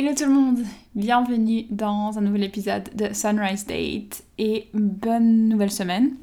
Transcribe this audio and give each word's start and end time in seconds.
Hello 0.00 0.14
tout 0.14 0.26
le 0.26 0.30
monde, 0.30 0.60
bienvenue 0.94 1.64
dans 1.70 2.18
un 2.18 2.20
nouvel 2.20 2.44
épisode 2.44 2.88
de 2.94 3.12
Sunrise 3.12 3.66
Date 3.66 4.22
et 4.38 4.68
bonne 4.72 5.48
nouvelle 5.48 5.72
semaine. 5.72 6.14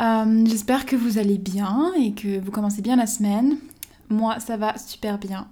Euh, 0.00 0.46
j'espère 0.46 0.86
que 0.86 0.96
vous 0.96 1.18
allez 1.18 1.36
bien 1.36 1.92
et 1.98 2.14
que 2.14 2.40
vous 2.40 2.50
commencez 2.50 2.80
bien 2.80 2.96
la 2.96 3.06
semaine. 3.06 3.58
Moi 4.08 4.40
ça 4.40 4.56
va 4.56 4.78
super 4.78 5.18
bien. 5.18 5.48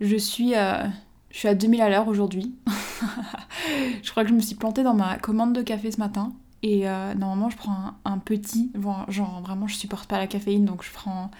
Je 0.00 0.16
suis, 0.16 0.54
euh, 0.54 0.86
je 1.30 1.40
suis 1.40 1.48
à 1.48 1.54
2000 1.54 1.82
à 1.82 1.90
l'heure 1.90 2.08
aujourd'hui. 2.08 2.54
je 4.02 4.10
crois 4.10 4.22
que 4.22 4.30
je 4.30 4.34
me 4.34 4.40
suis 4.40 4.54
plantée 4.54 4.82
dans 4.82 4.94
ma 4.94 5.18
commande 5.18 5.52
de 5.52 5.60
café 5.60 5.90
ce 5.90 5.98
matin 5.98 6.32
et 6.62 6.88
euh, 6.88 7.12
normalement 7.12 7.50
je 7.50 7.58
prends 7.58 7.90
un, 8.06 8.16
petit, 8.16 8.72
genre 9.08 9.42
vraiment 9.42 9.66
je 9.66 9.74
supporte 9.74 10.08
pas 10.08 10.16
la 10.16 10.26
caféine 10.26 10.64
donc 10.64 10.82
je 10.82 10.92
prends... 10.92 11.30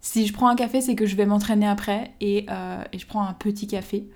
Si 0.00 0.26
je 0.26 0.34
prends 0.34 0.48
un 0.48 0.54
café, 0.54 0.82
c'est 0.82 0.94
que 0.94 1.06
je 1.06 1.16
vais 1.16 1.24
m'entraîner 1.24 1.66
après 1.66 2.12
et, 2.20 2.44
je 2.48 3.06
prends 3.06 3.26
un 3.26 3.32
petit 3.32 3.66
café. 3.66 4.06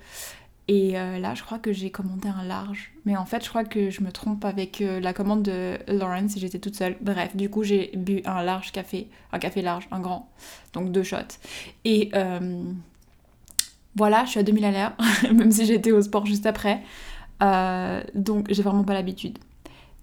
Et 0.69 0.99
euh, 0.99 1.17
là, 1.17 1.33
je 1.33 1.41
crois 1.41 1.57
que 1.57 1.73
j'ai 1.73 1.89
commandé 1.89 2.29
un 2.29 2.43
large. 2.43 2.91
Mais 3.03 3.17
en 3.17 3.25
fait, 3.25 3.43
je 3.43 3.49
crois 3.49 3.63
que 3.63 3.89
je 3.89 4.03
me 4.03 4.11
trompe 4.11 4.45
avec 4.45 4.81
euh, 4.81 4.99
la 4.99 5.13
commande 5.13 5.41
de 5.41 5.79
Lawrence 5.87 6.37
et 6.37 6.39
j'étais 6.39 6.59
toute 6.59 6.75
seule. 6.75 6.95
Bref, 7.01 7.35
du 7.35 7.49
coup, 7.49 7.63
j'ai 7.63 7.89
bu 7.95 8.21
un 8.25 8.43
large 8.43 8.71
café. 8.71 9.07
Un 9.33 9.39
café 9.39 9.63
large, 9.63 9.87
un 9.89 9.99
grand. 9.99 10.29
Donc 10.73 10.91
deux 10.91 11.01
shots. 11.01 11.39
Et 11.85 12.11
euh, 12.13 12.61
voilà, 13.95 14.25
je 14.25 14.29
suis 14.29 14.39
à 14.39 14.43
2000 14.43 14.63
à 14.63 14.71
l'heure, 14.71 14.93
même 15.33 15.51
si 15.51 15.65
j'étais 15.65 15.91
au 15.91 16.03
sport 16.03 16.27
juste 16.27 16.45
après. 16.45 16.83
donc, 18.13 18.45
j'ai 18.51 18.61
vraiment 18.61 18.83
pas 18.83 18.93
l'habitude. 18.93 19.39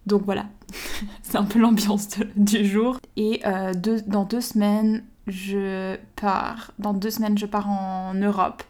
Donc 0.07 0.23
voilà, 0.25 0.47
c'est 1.23 1.37
un 1.37 1.45
peu 1.45 1.61
l'ambiance 1.61 2.09
du 2.35 2.65
jour. 2.65 2.99
Et 3.17 3.41
dans 3.45 4.25
deux 4.25 4.41
semaines, 4.41 5.05
je 5.29 5.97
pars. 6.17 6.73
Dans 6.81 6.93
deux 6.93 7.11
semaines, 7.11 7.39
je 7.39 7.47
pars 7.47 7.71
en 7.71 8.15
Europe. 8.15 8.65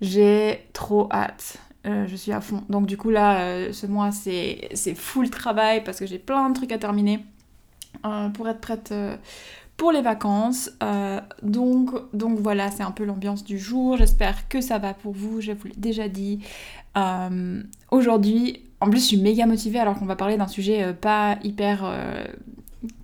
J'ai 0.00 0.66
trop 0.72 1.08
hâte. 1.12 1.58
Euh, 1.86 2.06
je 2.06 2.16
suis 2.16 2.32
à 2.32 2.40
fond. 2.40 2.62
Donc 2.68 2.86
du 2.86 2.96
coup 2.96 3.10
là, 3.10 3.40
euh, 3.40 3.72
ce 3.72 3.86
mois 3.86 4.10
c'est 4.12 4.94
full 4.94 5.30
travail 5.30 5.82
parce 5.82 5.98
que 5.98 6.06
j'ai 6.06 6.18
plein 6.18 6.50
de 6.50 6.54
trucs 6.54 6.72
à 6.72 6.78
terminer 6.78 7.24
euh, 8.04 8.28
pour 8.28 8.48
être 8.48 8.60
prête 8.60 8.92
pour 9.76 9.92
les 9.92 10.02
vacances. 10.02 10.70
donc, 11.42 11.90
donc 12.12 12.38
voilà, 12.38 12.70
c'est 12.70 12.82
un 12.82 12.90
peu 12.90 13.04
l'ambiance 13.04 13.44
du 13.44 13.58
jour. 13.58 13.96
J'espère 13.96 14.48
que 14.48 14.60
ça 14.60 14.78
va 14.78 14.92
pour 14.92 15.12
vous, 15.12 15.40
je 15.40 15.52
vous 15.52 15.68
l'ai 15.68 15.76
déjà 15.76 16.08
dit. 16.08 16.40
Aujourd'hui, 17.90 18.64
en 18.80 18.90
plus 18.90 19.00
je 19.00 19.06
suis 19.06 19.16
méga 19.16 19.46
motivée 19.46 19.78
alors 19.78 19.98
qu'on 19.98 20.06
va 20.06 20.16
parler 20.16 20.36
d'un 20.36 20.48
sujet 20.48 20.92
pas 20.92 21.38
hyper 21.42 21.90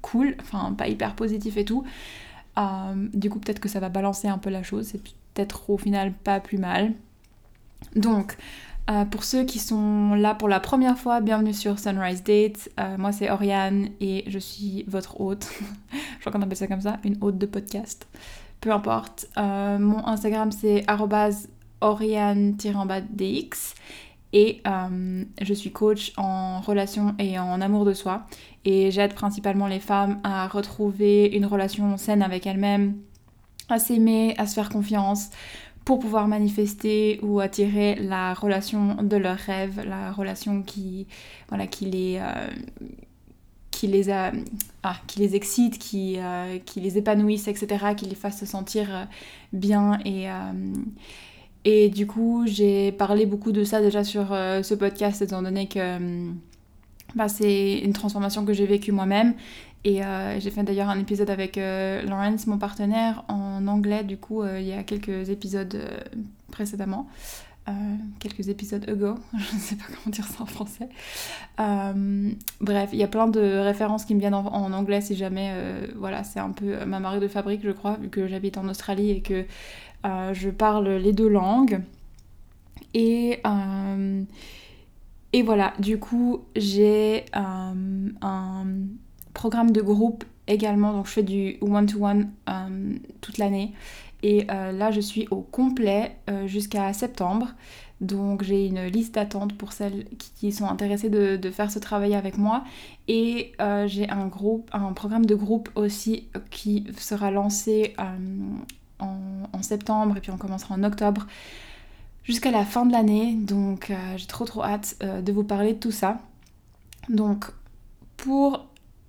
cool, 0.02 0.36
enfin 0.40 0.74
pas 0.74 0.88
hyper 0.88 1.14
positif 1.14 1.56
et 1.56 1.64
tout. 1.64 1.84
du 3.14 3.30
coup 3.30 3.38
peut-être 3.38 3.60
que 3.60 3.70
ça 3.70 3.80
va 3.80 3.88
balancer 3.88 4.28
un 4.28 4.38
peu 4.38 4.50
la 4.50 4.62
chose 4.62 4.92
au 5.68 5.78
final 5.78 6.12
pas 6.12 6.40
plus 6.40 6.58
mal. 6.58 6.92
Donc, 7.94 8.36
euh, 8.88 9.04
pour 9.04 9.24
ceux 9.24 9.44
qui 9.44 9.58
sont 9.58 10.14
là 10.14 10.34
pour 10.34 10.48
la 10.48 10.60
première 10.60 10.96
fois, 10.96 11.20
bienvenue 11.20 11.52
sur 11.52 11.78
Sunrise 11.78 12.22
Date. 12.22 12.70
Euh, 12.78 12.96
moi 12.98 13.12
c'est 13.12 13.30
Oriane 13.30 13.88
et 14.00 14.24
je 14.28 14.38
suis 14.38 14.84
votre 14.86 15.20
hôte. 15.20 15.48
je 15.92 16.20
crois 16.20 16.32
qu'on 16.32 16.42
appelle 16.42 16.56
ça 16.56 16.68
comme 16.68 16.80
ça, 16.80 16.98
une 17.04 17.16
hôte 17.20 17.38
de 17.38 17.46
podcast. 17.46 18.06
Peu 18.60 18.70
importe. 18.70 19.26
Euh, 19.36 19.78
mon 19.78 20.06
Instagram 20.06 20.52
c'est 20.52 20.84
oriane-dx 21.80 23.74
et 24.32 24.62
je 25.42 25.54
suis 25.54 25.72
coach 25.72 26.12
en 26.16 26.60
relation 26.60 27.14
et 27.18 27.38
en 27.38 27.60
amour 27.60 27.84
de 27.84 27.92
soi. 27.92 28.26
Et 28.64 28.90
j'aide 28.90 29.14
principalement 29.14 29.66
les 29.66 29.80
femmes 29.80 30.20
à 30.24 30.46
retrouver 30.48 31.26
une 31.26 31.46
relation 31.46 31.96
saine 31.96 32.22
avec 32.22 32.46
elles-mêmes, 32.46 32.96
à 33.68 33.78
s'aimer, 33.78 34.34
à 34.38 34.46
se 34.46 34.54
faire 34.54 34.68
confiance 34.68 35.30
pour 35.86 36.00
pouvoir 36.00 36.26
manifester 36.26 37.20
ou 37.22 37.38
attirer 37.38 37.94
la 37.94 38.34
relation 38.34 38.96
de 39.02 39.16
leurs 39.16 39.38
rêves, 39.38 39.80
la 39.86 40.10
relation 40.10 40.62
qui, 40.62 41.06
voilà, 41.48 41.68
qui 41.68 41.84
les, 41.84 42.18
euh, 42.20 42.48
qui 43.70 43.86
les, 43.86 44.10
a, 44.10 44.32
ah, 44.82 44.96
qui 45.06 45.20
les 45.20 45.36
excite, 45.36 45.78
qui, 45.78 46.16
euh, 46.18 46.58
qui 46.58 46.80
les 46.80 46.98
épanouisse, 46.98 47.46
etc., 47.46 47.94
qui 47.96 48.06
les 48.06 48.16
fasse 48.16 48.40
se 48.40 48.46
sentir 48.46 48.88
euh, 48.90 49.04
bien 49.52 50.00
et... 50.04 50.26
et 51.64 51.88
du 51.88 52.08
coup, 52.08 52.42
j'ai 52.46 52.90
parlé 52.90 53.24
beaucoup 53.24 53.52
de 53.52 53.62
ça 53.62 53.80
déjà 53.80 54.02
sur 54.02 54.28
ce 54.30 54.74
podcast, 54.74 55.22
étant 55.22 55.42
donné 55.42 55.68
que 55.68 56.32
bah, 57.16 57.28
c'est 57.28 57.78
une 57.78 57.92
transformation 57.92 58.44
que 58.44 58.52
j'ai 58.52 58.66
vécue 58.66 58.92
moi-même 58.92 59.34
et 59.86 60.04
euh, 60.04 60.40
j'ai 60.40 60.50
fait 60.50 60.64
d'ailleurs 60.64 60.88
un 60.88 60.98
épisode 60.98 61.30
avec 61.30 61.58
euh, 61.58 62.02
Lawrence, 62.02 62.48
mon 62.48 62.58
partenaire, 62.58 63.24
en 63.28 63.68
anglais, 63.68 64.02
du 64.02 64.16
coup, 64.16 64.42
euh, 64.42 64.58
il 64.58 64.66
y 64.66 64.72
a 64.72 64.82
quelques 64.82 65.30
épisodes 65.30 65.80
précédemment. 66.50 67.06
quelques 68.18 68.48
épisodes 68.48 68.88
ago, 68.88 69.14
je 69.32 69.54
ne 69.54 69.60
sais 69.60 69.76
pas 69.76 69.84
comment 69.86 70.12
dire 70.12 70.26
ça 70.26 70.42
en 70.42 70.46
français. 70.46 70.88
bref, 72.60 72.90
il 72.92 72.98
y 72.98 73.04
a 73.04 73.08
plein 73.08 73.28
de 73.28 73.58
références 73.58 74.04
qui 74.04 74.16
me 74.16 74.20
viennent 74.20 74.34
en, 74.34 74.72
anglais 74.72 75.00
si 75.00 75.14
jamais, 75.14 75.54
voilà, 75.94 76.24
c'est 76.24 76.40
un 76.40 76.50
peu 76.50 76.84
ma 76.84 76.98
marque 76.98 77.20
de 77.20 77.28
fabrique, 77.28 77.60
je 77.62 77.70
crois, 77.70 77.96
vu 77.96 78.08
que 78.08 78.26
j'habite 78.26 78.58
en 78.58 78.68
Australie 78.68 79.10
et 79.10 79.20
que 79.20 79.44
je 80.32 80.50
parle 80.50 80.88
les 80.96 81.12
deux 81.12 81.28
langues. 81.28 81.80
Et, 82.92 83.40
et 85.36 85.42
voilà, 85.42 85.74
du 85.78 85.98
coup, 85.98 86.46
j'ai 86.56 87.26
un 87.34 87.74
programme 89.34 89.70
de 89.70 89.82
groupe 89.82 90.24
également, 90.46 90.94
donc 90.94 91.08
je 91.08 91.12
fais 91.12 91.22
du 91.22 91.58
one-to-one 91.60 92.30
euh, 92.48 92.94
toute 93.20 93.36
l'année. 93.36 93.74
Et 94.22 94.46
euh, 94.50 94.72
là, 94.72 94.90
je 94.90 95.00
suis 95.00 95.28
au 95.30 95.42
complet 95.42 96.16
euh, 96.30 96.46
jusqu'à 96.46 96.94
septembre. 96.94 97.48
Donc 98.00 98.42
j'ai 98.42 98.66
une 98.66 98.84
liste 98.86 99.14
d'attente 99.14 99.56
pour 99.56 99.72
celles 99.72 100.06
qui, 100.38 100.52
sont 100.52 100.66
intéressées 100.66 101.10
de, 101.10 101.50
faire 101.50 101.70
ce 101.70 101.78
travail 101.78 102.14
avec 102.14 102.38
moi. 102.38 102.64
Et 103.06 103.52
j'ai 103.86 104.08
un, 104.10 104.26
groupe, 104.26 104.70
un 104.72 104.92
programme 104.92 105.24
de 105.24 105.34
groupe 105.34 105.70
aussi 105.74 106.28
qui 106.50 106.86
sera 106.98 107.30
lancé 107.30 107.94
en, 108.98 109.62
septembre 109.62 110.18
et 110.18 110.20
puis 110.20 110.30
on 110.30 110.36
commencera 110.36 110.74
en 110.74 110.84
octobre 110.84 111.26
jusqu'à 112.26 112.50
la 112.50 112.64
fin 112.64 112.84
de 112.84 112.92
l'année. 112.92 113.34
Donc 113.34 113.92
j'ai 114.16 114.26
trop 114.26 114.44
trop 114.44 114.62
hâte 114.62 114.96
de 115.00 115.32
vous 115.32 115.44
parler 115.44 115.72
de 115.72 115.78
tout 115.78 115.92
ça. 115.92 116.18
Donc 117.08 117.46
pour 118.16 118.66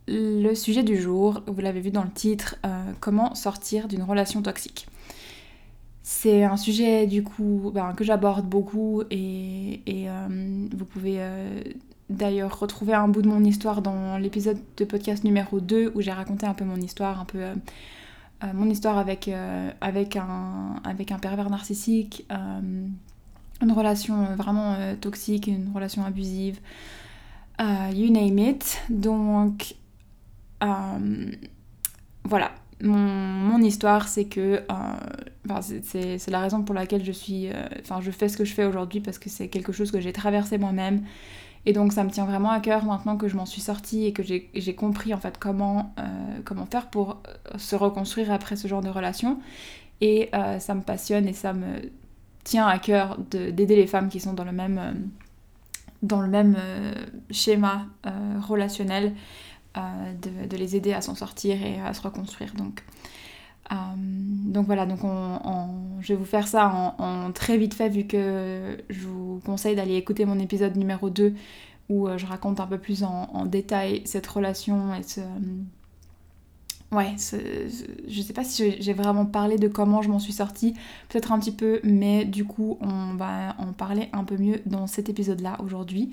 le 0.07 0.53
sujet 0.55 0.83
du 0.83 0.99
jour, 1.01 1.41
vous 1.47 1.61
l'avez 1.61 1.81
vu 1.81 1.91
dans 1.91 2.03
le 2.03 2.11
titre, 2.11 2.55
euh, 2.65 2.91
comment 2.99 3.35
sortir 3.35 3.87
d'une 3.87 4.03
relation 4.03 4.41
toxique. 4.41 4.87
C'est 6.03 6.45
un 6.45 6.55
sujet 6.55 7.05
du 7.05 7.23
coup 7.23 7.71
ben, 7.73 7.93
que 7.93 8.05
j'aborde 8.05 8.45
beaucoup 8.45 9.03
et, 9.11 9.81
euh, 9.87 10.67
vous 10.71 10.85
pouvez 10.85 11.15
euh, 11.17 11.61
d'ailleurs 12.09 12.57
retrouver 12.57 12.93
un 12.93 13.09
bout 13.09 13.21
de 13.21 13.27
mon 13.27 13.43
histoire 13.43 13.81
dans 13.81 14.17
l'épisode 14.17 14.59
de 14.77 14.85
podcast 14.85 15.25
numéro 15.25 15.59
2 15.59 15.91
où 15.93 16.01
j'ai 16.01 16.13
raconté 16.13 16.45
un 16.45 16.53
peu 16.53 16.63
mon 16.63 16.77
histoire, 16.77 17.19
un 17.19 17.25
peu 17.25 17.39
mon 18.53 18.69
histoire 18.69 18.97
avec, 18.97 19.29
avec, 19.81 20.15
un, 20.15 20.75
avec 20.85 21.11
un 21.11 21.17
pervers 21.19 21.49
narcissique, 21.49 22.25
une 23.61 23.71
relation 23.71 24.35
vraiment 24.35 24.75
toxique, 25.01 25.47
une 25.47 25.71
relation 25.73 26.05
abusive. 26.05 26.59
you 27.59 28.11
name 28.11 28.39
it. 28.39 28.81
Donc 28.89 29.75
euh, 30.63 31.31
voilà, 32.23 32.51
mon, 32.81 33.61
histoire, 33.61 34.07
c'est 34.07 34.25
que 34.25 34.61
euh, 34.71 35.61
c'est 35.83 36.29
la 36.29 36.39
raison 36.39 36.63
pour 36.63 36.75
laquelle 36.75 37.03
je 37.03 37.11
suis, 37.11 37.47
euh, 37.47 37.53
enfin, 37.81 38.01
je 38.01 38.11
fais 38.11 38.29
ce 38.29 38.37
que 38.37 38.45
je 38.45 38.53
fais 38.53 38.65
aujourd'hui 38.65 38.99
parce 38.99 39.19
que 39.19 39.29
c'est 39.29 39.47
quelque 39.47 39.71
chose 39.71 39.91
que 39.91 39.99
j'ai 39.99 40.13
traversé 40.13 40.57
moi-même. 40.57 41.03
Et 41.65 41.73
donc 41.73 41.91
ça 41.91 42.03
me 42.05 42.09
tient 42.09 42.25
vraiment 42.25 42.51
à 42.51 42.61
cœur 42.61 42.85
maintenant 42.85 43.17
que 43.17 43.27
je 43.27 43.35
m'en 43.35 43.45
suis 43.45 43.59
sortie 43.61 44.05
et 44.05 44.13
que 44.13 44.23
j'ai 44.23 44.75
compris 44.75 45.13
en 45.13 45.17
fait 45.17 45.37
comment, 45.37 45.93
comment 46.45 46.65
faire 46.65 46.89
pour 46.89 47.21
se 47.57 47.75
reconstruire 47.75 48.31
après 48.31 48.55
ce 48.55 48.69
genre 48.69 48.79
de 48.79 48.87
relation. 48.87 49.37
Et 49.99 50.29
ça 50.59 50.75
me 50.75 50.81
passionne 50.81 51.27
et 51.27 51.33
ça 51.33 51.51
me 51.51 51.91
tient 52.47 52.65
à 52.67 52.79
cœur 52.79 53.17
d'aider 53.29 53.75
les 53.75 53.87
femmes 53.87 54.07
qui 54.09 54.19
sont 54.19 54.33
dans 54.33 54.45
le 54.45 54.53
même, 54.53 55.09
dans 56.01 56.21
le 56.21 56.27
même 56.27 56.55
schéma 57.29 57.87
relationnel 58.41 59.13
euh, 59.77 60.13
de, 60.47 60.57
les 60.57 60.75
aider 60.75 60.93
à 60.93 61.01
s'en 61.01 61.13
sortir 61.13 61.61
et 61.61 61.79
à 61.79 61.93
se 61.93 62.01
reconstruire. 62.01 62.53
Donc, 62.55 62.83
euh, 63.71 63.75
donc 63.95 64.65
voilà, 64.65 64.87
donc 64.87 64.99
je 65.99 66.07
vais 66.07 66.15
vous 66.15 66.25
faire 66.25 66.47
ça 66.47 66.95
en, 66.97 67.31
très 67.31 67.57
vite 67.57 67.75
fait 67.75 67.89
vu 67.89 68.05
que 68.07 68.77
je 68.89 69.07
vous 69.07 69.39
conseille 69.45 69.75
d'aller 69.75 69.95
écouter 69.95 70.25
mon 70.25 70.39
épisode 70.39 70.75
numéro 70.77 71.11
2 71.11 71.35
où 71.89 72.07
euh, 72.07 72.17
je 72.17 72.25
raconte 72.25 72.59
un 72.59 72.65
peu 72.65 72.79
plus 72.79 73.03
en, 73.03 73.45
détail 73.45 74.01
cette 74.05 74.25
relation 74.25 74.95
et 74.95 75.03
ce, 75.03 75.21
ouais, 76.91 77.15
je 77.17 78.21
sais 78.21 78.33
pas 78.33 78.43
si 78.43 78.81
j'ai 78.81 78.93
vraiment 78.93 79.25
parlé 79.25 79.57
de 79.57 79.67
comment 79.67 80.01
je 80.01 80.09
m'en 80.09 80.19
suis 80.19 80.33
sortie, 80.33 80.73
peut-être 81.09 81.31
un 81.31 81.39
petit 81.39 81.51
peu, 81.51 81.79
mais 81.83 82.25
du 82.25 82.45
coup 82.45 82.77
on 82.81 83.15
va 83.15 83.55
en 83.59 83.73
parler 83.73 84.09
un 84.13 84.23
peu 84.23 84.37
mieux 84.37 84.61
dans 84.65 84.87
cet 84.87 85.09
épisode-là 85.09 85.57
aujourd'hui. 85.63 86.11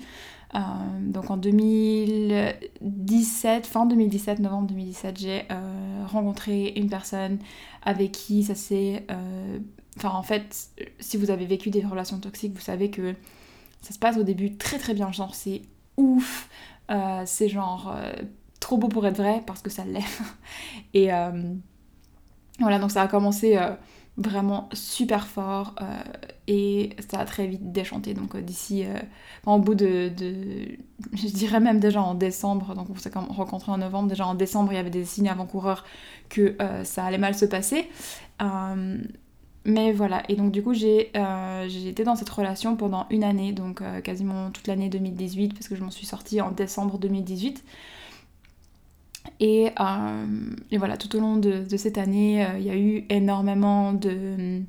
Euh, 0.53 0.59
donc 1.01 1.31
en 1.31 1.37
2017, 1.37 3.65
fin 3.67 3.85
2017, 3.85 4.39
novembre 4.39 4.67
2017, 4.67 5.19
j'ai 5.19 5.43
euh, 5.51 6.03
rencontré 6.07 6.73
une 6.75 6.89
personne 6.89 7.39
avec 7.83 8.11
qui 8.11 8.43
ça 8.43 8.55
s'est... 8.55 9.05
Euh, 9.11 9.59
enfin 9.97 10.09
en 10.09 10.23
fait, 10.23 10.69
si 10.99 11.15
vous 11.17 11.31
avez 11.31 11.45
vécu 11.45 11.69
des 11.69 11.85
relations 11.85 12.19
toxiques, 12.19 12.53
vous 12.53 12.61
savez 12.61 12.89
que 12.89 13.15
ça 13.81 13.93
se 13.93 13.99
passe 13.99 14.17
au 14.17 14.23
début 14.23 14.57
très 14.57 14.77
très 14.77 14.93
bien, 14.93 15.11
genre 15.11 15.35
c'est 15.35 15.61
ouf, 15.97 16.49
c'est 17.25 17.49
genre 17.49 17.93
trop 18.65 18.77
beau 18.77 18.87
pour 18.87 19.05
être 19.05 19.17
vrai 19.17 19.43
parce 19.45 19.61
que 19.61 19.69
ça 19.69 19.85
l'est. 19.85 20.01
Et 20.95 21.13
euh, 21.13 21.53
voilà, 22.59 22.79
donc 22.79 22.89
ça 22.89 23.03
a 23.03 23.07
commencé 23.07 23.57
euh, 23.57 23.69
vraiment 24.17 24.69
super 24.73 25.27
fort 25.27 25.75
euh, 25.81 25.85
et 26.47 26.95
ça 27.07 27.19
a 27.19 27.25
très 27.25 27.45
vite 27.45 27.71
déchanté. 27.71 28.15
Donc 28.15 28.35
d'ici, 28.37 28.83
en 29.45 29.59
bout 29.59 29.75
de, 29.75 30.11
je 31.13 31.27
dirais 31.27 31.59
même 31.59 31.79
déjà 31.79 32.01
en 32.01 32.15
décembre, 32.15 32.73
donc 32.73 32.87
on 32.89 32.95
s'est 32.95 33.11
rencontré 33.13 33.71
en 33.71 33.77
novembre, 33.77 34.09
déjà 34.09 34.25
en 34.25 34.33
décembre 34.33 34.73
il 34.73 34.77
y 34.77 34.79
avait 34.79 34.89
des 34.89 35.05
signes 35.05 35.29
avant-coureurs 35.29 35.85
que 36.29 36.55
ça 36.83 37.05
allait 37.05 37.17
mal 37.17 37.35
se 37.35 37.45
passer. 37.45 37.89
mais 39.65 39.91
voilà, 39.91 40.23
et 40.29 40.35
donc 40.35 40.51
du 40.51 40.61
coup 40.61 40.73
j'ai 40.73 41.11
été 41.87 42.03
dans 42.03 42.15
cette 42.15 42.29
relation 42.29 42.75
pendant 42.75 43.07
une 43.09 43.23
année, 43.23 43.51
donc 43.53 43.81
quasiment 44.03 44.51
toute 44.51 44.67
l'année 44.67 44.89
2018, 44.89 45.53
parce 45.55 45.67
que 45.67 45.75
je 45.75 45.83
m'en 45.83 45.91
suis 45.91 46.05
sortie 46.05 46.41
en 46.41 46.51
décembre 46.51 46.99
2018. 46.99 47.63
Euh, 49.41 50.25
et, 50.71 50.77
voilà, 50.77 50.97
tout 50.97 51.15
au 51.15 51.19
long 51.19 51.37
de, 51.37 51.65
cette 51.77 51.97
année, 51.97 52.45
euh, 52.45 52.57
il 52.57 52.65
y 52.65 52.69
a 52.69 52.77
eu 52.77 53.05
énormément 53.09 53.93
de, 53.93 54.61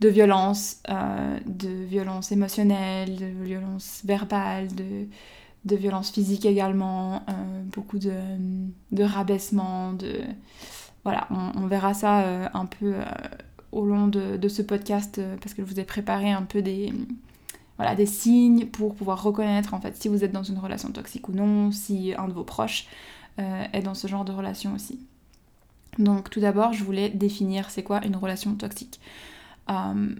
de 0.00 0.08
violences, 0.08 0.80
euh, 0.90 1.38
de 1.46 1.68
violences 1.68 2.32
émotionnelles, 2.32 3.16
de 3.16 3.44
violences 3.44 4.02
verbales, 4.04 4.68
de, 4.74 5.06
de 5.64 5.76
violences 5.76 6.10
physiques 6.10 6.44
également, 6.44 7.22
beaucoup 7.74 7.98
de, 7.98 8.12
de 8.92 9.02
rabaissement, 9.02 9.92
de... 9.92 10.20
Voilà, 11.04 11.28
on, 11.30 11.66
verra 11.66 11.92
ça 11.92 12.50
un 12.54 12.64
peu 12.64 12.94
au 13.72 13.84
long 13.84 14.08
de, 14.08 14.38
de, 14.38 14.48
ce 14.48 14.62
podcast 14.62 15.20
parce 15.42 15.52
que 15.52 15.62
je 15.62 15.68
vous 15.70 15.78
ai 15.78 15.84
préparé 15.84 16.32
un 16.32 16.44
peu 16.44 16.62
des, 16.62 16.94
voilà, 17.76 17.94
des 17.94 18.06
signes 18.06 18.66
pour 18.66 18.94
pouvoir 18.94 19.22
reconnaître 19.22 19.74
en 19.74 19.80
fait 19.80 19.96
si 19.96 20.08
vous 20.08 20.24
êtes 20.24 20.32
dans 20.32 20.42
une 20.42 20.58
relation 20.58 20.90
toxique 20.92 21.28
ou 21.28 21.32
non, 21.32 21.72
si 21.72 22.14
un 22.16 22.28
de 22.28 22.32
vos 22.32 22.44
proches 22.44 22.86
est 23.38 23.82
dans 23.82 23.94
ce 23.94 24.06
genre 24.06 24.24
de 24.24 24.32
relation 24.32 24.74
aussi. 24.74 25.00
Donc 25.98 26.30
tout 26.30 26.40
d'abord, 26.40 26.72
je 26.72 26.84
voulais 26.84 27.08
définir 27.08 27.70
c'est 27.70 27.82
quoi 27.82 28.04
une 28.04 28.16
relation 28.16 28.54
toxique. 28.54 29.00
Euh, 29.70 30.14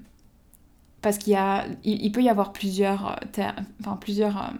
parce 1.03 1.19
qu'il 1.19 1.35
y 1.35 1.37
a, 1.37 1.67
il, 1.85 2.11
peut 2.13 2.23
y 2.23 2.31
avoir 2.31 2.53
plusieurs, 2.53 3.19
enfin, 3.81 3.97
plusieurs, 3.97 4.39
euh, 4.39 4.55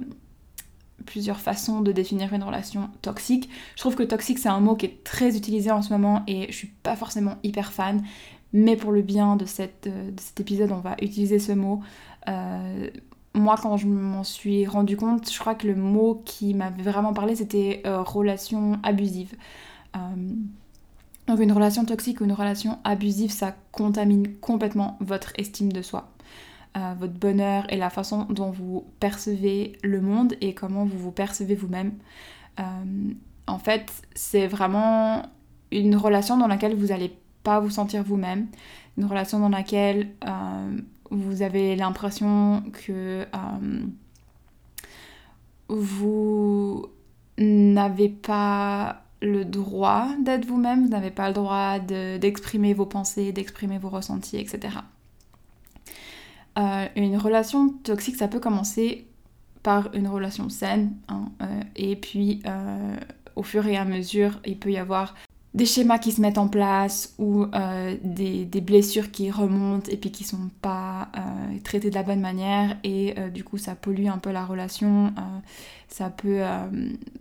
plusieurs 1.07 1.41
façons 1.41 1.81
de 1.81 1.91
définir 1.91 2.35
une 2.35 2.43
relation 2.43 2.91
toxique. 3.01 3.49
Je 3.77 3.81
trouve 3.81 3.95
que 3.95 4.03
toxique 4.03 4.39
c'est 4.39 4.51
un 4.51 4.61
mot 4.61 4.75
qui 4.75 4.87
est 4.87 5.05
très 5.05 5.37
utilisé 5.37 5.71
en 5.71 5.81
ce 5.81 5.91
moment 5.93 6.23
et 6.27 6.47
je 6.51 6.57
suis 6.57 6.73
pas 6.83 6.97
forcément 6.97 7.37
hyper 7.43 7.73
fan. 7.73 8.03
Mais 8.53 8.77
pour 8.77 8.93
le 8.93 9.03
bien 9.03 9.37
de, 9.37 9.47
cette, 9.47 9.89
de 9.89 10.21
cet 10.21 10.39
épisode, 10.39 10.71
on 10.71 10.79
va 10.79 10.97
utiliser 11.01 11.39
ce 11.39 11.53
mot 11.53 11.81
moi, 13.35 13.57
quand 13.61 13.77
je 13.77 13.87
m'en 13.89 14.23
suis 14.23 14.67
rendu 14.67 14.97
compte, 14.97 15.31
je 15.31 15.39
crois 15.39 15.55
que 15.55 15.67
le 15.67 15.75
mot 15.75 16.23
qui 16.25 16.55
m'avait 16.55 16.83
vraiment 16.83 17.13
parlé, 17.13 17.35
c'était 17.35 17.83
euh, 17.85 18.03
relation 18.03 18.79
abusive. 18.85 19.35
Euh, 19.97 19.99
donc 21.27 21.41
une 21.41 21.53
relation 21.53 21.85
toxique 21.85 22.21
ou 22.21 22.25
une 22.25 22.33
relation 22.33 22.79
abusive, 22.85 23.33
ça 23.33 23.55
contamine 23.73 24.37
complètement 24.37 24.97
votre 25.01 25.33
estime 25.37 25.73
de 25.73 25.83
soi, 25.83 26.13
euh, 26.77 26.95
votre 26.99 27.15
bonheur 27.15 27.65
et 27.73 27.77
la 27.77 27.91
façon 27.91 28.25
dont 28.31 28.51
vous 28.51 28.85
percevez 29.01 29.73
le 29.83 30.01
monde 30.01 30.35
et 30.41 30.55
comment 30.55 30.85
vous 30.85 30.99
vous 30.99 31.13
percevez 31.13 31.55
vous-même. 31.55 31.95
en 33.47 33.59
fait, 33.59 33.91
c'est 34.15 34.47
vraiment 34.47 35.23
une 35.73 35.97
relation 35.97 36.37
dans 36.37 36.47
laquelle 36.47 36.77
vous 36.77 36.89
n'allez 36.89 37.13
pas 37.43 37.59
vous 37.59 37.71
sentir 37.71 38.05
vous-même, 38.05 38.47
une 38.97 39.07
relation 39.07 39.41
dans 39.41 39.49
laquelle 39.49 40.11
vous 41.35 41.43
avez 41.43 41.75
l'impression 41.75 42.63
que 42.73 43.27
euh, 43.35 43.87
vous 45.69 46.87
n'avez 47.39 48.09
pas 48.09 49.03
le 49.21 49.45
droit 49.45 50.09
d'être 50.23 50.47
vous-même, 50.47 50.85
vous 50.85 50.91
n'avez 50.91 51.11
pas 51.11 51.27
le 51.29 51.35
droit 51.35 51.81
d'exprimer 51.81 52.73
vos 52.73 52.87
pensées, 52.87 53.33
d'exprimer 53.33 53.79
vos 53.79 53.89
ressentis, 53.89 54.37
etc. 54.37 54.79
Euh, 56.57 56.87
une 56.95 57.17
relation 57.17 57.71
toxique, 57.71 58.15
ça 58.15 58.29
peut 58.29 58.39
commencer 58.39 59.09
par 59.65 59.93
une 59.93 60.07
relation 60.07 60.49
saine, 60.51 60.93
hein, 61.09 61.33
euh, 61.43 61.63
et 61.75 61.97
puis 61.97 62.43
au 63.35 63.43
fur 63.43 63.67
et 63.67 63.77
à 63.77 63.85
mesure, 63.85 64.41
il 64.47 64.57
peut 64.57 64.71
y 64.71 64.79
avoir 64.79 65.17
des 65.55 65.67
schémas 65.67 65.99
qui 65.99 66.11
se 66.11 66.21
mettent 66.21 66.39
en 66.39 66.49
place 66.49 67.15
ou 67.19 67.45
euh, 67.55 67.97
des, 68.03 68.61
blessures 68.61 69.13
qui 69.13 69.31
remontent 69.31 69.89
et 69.91 69.97
puis 69.97 70.11
qui 70.11 70.25
sont 70.25 70.51
pas 70.61 71.09
euh, 71.17 71.59
traitées 71.63 71.91
de 71.91 71.95
la 71.95 72.03
bonne 72.03 72.21
manière 72.21 72.77
et 72.83 73.15
euh, 73.19 73.31
du 73.31 73.45
coup 73.45 73.57
ça 73.57 73.77
pollue 73.77 74.07
un 74.07 74.19
peu 74.19 74.33
la 74.33 74.45
relation, 74.45 75.15
ça 75.87 76.11
peut, 76.11 76.43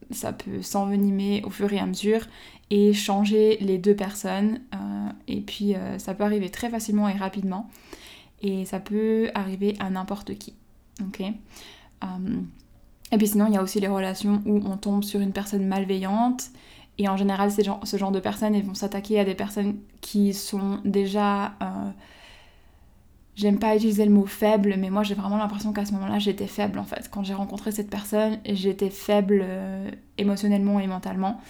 peut 0.10 0.62
s'envenimer 0.62 1.44
au 1.46 1.52
fur 1.52 1.72
et 1.72 1.80
à 1.80 1.86
mesure 1.86 2.26
et 2.72 2.94
changer 2.94 3.58
les 3.62 3.78
deux 3.78 3.96
personnes 3.96 4.62
et 5.28 5.42
puis 5.42 5.76
ça 5.98 6.16
peut 6.16 6.24
arriver 6.24 6.50
très 6.50 6.70
facilement 6.70 7.08
et 7.08 7.14
rapidement 7.14 7.70
et 8.42 8.66
ça 8.66 8.80
peut 8.80 9.30
arriver 9.36 9.76
à 9.80 9.90
n'importe 9.92 10.36
qui. 10.38 10.56
Ok? 11.02 11.22
Et 13.12 13.18
puis 13.18 13.28
sinon 13.28 13.46
il 13.48 13.54
y 13.54 13.58
a 13.58 13.62
aussi 13.62 13.80
les 13.80 13.88
relations 13.88 14.42
où 14.46 14.60
on 14.66 14.78
tombe 14.78 15.04
sur 15.04 15.20
une 15.20 15.34
personne 15.34 15.68
malveillante 15.68 16.50
et 17.00 17.10
en 17.10 17.18
général, 17.18 17.52
ce 17.52 17.98
genre 17.98 18.12
de 18.12 18.20
personnes, 18.20 18.54
elles 18.54 18.66
vont 18.66 18.76
s'attaquer 18.76 19.20
à 19.20 19.26
des 19.26 19.36
personnes 19.36 19.78
qui 20.02 20.34
sont 20.34 20.80
déjà... 20.86 21.48
Euh, 21.62 21.90
j'aime 23.36 23.58
pas 23.58 23.76
utiliser 23.76 24.06
le 24.06 24.12
mot 24.12 24.28
faible, 24.28 24.76
mais 24.78 24.92
moi 24.92 25.02
j'ai 25.02 25.16
vraiment 25.16 25.38
l'impression 25.38 25.74
qu'à 25.74 25.86
ce 25.86 25.94
moment-là, 25.94 26.20
j'étais 26.20 26.46
faible 26.46 26.78
en 26.78 26.84
fait. 26.84 27.10
Quand 27.10 27.24
j'ai 27.24 27.34
rencontré 27.34 27.72
cette 27.72 27.90
personne, 27.90 28.38
j'étais 28.46 28.92
faible 28.92 29.42
euh, 29.44 29.90
émotionnellement 30.20 30.80
et 30.80 30.86
mentalement. 30.86 31.42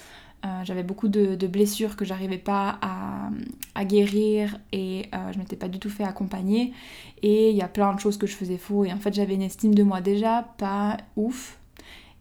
Euh, 0.45 0.63
j'avais 0.63 0.83
beaucoup 0.83 1.09
de, 1.09 1.35
blessures 1.47 1.97
que 1.97 2.05
j'arrivais 2.05 2.37
pas 2.37 2.79
à, 2.81 3.85
guérir 3.85 4.57
et 4.71 5.09
je 5.31 5.37
m'étais 5.37 5.57
pas 5.57 5.67
du 5.67 5.79
tout 5.79 5.89
fait 5.89 6.05
accompagner. 6.05 6.73
Et 7.21 7.49
il 7.49 7.55
y 7.55 7.61
a 7.61 7.67
plein 7.67 7.93
de 7.93 7.99
choses 7.99 8.17
que 8.17 8.27
je 8.27 8.35
faisais 8.35 8.57
faux. 8.57 8.85
Et 8.85 8.93
en 8.93 8.97
fait, 8.97 9.13
j'avais 9.13 9.35
une 9.35 9.41
estime 9.41 9.75
de 9.75 9.83
moi 9.83 9.99
déjà 9.99 10.45
pas 10.57 10.97
ouf. 11.17 11.57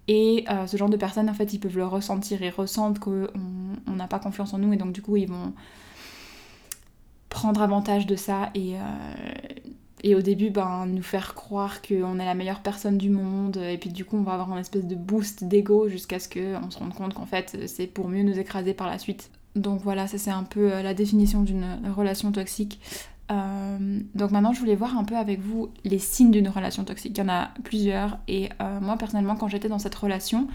Et 0.08 0.44
euh, 0.50 0.66
ce 0.66 0.76
genre 0.76 0.88
de 0.88 0.96
personnes, 0.96 1.30
en 1.30 1.34
fait, 1.34 1.52
ils 1.52 1.58
peuvent 1.58 1.76
le 1.76 1.86
ressentir. 1.86 2.42
Ils 2.42 2.50
ressentent 2.50 2.98
qu'on 2.98 3.28
n'a 3.86 4.06
pas 4.08 4.18
confiance 4.18 4.52
en 4.54 4.58
nous 4.58 4.72
et 4.72 4.76
donc 4.76 4.92
du 4.92 5.02
coup, 5.02 5.16
ils 5.16 5.28
vont 5.28 5.52
prendre 7.28 7.62
avantage 7.62 8.06
de 8.06 8.16
ça 8.16 8.50
et, 8.54 8.76
euh, 8.76 8.78
et 10.02 10.14
au 10.14 10.20
début, 10.20 10.50
ben, 10.50 10.86
nous 10.86 11.02
faire 11.02 11.34
croire 11.34 11.80
qu'on 11.82 12.18
est 12.18 12.24
la 12.24 12.34
meilleure 12.34 12.60
personne 12.60 12.98
du 12.98 13.10
monde 13.10 13.56
et 13.56 13.78
puis 13.78 13.90
du 13.90 14.04
coup, 14.04 14.16
on 14.16 14.22
va 14.22 14.32
avoir 14.32 14.52
un 14.52 14.58
espèce 14.58 14.86
de 14.86 14.96
boost 14.96 15.44
d'ego 15.44 15.88
jusqu'à 15.88 16.18
ce 16.18 16.28
qu'on 16.28 16.70
se 16.70 16.78
rende 16.78 16.94
compte 16.94 17.14
qu'en 17.14 17.26
fait, 17.26 17.66
c'est 17.66 17.86
pour 17.86 18.08
mieux 18.08 18.22
nous 18.22 18.38
écraser 18.38 18.74
par 18.74 18.88
la 18.88 18.98
suite. 18.98 19.30
Donc 19.54 19.82
voilà, 19.82 20.06
ça 20.06 20.18
c'est 20.18 20.30
un 20.30 20.44
peu 20.44 20.72
euh, 20.72 20.82
la 20.82 20.94
définition 20.94 21.42
d'une 21.42 21.64
relation 21.94 22.32
toxique. 22.32 22.80
Euh, 23.32 24.00
donc 24.14 24.30
maintenant, 24.30 24.52
je 24.52 24.60
voulais 24.60 24.76
voir 24.76 24.96
un 24.98 25.04
peu 25.04 25.16
avec 25.16 25.40
vous 25.40 25.70
les 25.84 25.98
signes 25.98 26.30
d'une 26.30 26.48
relation 26.48 26.84
toxique. 26.84 27.16
Il 27.16 27.20
y 27.20 27.24
en 27.24 27.28
a 27.28 27.50
plusieurs. 27.64 28.18
Et 28.28 28.50
euh, 28.60 28.80
moi, 28.80 28.96
personnellement, 28.96 29.36
quand 29.36 29.48
j'étais 29.48 29.68
dans 29.68 29.78
cette 29.78 29.94
relation, 29.94 30.48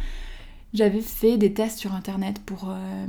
j'avais 0.73 1.01
fait 1.01 1.37
des 1.37 1.53
tests 1.53 1.79
sur 1.79 1.93
Internet 1.93 2.39
pour, 2.39 2.69
euh, 2.69 3.07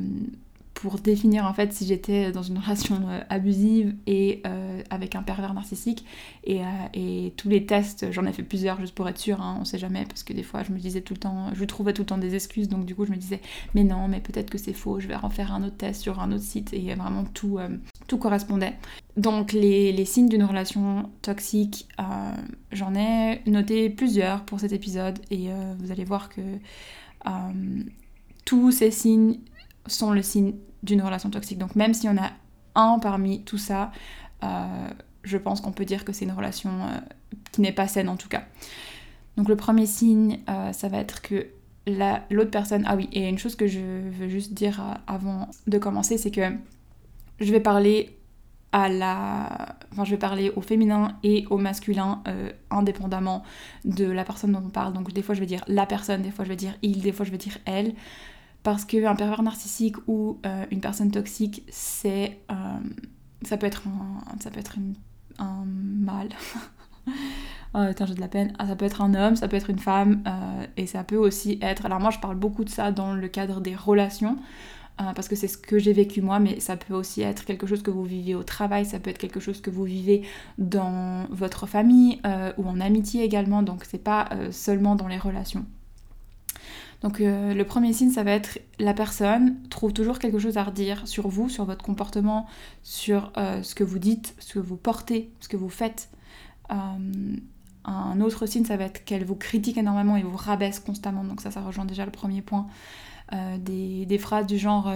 pour 0.80 0.98
définir 0.98 1.44
en 1.44 1.52
fait 1.52 1.72
si 1.72 1.86
j'étais 1.86 2.30
dans 2.30 2.42
une 2.42 2.58
relation 2.58 3.00
abusive 3.28 3.94
et 4.06 4.42
avec 4.90 5.16
un 5.16 5.22
pervers 5.22 5.52
narcissique. 5.52 6.04
Et, 6.44 6.60
et 6.94 7.32
tous 7.36 7.48
les 7.48 7.66
tests, 7.66 8.12
j'en 8.12 8.24
ai 8.26 8.32
fait 8.32 8.44
plusieurs 8.44 8.78
juste 8.80 8.94
pour 8.94 9.08
être 9.08 9.18
sûre, 9.18 9.40
hein, 9.40 9.58
on 9.60 9.64
sait 9.64 9.78
jamais, 9.78 10.04
parce 10.04 10.22
que 10.22 10.32
des 10.32 10.44
fois, 10.44 10.62
je 10.62 10.70
me 10.70 10.78
disais 10.78 11.00
tout 11.00 11.14
le 11.14 11.18
temps, 11.18 11.50
je 11.52 11.64
trouvais 11.64 11.92
tout 11.92 12.02
le 12.02 12.06
temps 12.06 12.18
des 12.18 12.36
excuses. 12.36 12.68
Donc 12.68 12.84
du 12.84 12.94
coup, 12.94 13.04
je 13.04 13.10
me 13.10 13.16
disais, 13.16 13.40
mais 13.74 13.82
non, 13.82 14.06
mais 14.06 14.20
peut-être 14.20 14.50
que 14.50 14.58
c'est 14.58 14.72
faux, 14.72 15.00
je 15.00 15.08
vais 15.08 15.16
refaire 15.16 15.52
un 15.52 15.64
autre 15.64 15.76
test 15.76 16.00
sur 16.00 16.20
un 16.20 16.30
autre 16.30 16.44
site. 16.44 16.72
Et 16.72 16.94
vraiment 16.94 17.24
tout 17.24 17.58
tout 18.08 18.18
correspondait. 18.18 18.74
Donc 19.16 19.52
les, 19.52 20.04
signes 20.04 20.28
d'une 20.28 20.44
relation 20.44 21.10
toxique, 21.22 21.86
euh, 22.00 22.04
j'en 22.72 22.94
ai 22.94 23.42
noté 23.46 23.90
plusieurs 23.90 24.44
pour 24.44 24.58
cet 24.58 24.72
épisode 24.72 25.18
et 25.30 25.50
euh, 25.50 25.74
vous 25.78 25.92
allez 25.92 26.04
voir 26.04 26.28
que 26.28 26.40
euh, 26.40 27.30
tous 28.44 28.72
ces 28.72 28.90
signes 28.90 29.38
sont 29.88 30.12
le 30.12 30.22
signe 30.22 30.54
d'une 30.82 31.02
relation 31.02 31.30
toxique. 31.30 31.58
Donc 31.58 31.74
même 31.76 31.94
s'il 31.94 32.06
y 32.06 32.12
en 32.12 32.18
a 32.18 32.30
un 32.74 32.98
parmi 32.98 33.42
tout 33.42 33.58
ça, 33.58 33.90
je 35.22 35.36
pense 35.36 35.60
qu'on 35.60 35.72
peut 35.72 35.84
dire 35.84 36.04
que 36.04 36.12
c'est 36.12 36.24
une 36.24 36.32
relation 36.32 36.70
qui 37.52 37.60
n'est 37.60 37.72
pas 37.72 37.88
saine 37.88 38.08
en 38.08 38.16
tout 38.16 38.28
cas. 38.28 38.44
Donc 39.36 39.48
le 39.48 39.56
premier 39.56 39.86
signe, 39.86 40.38
ça 40.72 40.88
va 40.88 40.98
être 40.98 41.22
que 41.22 41.48
l'autre 42.30 42.50
personne. 42.50 42.84
Ah 42.86 42.96
oui, 42.96 43.08
et 43.12 43.28
une 43.28 43.38
chose 43.38 43.56
que 43.56 43.66
je 43.66 43.80
veux 43.80 44.28
juste 44.28 44.54
dire 44.54 44.80
euh, 44.80 44.94
avant 45.06 45.48
de 45.66 45.78
commencer, 45.78 46.18
c'est 46.18 46.30
que 46.30 46.52
je 47.40 47.52
vais 47.52 47.60
parler 47.60 48.16
à 48.72 48.88
la. 48.88 49.76
Je 49.96 50.10
vais 50.10 50.18
parler 50.18 50.52
au 50.54 50.60
féminin 50.60 51.16
et 51.22 51.46
au 51.50 51.56
masculin 51.56 52.22
euh, 52.28 52.50
indépendamment 52.70 53.42
de 53.84 54.04
la 54.04 54.24
personne 54.24 54.52
dont 54.52 54.62
on 54.64 54.70
parle. 54.70 54.92
Donc, 54.92 55.12
des 55.12 55.22
fois, 55.22 55.34
je 55.34 55.40
vais 55.40 55.46
dire 55.46 55.64
la 55.66 55.86
personne, 55.86 56.22
des 56.22 56.30
fois, 56.30 56.44
je 56.44 56.50
vais 56.50 56.56
dire 56.56 56.74
il, 56.82 57.00
des 57.00 57.12
fois, 57.12 57.24
je 57.24 57.30
vais 57.30 57.38
dire 57.38 57.58
elle. 57.64 57.94
Parce 58.68 58.84
qu'un 58.84 59.14
pervers 59.14 59.42
narcissique 59.42 59.96
ou 60.08 60.38
euh, 60.44 60.66
une 60.70 60.80
personne 60.80 61.10
toxique, 61.10 61.62
c'est. 61.70 62.38
ça 63.42 63.56
peut 63.56 63.66
être 63.66 63.84
un, 63.88 64.38
ça 64.40 64.50
peut 64.50 64.60
être 64.60 64.76
un 65.38 65.64
mâle. 65.66 66.28
oh, 67.74 67.80
j'ai 67.98 68.14
de 68.14 68.20
la 68.20 68.28
peine. 68.28 68.52
Ah, 68.58 68.66
ça 68.66 68.76
peut 68.76 68.84
être 68.84 69.02
un 69.02 69.14
homme, 69.14 69.36
ça 69.36 69.48
peut 69.48 69.56
être 69.56 69.70
une 69.70 69.78
femme, 69.78 70.22
euh, 70.26 70.66
et 70.76 70.86
ça 70.86 71.04
peut 71.04 71.16
aussi 71.16 71.58
être. 71.62 71.86
Alors, 71.86 72.00
moi, 72.00 72.10
je 72.10 72.18
parle 72.18 72.36
beaucoup 72.36 72.64
de 72.64 72.70
ça 72.70 72.92
dans 72.92 73.14
le 73.14 73.28
cadre 73.28 73.60
des 73.60 73.74
relations. 73.74 74.36
Euh, 75.00 75.12
parce 75.14 75.28
que 75.28 75.36
c'est 75.36 75.46
ce 75.46 75.56
que 75.56 75.78
j'ai 75.78 75.92
vécu 75.92 76.20
moi, 76.20 76.40
mais 76.40 76.58
ça 76.58 76.76
peut 76.76 76.92
aussi 76.92 77.22
être 77.22 77.44
quelque 77.44 77.68
chose 77.68 77.82
que 77.82 77.90
vous 77.92 78.02
vivez 78.02 78.34
au 78.34 78.42
travail, 78.42 78.84
ça 78.84 78.98
peut 78.98 79.10
être 79.10 79.18
quelque 79.18 79.38
chose 79.38 79.60
que 79.60 79.70
vous 79.70 79.84
vivez 79.84 80.22
dans 80.58 81.26
votre 81.30 81.68
famille 81.68 82.20
euh, 82.26 82.52
ou 82.58 82.66
en 82.66 82.80
amitié 82.80 83.22
également, 83.22 83.62
donc 83.62 83.84
c'est 83.84 84.02
pas 84.02 84.28
seulement 84.50 84.96
dans 84.96 85.06
les 85.06 85.16
relations. 85.16 85.64
Donc 87.02 87.20
le 87.20 87.62
premier 87.62 87.92
signe, 87.92 88.10
ça 88.10 88.24
va 88.24 88.32
être 88.32 88.58
la 88.80 88.92
personne 88.92 89.56
trouve 89.70 89.92
toujours 89.92 90.18
quelque 90.18 90.40
chose 90.40 90.56
à 90.56 90.64
redire 90.64 91.06
sur 91.06 91.28
vous, 91.28 91.48
sur 91.48 91.64
votre 91.64 91.84
comportement, 91.84 92.46
sur 92.82 93.32
ce 93.36 93.74
que 93.76 93.84
vous 93.84 94.00
dites, 94.00 94.34
ce 94.40 94.54
que 94.54 94.58
vous 94.58 94.76
portez, 94.76 95.30
ce 95.38 95.48
que 95.48 95.56
vous 95.56 95.68
faites. 95.68 96.10
Euh, 96.70 97.36
un 97.84 98.20
autre 98.20 98.46
signe, 98.46 98.64
ça 98.64 98.76
va 98.76 98.84
être 98.84 99.04
qu'elle 99.04 99.24
vous 99.24 99.34
critique 99.34 99.78
énormément 99.78 100.16
et 100.16 100.22
vous 100.22 100.36
rabaisse 100.36 100.78
constamment. 100.78 101.24
Donc 101.24 101.40
ça, 101.40 101.50
ça 101.50 101.62
rejoint 101.62 101.86
déjà 101.86 102.04
le 102.04 102.10
premier 102.10 102.42
point. 102.42 102.66
Euh, 103.32 103.56
des, 103.58 104.18
phrases 104.18 104.46
du 104.46 104.58
genre 104.58 104.92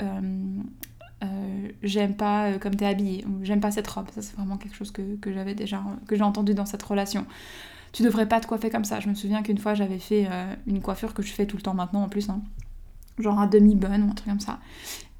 euh, 0.00 0.62
j'aime 1.82 2.14
pas 2.14 2.58
comme 2.58 2.74
t'es 2.74 2.86
habillée 2.86 3.24
ou 3.26 3.42
j'aime 3.42 3.60
pas 3.60 3.70
cette 3.70 3.88
robe. 3.88 4.08
Ça, 4.14 4.20
c'est 4.20 4.36
vraiment 4.36 4.58
quelque 4.58 4.76
chose 4.76 4.90
que, 4.90 5.02
j'avais 5.32 5.54
déjà 5.54 5.82
que 6.06 6.16
j'ai 6.16 6.22
entendu 6.22 6.52
dans 6.54 6.66
cette 6.66 6.82
relation. 6.82 7.24
Tu 7.94 8.02
devrais 8.02 8.28
pas 8.28 8.40
te 8.40 8.46
coiffer 8.46 8.68
comme 8.68 8.84
ça. 8.84 9.00
Je 9.00 9.08
me 9.08 9.14
souviens 9.14 9.42
qu'une 9.42 9.56
fois, 9.56 9.72
j'avais 9.72 9.98
fait 9.98 10.28
une 10.66 10.82
coiffure 10.82 11.14
que 11.14 11.22
je 11.22 11.32
fais 11.32 11.46
tout 11.46 11.56
le 11.56 11.62
temps 11.62 11.74
maintenant 11.74 12.02
en 12.02 12.08
plus. 12.10 12.28
Hein 12.28 12.42
genre 13.18 13.38
un 13.38 13.46
demi-bun 13.46 14.02
ou 14.02 14.10
un 14.10 14.14
truc 14.14 14.28
comme 14.28 14.40
ça. 14.40 14.58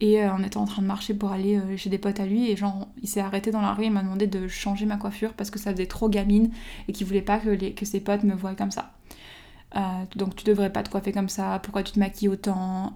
Et 0.00 0.22
euh, 0.22 0.34
on 0.36 0.42
était 0.42 0.56
en 0.56 0.64
train 0.64 0.82
de 0.82 0.86
marcher 0.86 1.14
pour 1.14 1.32
aller 1.32 1.56
euh, 1.56 1.76
chez 1.76 1.88
des 1.90 1.98
potes 1.98 2.20
à 2.20 2.26
lui 2.26 2.50
et 2.50 2.56
genre 2.56 2.88
il 3.02 3.08
s'est 3.08 3.20
arrêté 3.20 3.50
dans 3.50 3.60
la 3.60 3.72
rue 3.72 3.84
et 3.84 3.90
m'a 3.90 4.02
demandé 4.02 4.26
de 4.26 4.48
changer 4.48 4.86
ma 4.86 4.96
coiffure 4.96 5.32
parce 5.34 5.50
que 5.50 5.58
ça 5.58 5.70
faisait 5.72 5.86
trop 5.86 6.08
gamine 6.08 6.50
et 6.88 6.92
qu'il 6.92 7.06
voulait 7.06 7.22
pas 7.22 7.38
que, 7.38 7.84
ses 7.84 8.00
potes 8.00 8.24
me 8.24 8.34
voient 8.34 8.54
comme 8.54 8.70
ça. 8.70 8.92
Euh, 9.76 9.80
donc 10.16 10.36
tu 10.36 10.44
devrais 10.44 10.70
pas 10.70 10.82
te 10.82 10.90
coiffer 10.90 11.12
comme 11.12 11.28
ça, 11.28 11.60
pourquoi 11.62 11.82
tu 11.82 11.92
te 11.92 11.98
maquilles 11.98 12.28
autant, 12.28 12.94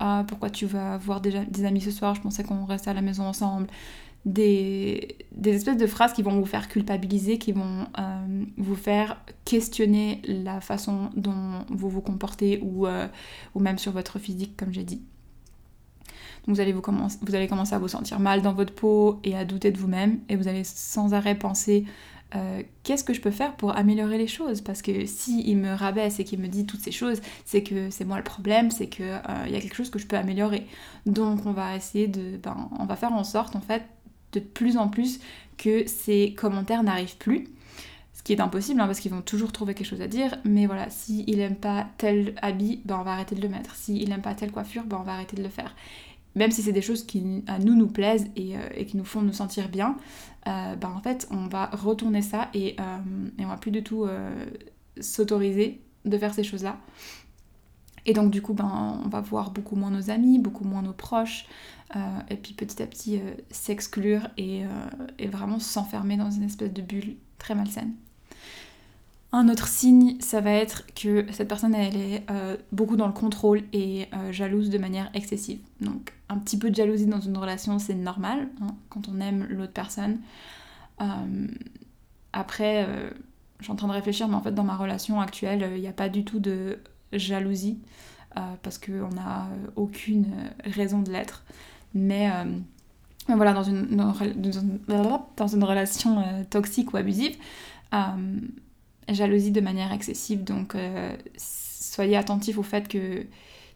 ah 0.00 0.24
pourquoi 0.26 0.48
tu 0.48 0.64
vas 0.64 0.96
voir 0.96 1.20
des 1.20 1.64
amis 1.66 1.82
ce 1.82 1.90
soir, 1.90 2.14
je 2.14 2.22
pensais 2.22 2.42
qu'on 2.42 2.64
restait 2.64 2.88
à 2.88 2.94
la 2.94 3.02
maison 3.02 3.24
ensemble, 3.24 3.66
des, 4.26 5.16
espèces 5.44 5.76
de 5.76 5.86
phrases 5.86 6.12
qui 6.12 6.22
vont 6.22 6.38
vous 6.38 6.44
faire 6.44 6.68
culpabiliser, 6.68 7.38
qui 7.38 7.52
vont 7.52 7.86
euh, 7.98 8.44
vous 8.58 8.74
faire 8.74 9.22
questionner 9.44 10.20
la 10.26 10.60
façon 10.60 11.10
dont 11.16 11.64
vous 11.70 11.88
vous 11.88 12.00
comportez 12.00 12.60
ou, 12.60 12.86
euh, 12.86 13.06
ou 13.54 13.60
même 13.60 13.78
sur 13.78 13.92
votre 13.92 14.18
physique, 14.18 14.56
comme 14.56 14.72
j'ai 14.72 14.84
dit. 14.84 15.00
Vous 16.48 16.60
allez, 16.60 16.72
vous, 16.72 16.80
commencer, 16.80 17.18
vous 17.22 17.34
allez 17.34 17.48
commencer 17.48 17.74
à 17.74 17.78
vous 17.78 17.88
sentir 17.88 18.20
mal 18.20 18.42
dans 18.42 18.52
votre 18.52 18.72
peau 18.74 19.20
et 19.24 19.36
à 19.36 19.44
douter 19.44 19.70
de 19.70 19.78
vous-même 19.78 20.20
et 20.28 20.36
vous 20.36 20.46
allez 20.48 20.62
sans 20.64 21.14
arrêt 21.14 21.36
penser 21.36 21.84
euh, 22.34 22.62
qu'est-ce 22.82 23.04
que 23.04 23.14
je 23.14 23.20
peux 23.20 23.30
faire 23.30 23.56
pour 23.56 23.76
améliorer 23.76 24.18
les 24.18 24.26
choses? 24.26 24.60
Parce 24.60 24.82
que 24.82 25.06
si 25.06 25.42
il 25.46 25.58
me 25.58 25.72
rabaisse 25.72 26.18
et 26.18 26.24
qu'il 26.24 26.40
me 26.40 26.48
dit 26.48 26.66
toutes 26.66 26.80
ces 26.80 26.90
choses, 26.90 27.20
c'est 27.44 27.62
que 27.62 27.90
c'est 27.90 28.04
moi 28.04 28.16
le 28.16 28.24
problème, 28.24 28.72
c'est 28.72 28.88
qu'il 28.88 29.20
il 29.46 29.52
y 29.52 29.56
a 29.56 29.60
quelque 29.60 29.76
chose 29.76 29.90
que 29.90 30.00
je 30.00 30.06
peux 30.08 30.16
améliorer. 30.16 30.66
Donc 31.04 31.46
on 31.46 31.52
va 31.52 31.76
essayer 31.76 32.08
de, 32.08 32.36
ben, 32.36 32.68
on 32.78 32.84
va 32.84 32.96
faire 32.96 33.12
en 33.12 33.22
sorte 33.22 33.54
en 33.54 33.60
fait 33.60 33.82
de 34.36 34.40
plus 34.40 34.76
en 34.76 34.88
plus 34.88 35.20
que 35.56 35.86
ces 35.86 36.34
commentaires 36.34 36.82
n'arrivent 36.82 37.16
plus. 37.16 37.48
Ce 38.12 38.22
qui 38.22 38.32
est 38.32 38.40
impossible 38.40 38.80
hein, 38.80 38.86
parce 38.86 39.00
qu'ils 39.00 39.12
vont 39.12 39.22
toujours 39.22 39.52
trouver 39.52 39.74
quelque 39.74 39.86
chose 39.86 40.02
à 40.02 40.08
dire. 40.08 40.36
Mais 40.44 40.66
voilà, 40.66 40.90
s'il 40.90 41.28
il 41.28 41.40
aime 41.40 41.56
pas 41.56 41.86
tel 41.98 42.34
habit, 42.42 42.82
ben 42.84 42.98
on 43.00 43.02
va 43.02 43.12
arrêter 43.12 43.34
de 43.34 43.42
le 43.42 43.48
mettre. 43.48 43.74
S'il 43.74 44.02
il 44.02 44.12
aime 44.12 44.22
pas 44.22 44.34
telle 44.34 44.52
coiffure, 44.52 44.84
ben 44.84 44.98
on 45.00 45.04
va 45.04 45.12
arrêter 45.12 45.36
de 45.36 45.42
le 45.42 45.48
faire. 45.48 45.74
Même 46.34 46.50
si 46.50 46.62
c'est 46.62 46.72
des 46.72 46.82
choses 46.82 47.04
qui 47.04 47.44
à 47.46 47.58
nous 47.58 47.74
nous 47.74 47.86
plaisent 47.88 48.26
et, 48.36 48.56
euh, 48.56 48.84
qui 48.84 48.96
nous 48.96 49.04
font 49.04 49.22
nous 49.22 49.32
sentir 49.32 49.70
bien, 49.70 49.96
euh, 50.46 50.76
ben 50.76 50.90
en 50.90 51.00
fait 51.00 51.26
on 51.30 51.46
va 51.46 51.66
retourner 51.66 52.20
ça 52.20 52.50
et, 52.52 52.76
euh, 52.78 53.28
et 53.38 53.44
on 53.44 53.48
va 53.48 53.56
plus 53.56 53.70
du 53.70 53.82
tout 53.82 54.06
s'autoriser 55.00 55.80
de 56.04 56.18
faire 56.18 56.34
ces 56.34 56.44
choses-là. 56.44 56.78
Et 58.06 58.12
donc 58.14 58.30
du 58.30 58.40
coup, 58.40 58.54
ben, 58.54 59.00
on 59.04 59.08
va 59.08 59.20
voir 59.20 59.50
beaucoup 59.50 59.74
moins 59.74 59.90
nos 59.90 60.10
amis, 60.10 60.38
beaucoup 60.38 60.64
moins 60.64 60.80
nos 60.80 60.92
proches, 60.92 61.46
euh, 61.94 61.98
et 62.30 62.36
puis 62.36 62.54
petit 62.54 62.80
à 62.80 62.86
petit 62.86 63.18
euh, 63.18 63.34
s'exclure 63.50 64.28
et, 64.38 64.64
euh, 64.64 64.68
et, 65.18 65.26
vraiment 65.26 65.58
s'enfermer 65.58 66.16
dans 66.16 66.30
une 66.30 66.44
espèce 66.44 66.72
de 66.72 66.82
bulle 66.82 67.16
très 67.38 67.56
malsaine. 67.56 67.92
Un 69.32 69.48
autre 69.48 69.66
signe, 69.66 70.16
ça 70.20 70.40
va 70.40 70.52
être 70.52 70.86
que 70.94 71.26
cette 71.32 71.48
personne, 71.48 71.74
elle 71.74 71.96
est 71.96 72.24
beaucoup 72.72 72.96
dans 72.96 73.08
le 73.08 73.12
contrôle 73.12 73.64
et 73.72 74.08
jalouse 74.30 74.70
de 74.70 74.78
manière 74.78 75.10
excessive. 75.14 75.58
Donc 75.80 76.14
un 76.28 76.38
petit 76.38 76.56
peu 76.56 76.70
de 76.70 76.76
jalousie 76.76 77.06
dans 77.06 77.20
une 77.20 77.36
relation, 77.36 77.78
c'est 77.78 77.96
normal 77.96 78.48
hein, 78.62 78.76
quand 78.88 79.08
on 79.08 79.20
aime 79.20 79.44
l'autre 79.50 79.72
personne. 79.72 80.20
après, 82.32 82.86
je 83.58 83.64
suis 83.64 83.72
en 83.72 83.76
train 83.76 83.88
de 83.88 83.92
réfléchir, 83.92 84.28
mais 84.28 84.36
en 84.36 84.40
fait 84.40 84.54
dans 84.54 84.64
ma 84.64 84.76
relation 84.76 85.20
actuelle, 85.20 85.72
il 85.74 85.80
n'y 85.80 85.88
a 85.88 85.92
pas 85.92 86.08
du 86.08 86.24
tout 86.24 86.38
de 86.38 86.78
jalousie, 87.12 87.78
euh, 88.36 88.40
parce 88.62 88.78
qu'on 88.78 89.08
n'a 89.14 89.48
aucune 89.76 90.26
raison 90.64 91.00
de 91.00 91.10
l'être. 91.10 91.44
Mais 91.94 92.30
euh, 92.30 92.44
voilà, 93.28 93.52
dans 93.52 93.62
une, 93.62 93.86
dans 95.36 95.46
une 95.46 95.64
relation 95.64 96.20
euh, 96.20 96.44
toxique 96.48 96.92
ou 96.92 96.96
abusive, 96.96 97.36
jalousie 99.08 99.52
de 99.52 99.60
manière 99.60 99.92
excessive. 99.92 100.44
Donc 100.44 100.76
soyez 101.36 102.16
attentifs 102.16 102.58
au 102.58 102.62
fait 102.62 102.88
que 102.88 103.24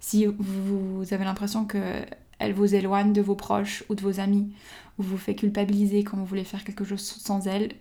si 0.00 0.26
vous 0.26 1.04
avez 1.12 1.25
l'impression 1.25 1.64
qu'elle 1.64 2.52
vous 2.52 2.75
éloigne 2.75 3.12
de 3.12 3.22
vos 3.22 3.37
proches 3.37 3.84
ou 3.88 3.94
de 3.94 4.02
vos 4.02 4.20
amis, 4.20 4.52
ou 4.99 5.02
vous 5.02 5.16
fait 5.16 5.34
culpabiliser 5.34 6.04
quand 6.04 6.18
vous 6.18 6.26
voulez 6.26 6.44
faire 6.44 6.64
quelque 6.64 6.84
chose 6.84 7.00
sans 7.00 7.46
elle, 7.46 7.72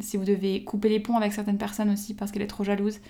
si 0.00 0.16
vous 0.16 0.24
devez 0.24 0.64
couper 0.64 0.88
les 0.88 1.00
ponts 1.00 1.16
avec 1.16 1.32
certaines 1.32 1.58
personnes 1.58 1.90
aussi 1.90 2.14
parce 2.14 2.30
qu'elle 2.30 2.42
est 2.42 2.46
trop 2.46 2.64
jalouse, 2.64 3.00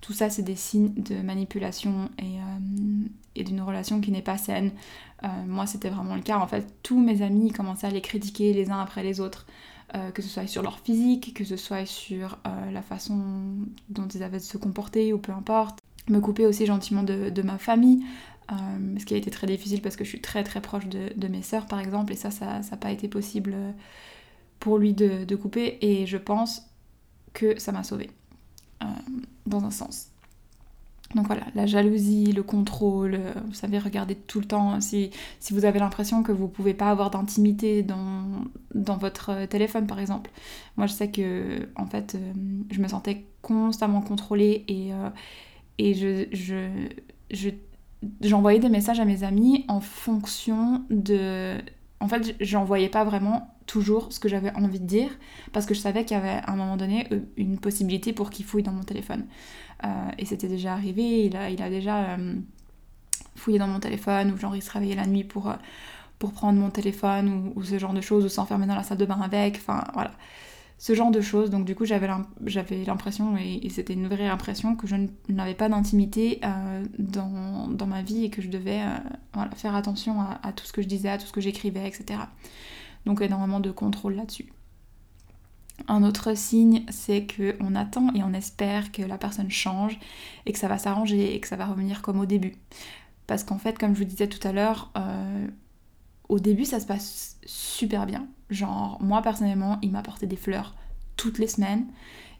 tout 0.00 0.12
ça, 0.12 0.30
c'est 0.30 0.42
des 0.42 0.56
signes 0.56 0.92
de 0.94 1.20
manipulation 1.22 2.10
et, 2.18 2.38
euh, 2.38 3.42
d'une 3.42 3.60
relation 3.60 4.00
qui 4.00 4.10
n'est 4.10 4.22
pas 4.22 4.38
saine. 4.38 4.70
Euh, 5.24 5.28
moi, 5.46 5.66
c'était 5.66 5.90
vraiment 5.90 6.14
le 6.14 6.22
cas. 6.22 6.38
En 6.38 6.46
fait, 6.46 6.66
tous 6.82 6.98
mes 6.98 7.22
amis 7.22 7.52
commençaient 7.52 7.86
à 7.86 7.90
les 7.90 8.00
critiquer 8.00 8.52
les 8.52 8.70
uns 8.70 8.80
après 8.80 9.02
les 9.02 9.20
autres, 9.20 9.46
euh, 9.94 10.10
que 10.10 10.22
ce 10.22 10.28
soit 10.28 10.46
sur 10.46 10.62
leur 10.62 10.78
physique, 10.80 11.34
que 11.34 11.44
ce 11.44 11.56
soit 11.56 11.86
sur 11.86 12.38
la 12.72 12.82
façon 12.82 13.20
dont 13.88 14.06
ils 14.08 14.22
avaient 14.22 14.38
de 14.38 14.42
se 14.42 14.58
comporter 14.58 15.12
ou 15.12 15.18
peu 15.18 15.32
importe. 15.32 15.80
Me 16.08 16.20
couper 16.20 16.46
aussi 16.46 16.64
gentiment 16.64 17.02
de, 17.02 17.42
ma 17.42 17.58
famille, 17.58 18.02
ce 18.50 19.04
qui 19.04 19.14
a 19.14 19.16
été 19.16 19.30
très 19.30 19.46
difficile 19.46 19.82
parce 19.82 19.96
que 19.96 20.04
je 20.04 20.08
suis 20.08 20.20
très 20.20 20.42
très 20.42 20.60
proche 20.60 20.86
de, 20.86 21.28
mes 21.28 21.42
sœurs 21.42 21.66
par 21.66 21.80
exemple, 21.80 22.12
et 22.12 22.16
ça, 22.16 22.30
ça 22.30 22.60
n'a 22.60 22.76
pas 22.78 22.90
été 22.92 23.08
possible 23.08 23.54
pour 24.60 24.78
lui 24.78 24.94
de, 24.94 25.36
couper, 25.36 25.78
et 25.80 26.06
je 26.06 26.16
pense 26.16 26.62
que 27.32 27.58
ça 27.58 27.72
m'a 27.72 27.82
sauvée. 27.82 28.10
Euh, 28.82 28.86
dans 29.46 29.64
un 29.64 29.70
sens. 29.70 30.08
Donc 31.14 31.26
voilà, 31.26 31.44
la 31.54 31.64
jalousie, 31.64 32.32
le 32.32 32.42
contrôle, 32.42 33.14
euh, 33.14 33.32
vous 33.46 33.54
savez, 33.54 33.78
regardez 33.78 34.14
tout 34.14 34.40
le 34.40 34.46
temps. 34.46 34.78
Si, 34.80 35.10
vous 35.50 35.64
avez 35.64 35.78
l'impression 35.78 36.22
que 36.22 36.32
vous 36.32 36.48
pouvez 36.48 36.74
pas 36.74 36.90
avoir 36.90 37.10
d'intimité 37.10 37.82
dans, 37.82 38.44
dans 38.74 38.98
votre 38.98 39.46
téléphone, 39.46 39.86
par 39.86 39.98
exemple. 39.98 40.30
Moi, 40.76 40.86
je 40.86 40.92
sais 40.92 41.10
que, 41.10 41.66
en 41.76 41.86
fait, 41.86 42.14
euh, 42.14 42.32
je 42.70 42.80
me 42.80 42.88
sentais 42.88 43.24
constamment 43.40 44.02
contrôlée 44.02 44.66
et, 44.68 45.94
je, 45.94 46.68
j'envoyais 48.20 48.58
des 48.58 48.68
messages 48.68 49.00
à 49.00 49.06
mes 49.06 49.24
amis 49.24 49.64
en 49.68 49.80
fonction 49.80 50.84
de... 50.90 51.56
En 52.00 52.08
fait, 52.08 52.36
j'envoyais 52.38 52.90
pas 52.90 53.04
vraiment 53.04 53.57
toujours 53.68 54.12
ce 54.12 54.18
que 54.18 54.28
j'avais 54.28 54.52
envie 54.54 54.80
de 54.80 54.86
dire 54.86 55.10
parce 55.52 55.66
que 55.66 55.74
je 55.74 55.78
savais 55.78 56.04
qu'il 56.04 56.16
y 56.16 56.20
avait 56.20 56.40
à 56.44 56.50
un 56.50 56.56
moment 56.56 56.76
donné 56.76 57.06
euh, 57.12 57.20
une 57.36 57.58
possibilité 57.58 58.12
pour 58.12 58.30
qu'il 58.30 58.44
fouille 58.44 58.64
dans 58.64 58.72
mon 58.72 58.82
téléphone. 58.82 59.26
Euh, 59.84 59.88
et 60.18 60.24
c'était 60.24 60.48
déjà 60.48 60.72
arrivé, 60.72 61.26
il 61.26 61.36
a, 61.36 61.70
déjà 61.70 62.16
euh, 62.16 62.34
fouillé 63.36 63.60
dans 63.60 63.68
mon 63.68 63.78
téléphone 63.78 64.32
ou 64.32 64.36
genre 64.36 64.56
il 64.56 64.62
se 64.62 64.72
réveillait 64.72 64.96
la 64.96 65.06
nuit 65.06 65.22
pour, 65.22 65.54
pour 66.18 66.32
prendre 66.32 66.58
mon 66.58 66.70
téléphone 66.70 67.52
ou, 67.54 67.62
ce 67.62 67.78
genre 67.78 67.92
de 67.92 68.00
choses 68.00 68.24
ou 68.24 68.28
s'enfermer 68.28 68.66
dans 68.66 68.74
la 68.74 68.82
salle 68.82 68.98
de 68.98 69.06
bain 69.06 69.20
avec, 69.20 69.56
enfin 69.56 69.84
voilà. 69.94 70.10
Ce 70.80 70.94
genre 70.94 71.10
de 71.10 71.20
choses, 71.20 71.50
donc 71.50 71.64
du 71.64 71.74
coup 71.74 71.84
j'avais 71.84 72.06
l'impression, 72.06 73.36
et, 73.36 73.68
c'était 73.68 73.94
une 73.94 74.06
vraie 74.06 74.28
impression, 74.28 74.76
que 74.76 74.86
je 74.86 74.94
n'avais 75.28 75.56
pas 75.56 75.68
d'intimité 75.68 76.40
dans, 77.00 77.66
dans, 77.66 77.86
ma 77.88 78.02
vie 78.02 78.26
et 78.26 78.30
que 78.30 78.40
je 78.40 78.48
devais 78.48 78.80
faire 79.56 79.74
attention 79.74 80.20
à, 80.20 80.52
tout 80.52 80.64
ce 80.64 80.72
que 80.72 80.80
je 80.80 80.86
disais, 80.86 81.08
à 81.08 81.18
tout 81.18 81.26
ce 81.26 81.32
que 81.32 81.40
j'écrivais, 81.40 81.88
etc. 81.88 82.20
Donc 83.08 83.22
énormément 83.22 83.58
de 83.58 83.70
contrôle 83.70 84.16
là-dessus. 84.16 84.52
Un 85.86 86.02
autre 86.02 86.36
signe, 86.36 86.84
c'est 86.90 87.26
qu'on 87.26 87.74
attend 87.74 88.12
et 88.14 88.22
on 88.22 88.34
espère 88.34 88.92
que 88.92 89.00
la 89.00 89.16
personne 89.16 89.50
change 89.50 89.98
et 90.44 90.52
que 90.52 90.58
ça 90.58 90.68
va 90.68 90.76
s'arranger 90.76 91.34
et 91.34 91.40
que 91.40 91.48
ça 91.48 91.56
va 91.56 91.64
revenir 91.64 92.02
comme 92.02 92.20
au 92.20 92.26
début. 92.26 92.56
Parce 93.26 93.44
qu'en 93.44 93.56
fait, 93.56 93.78
comme 93.78 93.94
je 93.94 94.00
vous 94.00 94.04
disais 94.04 94.26
tout 94.26 94.46
à 94.46 94.52
l'heure, 94.52 94.92
euh, 94.98 95.46
au 96.28 96.38
début 96.38 96.66
ça 96.66 96.80
se 96.80 96.86
passe 96.86 97.38
super 97.46 98.04
bien. 98.04 98.26
Genre, 98.50 98.98
moi 99.00 99.22
personnellement, 99.22 99.78
il 99.80 99.90
m'apportait 99.90 100.26
des 100.26 100.36
fleurs 100.36 100.74
toutes 101.16 101.38
les 101.38 101.48
semaines. 101.48 101.86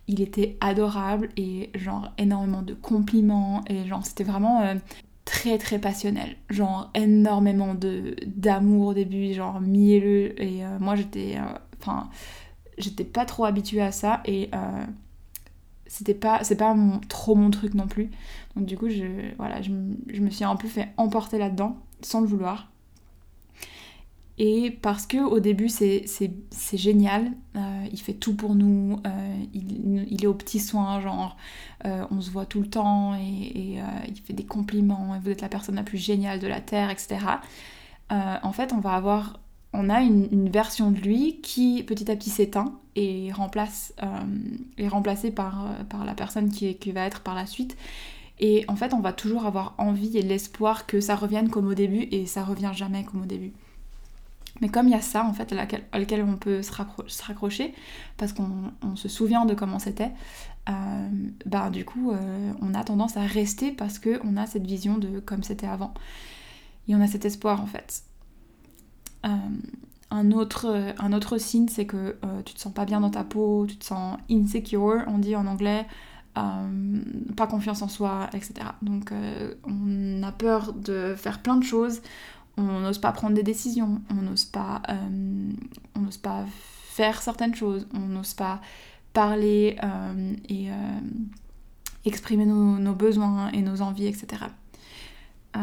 Il 0.06 0.20
était 0.20 0.58
adorable 0.60 1.30
et 1.38 1.70
genre 1.76 2.12
énormément 2.18 2.60
de 2.60 2.74
compliments 2.74 3.64
et 3.68 3.86
genre 3.86 4.04
c'était 4.04 4.24
vraiment 4.24 4.60
euh, 4.60 4.74
très 5.28 5.58
très 5.58 5.78
passionnel. 5.78 6.36
Genre 6.48 6.90
énormément 6.94 7.74
de 7.74 8.16
d'amour 8.24 8.88
au 8.88 8.94
début, 8.94 9.34
genre 9.34 9.60
mielleux. 9.60 10.40
Et 10.40 10.64
euh, 10.64 10.78
moi 10.80 10.96
j'étais 10.96 11.36
enfin 11.78 12.08
j'étais 12.78 13.04
pas 13.04 13.26
trop 13.26 13.44
habituée 13.44 13.82
à 13.82 13.92
ça. 13.92 14.22
Et 14.24 14.48
euh, 14.54 14.84
c'était 15.86 16.14
pas 16.14 16.42
c'est 16.44 16.56
pas 16.56 16.74
trop 17.10 17.34
mon 17.34 17.50
truc 17.50 17.74
non 17.74 17.86
plus. 17.86 18.10
Donc 18.56 18.64
du 18.64 18.78
coup 18.78 18.88
je 18.88 19.04
voilà 19.36 19.60
je, 19.60 19.70
me 19.70 20.30
suis 20.30 20.44
un 20.44 20.56
peu 20.56 20.66
fait 20.66 20.88
emporter 20.96 21.36
là 21.36 21.50
dedans 21.50 21.76
sans 22.00 22.22
le 22.22 22.26
vouloir 22.26 22.70
et 24.38 24.70
parce 24.70 25.06
que 25.06 25.18
au 25.18 25.40
début 25.40 25.68
c'est 25.68 26.04
génial, 26.74 27.32
euh, 27.56 27.86
il 27.92 28.00
fait 28.00 28.14
tout 28.14 28.34
pour 28.34 28.54
nous, 28.54 29.00
euh, 29.06 29.44
il, 29.52 30.24
est 30.24 30.26
aux 30.26 30.34
petits 30.34 30.60
soins, 30.60 31.00
genre 31.00 31.36
on 31.84 32.20
se 32.20 32.30
voit 32.30 32.46
tout 32.46 32.60
le 32.60 32.68
temps 32.68 33.14
et, 33.14 33.80
il 34.08 34.20
fait 34.24 34.32
des 34.32 34.46
compliments, 34.46 35.18
vous 35.22 35.30
êtes 35.30 35.40
la 35.40 35.48
personne 35.48 35.76
la 35.76 35.82
plus 35.82 35.98
géniale 35.98 36.38
de 36.40 36.46
la 36.46 36.60
Terre, 36.60 36.90
etc. 36.90 37.18
en 38.10 38.52
fait 38.52 38.72
on 38.72 38.80
va 38.80 38.94
avoir 38.94 39.40
on 39.72 39.90
a 39.90 40.00
une, 40.00 40.48
version 40.48 40.90
de 40.90 40.98
lui 40.98 41.40
qui 41.42 41.82
petit 41.82 42.10
à 42.10 42.16
petit 42.16 42.30
s'éteint 42.30 42.78
et 42.96 43.30
remplace, 43.32 43.94
euh, 44.02 44.06
est 44.78 44.88
remplacée 44.88 45.30
par, 45.30 45.66
euh, 45.66 45.84
par 45.84 46.04
la 46.04 46.14
personne 46.14 46.50
qui, 46.50 46.74
qui, 46.76 46.92
va 46.92 47.04
être 47.04 47.20
par 47.20 47.34
la 47.34 47.46
suite. 47.46 47.76
Et 48.40 48.64
en 48.68 48.76
fait, 48.76 48.94
on 48.94 49.00
va 49.00 49.12
toujours 49.12 49.46
avoir 49.46 49.74
envie 49.78 50.16
et 50.16 50.22
l'espoir 50.22 50.86
que 50.86 51.00
ça 51.00 51.16
revienne 51.16 51.50
comme 51.50 51.66
au 51.66 51.74
début 51.74 52.08
et 52.10 52.26
ça 52.26 52.44
revient 52.44 52.70
jamais 52.72 53.04
comme 53.04 53.22
au 53.22 53.26
début. 53.26 53.52
Mais 54.60 54.68
comme 54.68 54.88
il 54.88 54.92
y 54.92 54.96
a 54.96 55.00
ça 55.00 55.24
en 55.24 55.32
fait 55.32 55.52
à, 55.52 55.56
laquelle, 55.98 56.24
on 56.24 56.36
peut 56.36 56.62
se, 56.62 56.72
raccrocher 56.72 57.74
parce 58.16 58.32
qu'on 58.32 58.96
se 58.96 59.08
souvient 59.08 59.44
de 59.44 59.54
comment 59.54 59.78
c'était, 59.78 60.10
euh, 60.68 61.08
bah 61.46 61.70
du 61.70 61.84
coup 61.84 62.12
on 62.60 62.74
a 62.74 62.84
tendance 62.84 63.16
à 63.16 63.22
rester 63.22 63.72
parce 63.72 63.98
qu'on 63.98 64.36
a 64.36 64.46
cette 64.46 64.66
vision 64.66 64.98
de 64.98 65.20
comme 65.20 65.42
c'était 65.42 65.66
avant. 65.66 65.94
Et 66.88 66.96
on 66.96 67.00
a 67.00 67.06
cet 67.06 67.24
espoir 67.24 67.60
en 67.60 67.66
fait. 67.66 68.02
Euh, 69.26 69.28
un, 70.10 70.32
autre, 70.32 70.94
un 70.98 71.12
autre 71.12 71.38
signe, 71.38 71.68
c'est 71.68 71.86
que 71.86 72.16
euh, 72.24 72.42
tu 72.44 72.54
te 72.54 72.60
sens 72.60 72.72
pas 72.72 72.84
bien 72.84 73.00
dans 73.00 73.10
ta 73.10 73.24
peau, 73.24 73.66
tu 73.68 73.76
te 73.76 73.84
sens 73.84 74.18
insecure, 74.30 75.04
on 75.06 75.18
dit 75.18 75.36
en 75.36 75.46
anglais, 75.46 75.86
euh, 76.38 77.00
pas 77.36 77.46
confiance 77.46 77.82
en 77.82 77.88
soi, 77.88 78.30
etc. 78.32 78.54
Donc 78.80 79.12
on 79.64 80.22
a 80.22 80.32
peur 80.32 80.72
de 80.72 81.14
faire 81.14 81.42
plein 81.42 81.56
de 81.56 81.64
choses, 81.64 82.00
on 82.58 82.80
n'ose 82.80 82.98
pas 82.98 83.12
prendre 83.12 83.34
des 83.34 83.42
décisions, 83.42 84.02
on 84.10 84.22
n'ose 84.22 84.44
pas, 84.44 84.82
on 85.94 86.00
n'ose 86.00 86.18
pas 86.18 86.44
faire 86.90 87.22
certaines 87.22 87.54
choses, 87.54 87.86
on 87.94 88.00
n'ose 88.00 88.34
pas 88.34 88.60
parler 89.12 89.76
et 90.48 90.68
exprimer 92.04 92.46
nos, 92.46 92.94
besoins 92.94 93.50
et 93.52 93.62
nos 93.62 93.82
envies, 93.82 94.06
etc. 94.06 94.44
Euh, 95.56 95.60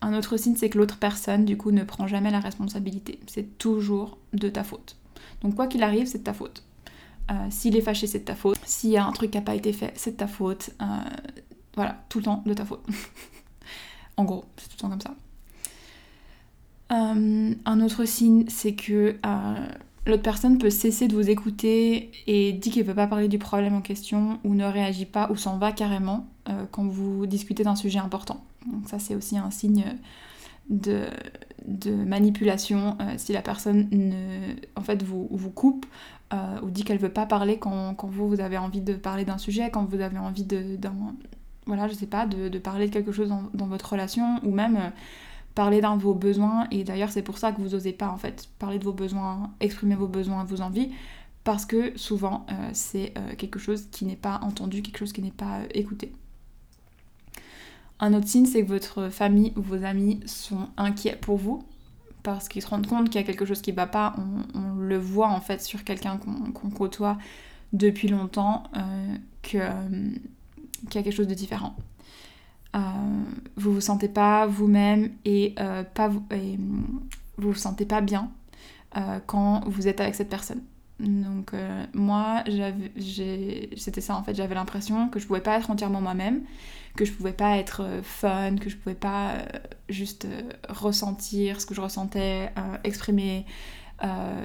un 0.00 0.14
autre 0.14 0.36
signe, 0.36 0.56
c'est 0.56 0.70
que 0.70 0.78
l'autre 0.78 0.98
personne, 0.98 1.44
du 1.44 1.56
coup, 1.56 1.70
ne 1.70 1.84
prend 1.84 2.06
jamais 2.06 2.30
la 2.30 2.40
responsabilité. 2.40 3.20
C'est 3.26 3.58
toujours 3.58 4.18
de 4.32 4.48
ta 4.48 4.64
faute. 4.64 4.96
Donc, 5.42 5.54
quoi 5.54 5.66
qu'il 5.66 5.82
arrive, 5.82 6.06
c'est 6.06 6.18
de 6.18 6.24
ta 6.24 6.34
faute. 6.34 6.64
Euh, 7.30 7.34
s'il 7.50 7.76
est 7.76 7.80
fâché, 7.80 8.06
c'est 8.06 8.20
de 8.20 8.24
ta 8.24 8.34
faute. 8.34 8.58
S'il 8.64 8.90
y 8.90 8.96
a 8.96 9.04
un 9.04 9.12
truc 9.12 9.30
qui 9.32 9.38
n'a 9.38 9.44
pas 9.44 9.54
été 9.54 9.72
fait, 9.72 9.92
c'est 9.96 10.12
de 10.12 10.16
ta 10.16 10.26
faute. 10.26 10.70
Euh, 10.80 10.86
voilà, 11.74 12.04
tout 12.08 12.18
le 12.18 12.24
temps 12.24 12.42
de 12.44 12.54
ta 12.54 12.64
faute. 12.64 12.84
en 14.16 14.24
gros, 14.24 14.44
c'est 14.56 14.68
tout 14.68 14.74
le 14.76 14.80
temps 14.80 14.90
comme 14.90 15.00
ça. 15.00 15.14
Un 16.88 17.80
autre 17.80 18.04
signe, 18.04 18.44
c'est 18.48 18.74
que 18.74 19.16
l'autre 20.06 20.22
personne 20.22 20.58
peut 20.58 20.70
cesser 20.70 21.08
de 21.08 21.14
vous 21.14 21.28
écouter 21.30 22.10
et 22.26 22.52
dit 22.52 22.70
qu'il 22.70 22.82
ne 22.82 22.88
veut 22.88 22.94
pas 22.94 23.06
parler 23.06 23.28
du 23.28 23.38
problème 23.38 23.74
en 23.74 23.80
question 23.80 24.38
ou 24.44 24.54
ne 24.54 24.64
réagit 24.64 25.06
pas 25.06 25.30
ou 25.30 25.36
s'en 25.36 25.58
va 25.58 25.72
carrément 25.72 26.26
quand 26.70 26.86
vous 26.86 27.26
discutez 27.26 27.64
d'un 27.64 27.76
sujet 27.76 27.98
important. 27.98 28.44
Donc 28.70 28.88
ça 28.88 28.98
c'est 28.98 29.14
aussi 29.14 29.36
un 29.36 29.50
signe 29.50 29.84
de, 30.70 31.06
manipulation 32.04 32.96
euh, 33.00 33.14
si 33.16 33.32
la 33.32 33.42
personne 33.42 33.88
ne, 33.90 34.54
en 34.76 34.82
fait, 34.82 35.02
vous, 35.02 35.28
vous 35.30 35.50
coupe 35.50 35.86
euh, 36.32 36.60
ou 36.62 36.70
dit 36.70 36.84
qu'elle 36.84 36.98
veut 36.98 37.08
pas 37.08 37.26
parler 37.26 37.58
quand, 37.58 37.96
vous, 38.04 38.28
vous 38.28 38.40
avez 38.40 38.58
envie 38.58 38.80
de 38.80 38.94
parler 38.94 39.24
d'un 39.24 39.38
sujet, 39.38 39.70
quand 39.70 39.84
vous 39.84 40.00
avez 40.00 40.18
envie 40.18 40.44
de, 40.44 40.78
voilà, 41.66 41.88
je 41.88 41.94
sais 41.94 42.06
pas, 42.06 42.26
de, 42.26 42.58
parler 42.58 42.88
de 42.88 42.92
quelque 42.92 43.12
chose 43.12 43.32
dans, 43.52 43.66
votre 43.66 43.92
relation 43.92 44.40
ou 44.44 44.52
même 44.52 44.76
euh, 44.76 44.90
parler 45.56 45.80
d'un 45.80 45.96
de 45.96 46.02
vos 46.02 46.14
besoins. 46.14 46.68
Et 46.70 46.84
d'ailleurs 46.84 47.10
c'est 47.10 47.22
pour 47.22 47.38
ça 47.38 47.50
que 47.50 47.60
vous 47.60 47.74
osez 47.74 47.92
pas 47.92 48.08
en 48.08 48.16
fait 48.16 48.48
parler 48.60 48.78
de 48.78 48.84
vos 48.84 48.92
besoins, 48.92 49.50
exprimer 49.58 49.96
vos 49.96 50.06
besoins, 50.06 50.44
vos 50.44 50.60
envies 50.60 50.92
parce 51.42 51.66
que 51.66 51.96
souvent 51.96 52.44
c'est 52.72 53.14
quelque 53.38 53.60
chose 53.60 53.86
qui 53.92 54.04
n'est 54.04 54.16
pas 54.16 54.40
entendu, 54.42 54.82
quelque 54.82 54.98
chose 54.98 55.12
qui 55.12 55.22
n'est 55.22 55.30
pas 55.30 55.60
écouté. 55.74 56.12
Un 57.98 58.12
autre 58.12 58.28
signe, 58.28 58.46
c'est 58.46 58.62
que 58.62 58.68
votre 58.68 59.08
famille 59.08 59.52
ou 59.56 59.62
vos 59.62 59.84
amis 59.84 60.20
sont 60.26 60.68
inquiets 60.76 61.16
pour 61.16 61.36
vous 61.36 61.64
parce 62.22 62.48
qu'ils 62.48 62.60
se 62.60 62.68
rendent 62.68 62.86
compte 62.86 63.08
qu'il 63.08 63.20
y 63.20 63.24
a 63.24 63.26
quelque 63.26 63.44
chose 63.44 63.62
qui 63.62 63.70
ne 63.70 63.76
va 63.76 63.86
pas. 63.86 64.14
On, 64.54 64.74
le 64.76 64.98
voit 64.98 65.28
en 65.28 65.40
fait 65.40 65.62
sur 65.62 65.84
quelqu'un 65.84 66.18
qu'on 66.18 66.70
côtoie 66.70 67.18
depuis 67.72 68.08
longtemps 68.08 68.64
euh, 68.76 69.16
euh, 69.54 70.10
qu'il 70.88 70.94
y 70.94 70.98
a 70.98 71.02
quelque 71.02 71.10
chose 71.10 71.26
de 71.26 71.34
différent. 71.34 71.74
Euh, 72.74 72.80
vous 73.56 73.74
vous 73.74 73.80
sentez 73.80 74.08
pas 74.08 74.46
vous-même 74.46 75.10
et, 75.24 75.54
pas 75.94 76.08
vous, 76.08 76.22
et 76.30 76.58
vous 77.38 77.54
sentez 77.54 77.86
pas 77.86 78.00
bien 78.00 78.30
quand 79.26 79.62
vous 79.66 79.88
êtes 79.88 80.00
avec 80.00 80.14
cette 80.14 80.28
personne. 80.28 80.62
Donc 80.98 81.52
moi, 81.94 82.44
c'était 83.76 84.00
ça 84.00 84.16
en 84.16 84.22
fait, 84.22 84.34
j'avais 84.34 84.54
l'impression 84.54 85.08
que 85.08 85.18
je 85.18 85.26
pouvais 85.26 85.40
pas 85.40 85.56
être 85.58 85.70
entièrement 85.70 86.00
moi-même, 86.00 86.42
que 86.96 87.04
je 87.04 87.12
pouvais 87.12 87.32
pas 87.32 87.58
être 87.58 87.82
euh, 87.82 88.02
fun, 88.02 88.56
que 88.56 88.68
je 88.68 88.76
pouvais 88.76 88.96
pas 88.96 89.32
euh, 89.32 89.44
juste 89.88 90.24
euh, 90.24 90.42
ressentir 90.68 91.60
ce 91.60 91.66
que 91.66 91.74
je 91.74 91.80
ressentais, 91.80 92.50
exprimer, 92.82 93.46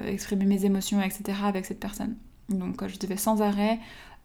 exprimer 0.06 0.44
mes 0.44 0.64
émotions, 0.64 1.02
etc. 1.02 1.38
avec 1.44 1.66
cette 1.66 1.80
personne. 1.80 2.14
Donc 2.48 2.86
je 2.86 2.98
devais 2.98 3.16
sans 3.16 3.42
arrêt, 3.42 3.80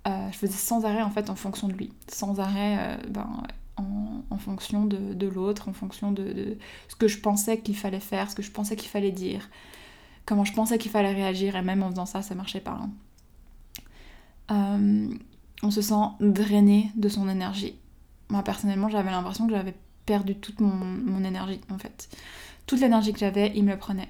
je 0.05 0.37
faisais 0.37 0.53
sans 0.53 0.85
arrêt 0.85 1.01
en 1.01 1.09
fait 1.09 1.29
en 1.29 1.35
fonction 1.35 1.67
de 1.67 1.73
lui, 1.73 1.93
sans 2.07 2.39
arrêt 2.39 2.99
ben, 3.09 3.43
en, 3.77 4.37
fonction 4.37 4.85
de, 4.85 5.27
l'autre, 5.27 5.69
en 5.69 5.73
fonction 5.73 6.11
de, 6.11 6.57
ce 6.87 6.95
que 6.95 7.07
je 7.07 7.19
pensais 7.19 7.59
qu'il 7.59 7.75
fallait 7.75 7.99
faire, 7.99 8.29
ce 8.29 8.35
que 8.35 8.41
je 8.41 8.51
pensais 8.51 8.75
qu'il 8.75 8.89
fallait 8.89 9.11
dire, 9.11 9.49
comment 10.25 10.45
je 10.45 10.53
pensais 10.53 10.77
qu'il 10.77 10.91
fallait 10.91 11.13
réagir, 11.13 11.55
et 11.55 11.61
même 11.61 11.83
en 11.83 11.89
faisant 11.89 12.05
ça, 12.05 12.21
ça 12.21 12.35
marchait 12.35 12.59
pas. 12.61 12.79
Hein. 14.49 15.09
on 15.63 15.71
se 15.71 15.81
sent 15.81 16.05
drainé 16.19 16.91
de 16.95 17.09
son 17.09 17.27
énergie 17.29 17.75
moi 18.29 18.43
personnellement 18.43 18.89
j'avais 18.89 19.11
l'impression 19.11 19.47
que 19.47 19.53
j'avais 19.53 19.73
perdu 20.05 20.35
toute 20.35 20.61
mon, 20.61 21.23
énergie 21.23 21.61
en 21.69 21.77
fait. 21.77 22.09
Toute 22.65 22.79
l'énergie 22.79 23.13
que 23.13 23.19
j'avais, 23.19 23.51
il 23.55 23.63
me 23.63 23.71
le 23.71 23.77
prenait. 23.77 24.09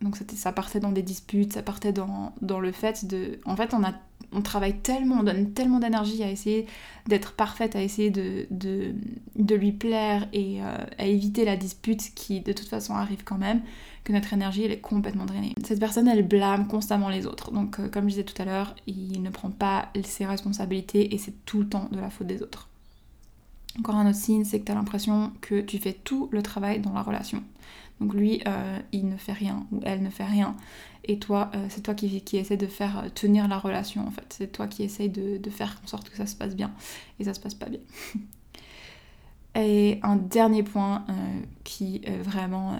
Donc 0.00 0.16
ça 0.16 0.52
partait 0.52 0.78
dans 0.78 0.92
des 0.92 1.02
disputes, 1.02 1.54
ça 1.54 1.62
partait 1.62 1.92
dans, 1.92 2.32
le 2.40 2.72
fait 2.72 3.04
de... 3.04 3.40
En 3.44 3.56
fait 3.56 3.74
on, 3.74 3.82
a, 3.82 3.94
on 4.32 4.42
travaille 4.42 4.78
tellement, 4.78 5.16
on 5.20 5.22
donne 5.24 5.52
tellement 5.52 5.80
d'énergie 5.80 6.22
à 6.22 6.30
essayer 6.30 6.66
d'être 7.08 7.32
parfaite, 7.32 7.74
à 7.74 7.82
essayer 7.82 8.10
de, 8.10 8.46
de, 8.50 9.54
lui 9.56 9.72
plaire 9.72 10.28
et 10.32 10.62
euh, 10.62 10.76
à 10.98 11.06
éviter 11.06 11.44
la 11.44 11.56
dispute 11.56 12.14
qui 12.14 12.40
de 12.40 12.52
toute 12.52 12.68
façon 12.68 12.94
arrive 12.94 13.24
quand 13.24 13.38
même, 13.38 13.60
que 14.04 14.12
notre 14.12 14.32
énergie 14.32 14.62
elle 14.62 14.70
est 14.70 14.80
complètement 14.80 15.26
drainée. 15.26 15.54
Cette 15.64 15.80
personne 15.80 16.06
elle 16.06 16.26
blâme 16.26 16.68
constamment 16.68 17.08
les 17.08 17.26
autres. 17.26 17.50
Donc 17.50 17.80
euh, 17.80 17.88
comme 17.88 18.04
je 18.04 18.10
disais 18.10 18.24
tout 18.24 18.40
à 18.40 18.44
l'heure, 18.44 18.76
il 18.86 19.20
ne 19.20 19.30
prend 19.30 19.50
pas 19.50 19.88
ses 20.04 20.26
responsabilités 20.26 21.12
et 21.12 21.18
c'est 21.18 21.44
tout 21.44 21.58
le 21.58 21.68
temps 21.68 21.88
de 21.90 21.98
la 21.98 22.10
faute 22.10 22.28
des 22.28 22.40
autres. 22.40 22.68
Encore 23.80 23.96
un 23.96 24.08
autre 24.08 24.18
signe, 24.18 24.44
c'est 24.44 24.60
que 24.60 24.64
tu 24.64 24.72
as 24.72 24.76
l'impression 24.76 25.32
que 25.40 25.60
tu 25.60 25.78
fais 25.78 25.92
tout 25.92 26.28
le 26.32 26.42
travail 26.42 26.80
dans 26.80 26.92
la 26.92 27.02
relation. 27.02 27.42
Donc 28.00 28.14
lui, 28.14 28.40
euh, 28.46 28.78
il 28.92 29.08
ne 29.08 29.16
fait 29.16 29.32
rien 29.32 29.66
ou 29.72 29.80
elle 29.84 30.02
ne 30.02 30.10
fait 30.10 30.24
rien. 30.24 30.56
Et 31.04 31.18
toi, 31.18 31.50
euh, 31.54 31.66
c'est 31.68 31.82
toi 31.82 31.94
qui, 31.94 32.20
qui 32.22 32.36
essaie 32.36 32.56
de 32.56 32.66
faire 32.66 32.98
euh, 32.98 33.08
tenir 33.08 33.48
la 33.48 33.58
relation 33.58 34.06
en 34.06 34.10
fait. 34.10 34.26
C'est 34.30 34.52
toi 34.52 34.68
qui 34.68 34.84
essaie 34.84 35.08
de, 35.08 35.50
faire 35.50 35.80
en 35.82 35.86
sorte 35.86 36.08
que 36.10 36.16
ça 36.16 36.26
se 36.26 36.36
passe 36.36 36.54
bien. 36.54 36.72
Et 37.18 37.24
ça 37.24 37.34
se 37.34 37.40
passe 37.40 37.54
pas 37.54 37.66
bien. 37.66 37.80
et 39.56 39.98
un 40.02 40.16
dernier 40.16 40.62
point 40.62 41.04
qui 41.64 42.00
est 42.04 42.18
vraiment, 42.18 42.76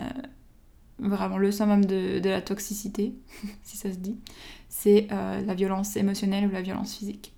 le 0.98 1.50
summum 1.50 1.84
de 1.84 2.28
la 2.28 2.40
toxicité, 2.40 3.14
si 3.62 3.76
ça 3.76 3.90
se 3.90 3.98
dit, 3.98 4.16
c'est 4.68 5.08
la 5.10 5.54
violence 5.54 5.96
émotionnelle 5.96 6.46
ou 6.46 6.50
la 6.50 6.62
violence 6.62 6.94
physique. 6.94 7.32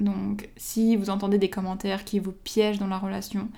Donc 0.00 0.50
si 0.56 0.96
vous 0.96 1.08
entendez 1.08 1.38
des 1.38 1.48
commentaires 1.48 2.04
qui 2.04 2.18
vous 2.18 2.32
piègent 2.32 2.78
dans 2.78 2.88
la 2.88 2.98
relation, 2.98 3.48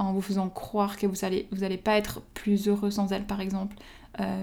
en 0.00 0.12
vous 0.12 0.20
faisant 0.20 0.48
croire 0.48 0.96
que 0.96 1.06
vous 1.06 1.24
allez, 1.24 1.48
vous 1.52 1.64
allez 1.64 1.76
pas 1.76 1.96
être 1.96 2.20
plus 2.34 2.68
heureux 2.68 2.90
sans 2.90 3.12
elle 3.12 3.26
par 3.26 3.40
exemple, 3.40 3.76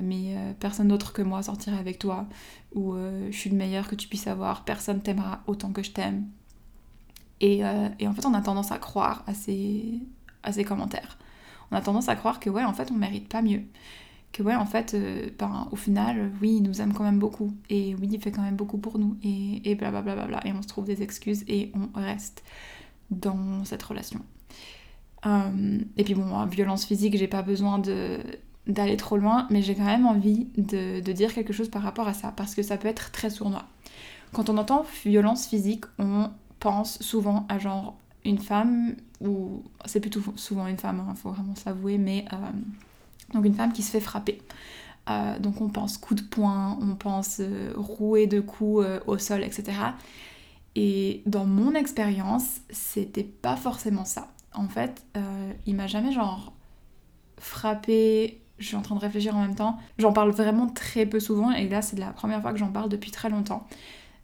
mais 0.01 0.35
personne 0.59 0.87
d'autre 0.87 1.13
que 1.13 1.21
moi 1.21 1.43
sortirait 1.43 1.77
avec 1.77 1.99
toi, 1.99 2.25
ou 2.73 2.95
je 2.95 3.35
suis 3.35 3.49
le 3.49 3.57
meilleur 3.57 3.87
que 3.87 3.95
tu 3.95 4.07
puisses 4.07 4.27
avoir, 4.27 4.63
personne 4.63 5.01
t'aimera 5.01 5.41
autant 5.45 5.71
que 5.71 5.83
je 5.83 5.91
t'aime. 5.91 6.25
Et, 7.41 7.63
en 7.65 8.13
fait, 8.13 8.25
on 8.25 8.33
a 8.33 8.41
tendance 8.41 8.71
à 8.71 8.79
croire 8.79 9.23
à 9.27 9.33
ces, 9.33 9.99
à 10.43 10.51
ces 10.51 10.63
commentaires. 10.63 11.17
On 11.71 11.75
a 11.75 11.81
tendance 11.81 12.09
à 12.09 12.15
croire 12.15 12.39
que 12.39 12.49
ouais, 12.49 12.63
en 12.63 12.73
fait, 12.73 12.91
on 12.91 12.95
mérite 12.95 13.27
pas 13.27 13.41
mieux 13.41 13.63
que 14.31 14.43
ouais, 14.43 14.55
en 14.55 14.65
fait, 14.65 14.93
euh, 14.93 15.29
ben, 15.37 15.67
au 15.71 15.75
final, 15.75 16.31
oui, 16.41 16.57
il 16.57 16.63
nous 16.63 16.81
aime 16.81 16.93
quand 16.93 17.03
même 17.03 17.19
beaucoup. 17.19 17.53
Et 17.69 17.95
oui, 17.95 18.09
il 18.11 18.21
fait 18.21 18.31
quand 18.31 18.41
même 18.41 18.55
beaucoup 18.55 18.77
pour 18.77 18.99
nous. 18.99 19.17
Et, 19.23 19.69
et 19.69 19.75
blablabla. 19.75 20.15
Bla, 20.15 20.27
bla, 20.27 20.39
bla, 20.39 20.49
et 20.49 20.53
on 20.53 20.61
se 20.61 20.67
trouve 20.67 20.85
des 20.85 21.01
excuses 21.01 21.43
et 21.47 21.71
on 21.73 21.99
reste 21.99 22.43
dans 23.09 23.63
cette 23.65 23.83
relation. 23.83 24.21
Euh, 25.25 25.79
et 25.97 26.03
puis 26.03 26.13
bon, 26.13 26.45
violence 26.45 26.85
physique, 26.85 27.17
j'ai 27.17 27.27
pas 27.27 27.41
besoin 27.41 27.79
de 27.79 28.19
d'aller 28.67 28.97
trop 28.97 29.15
loin, 29.15 29.47
mais 29.49 29.61
j'ai 29.61 29.75
quand 29.75 29.85
même 29.85 30.05
envie 30.05 30.49
de, 30.57 30.99
de, 30.99 31.11
dire 31.13 31.33
quelque 31.33 31.53
chose 31.53 31.69
par 31.69 31.81
rapport 31.81 32.05
à 32.05 32.13
ça, 32.13 32.33
parce 32.35 32.53
que 32.53 32.61
ça 32.61 32.75
peut 32.75 32.89
être 32.89 33.13
très 33.13 33.29
sournois. 33.29 33.63
Quand 34.33 34.49
on 34.49 34.57
entend 34.57 34.85
violence 35.05 35.47
physique, 35.47 35.85
on 35.99 36.29
pense 36.59 37.01
souvent 37.01 37.45
à 37.47 37.59
genre 37.59 37.97
une 38.25 38.39
femme, 38.39 38.97
ou 39.21 39.63
c'est 39.85 40.01
plutôt 40.01 40.19
souvent 40.35 40.67
une 40.67 40.77
femme, 40.77 41.01
il 41.05 41.11
hein, 41.11 41.15
faut 41.15 41.31
vraiment 41.31 41.55
s'avouer, 41.55 41.97
mais 41.97 42.25
euh, 42.33 42.35
donc 43.33 43.45
une 43.45 43.53
femme 43.53 43.71
qui 43.71 43.83
se 43.83 43.91
fait 43.91 44.01
frapper. 44.01 44.41
Euh, 45.09 45.39
donc 45.39 45.61
on 45.61 45.69
pense 45.69 45.97
coup 45.97 46.13
de 46.13 46.23
poing, 46.23 46.77
on 46.81 46.95
pense 46.95 47.39
rouer 47.73 48.27
de 48.27 48.41
coups 48.41 48.85
au 49.07 49.17
sol, 49.17 49.45
etc. 49.45 49.77
Et 50.75 51.23
dans 51.25 51.45
mon 51.45 51.73
expérience, 51.73 52.59
c'était 52.69 53.23
pas 53.23 53.55
forcément 53.55 54.03
ça. 54.03 54.27
En 54.57 54.67
fait, 54.67 55.05
il 55.65 55.75
m'a 55.75 55.87
jamais 55.87 56.11
genre 56.11 56.53
frappé. 57.37 58.41
Je 58.59 58.67
suis 58.67 58.75
en 58.75 58.81
train 58.81 58.95
de 58.95 58.99
réfléchir 58.99 59.35
en 59.35 59.41
même 59.41 59.55
temps. 59.55 59.77
J'en 59.99 60.11
parle 60.11 60.31
vraiment 60.31 60.67
très 60.67 61.05
peu 61.05 61.19
souvent 61.19 61.51
et 61.51 61.69
là 61.69 61.81
c'est 61.81 61.97
la 61.97 62.11
première 62.11 62.41
fois 62.41 62.51
que 62.51 62.57
j'en 62.57 62.71
parle 62.71 62.89
depuis 62.89 63.11
très 63.11 63.29
longtemps. 63.29 63.67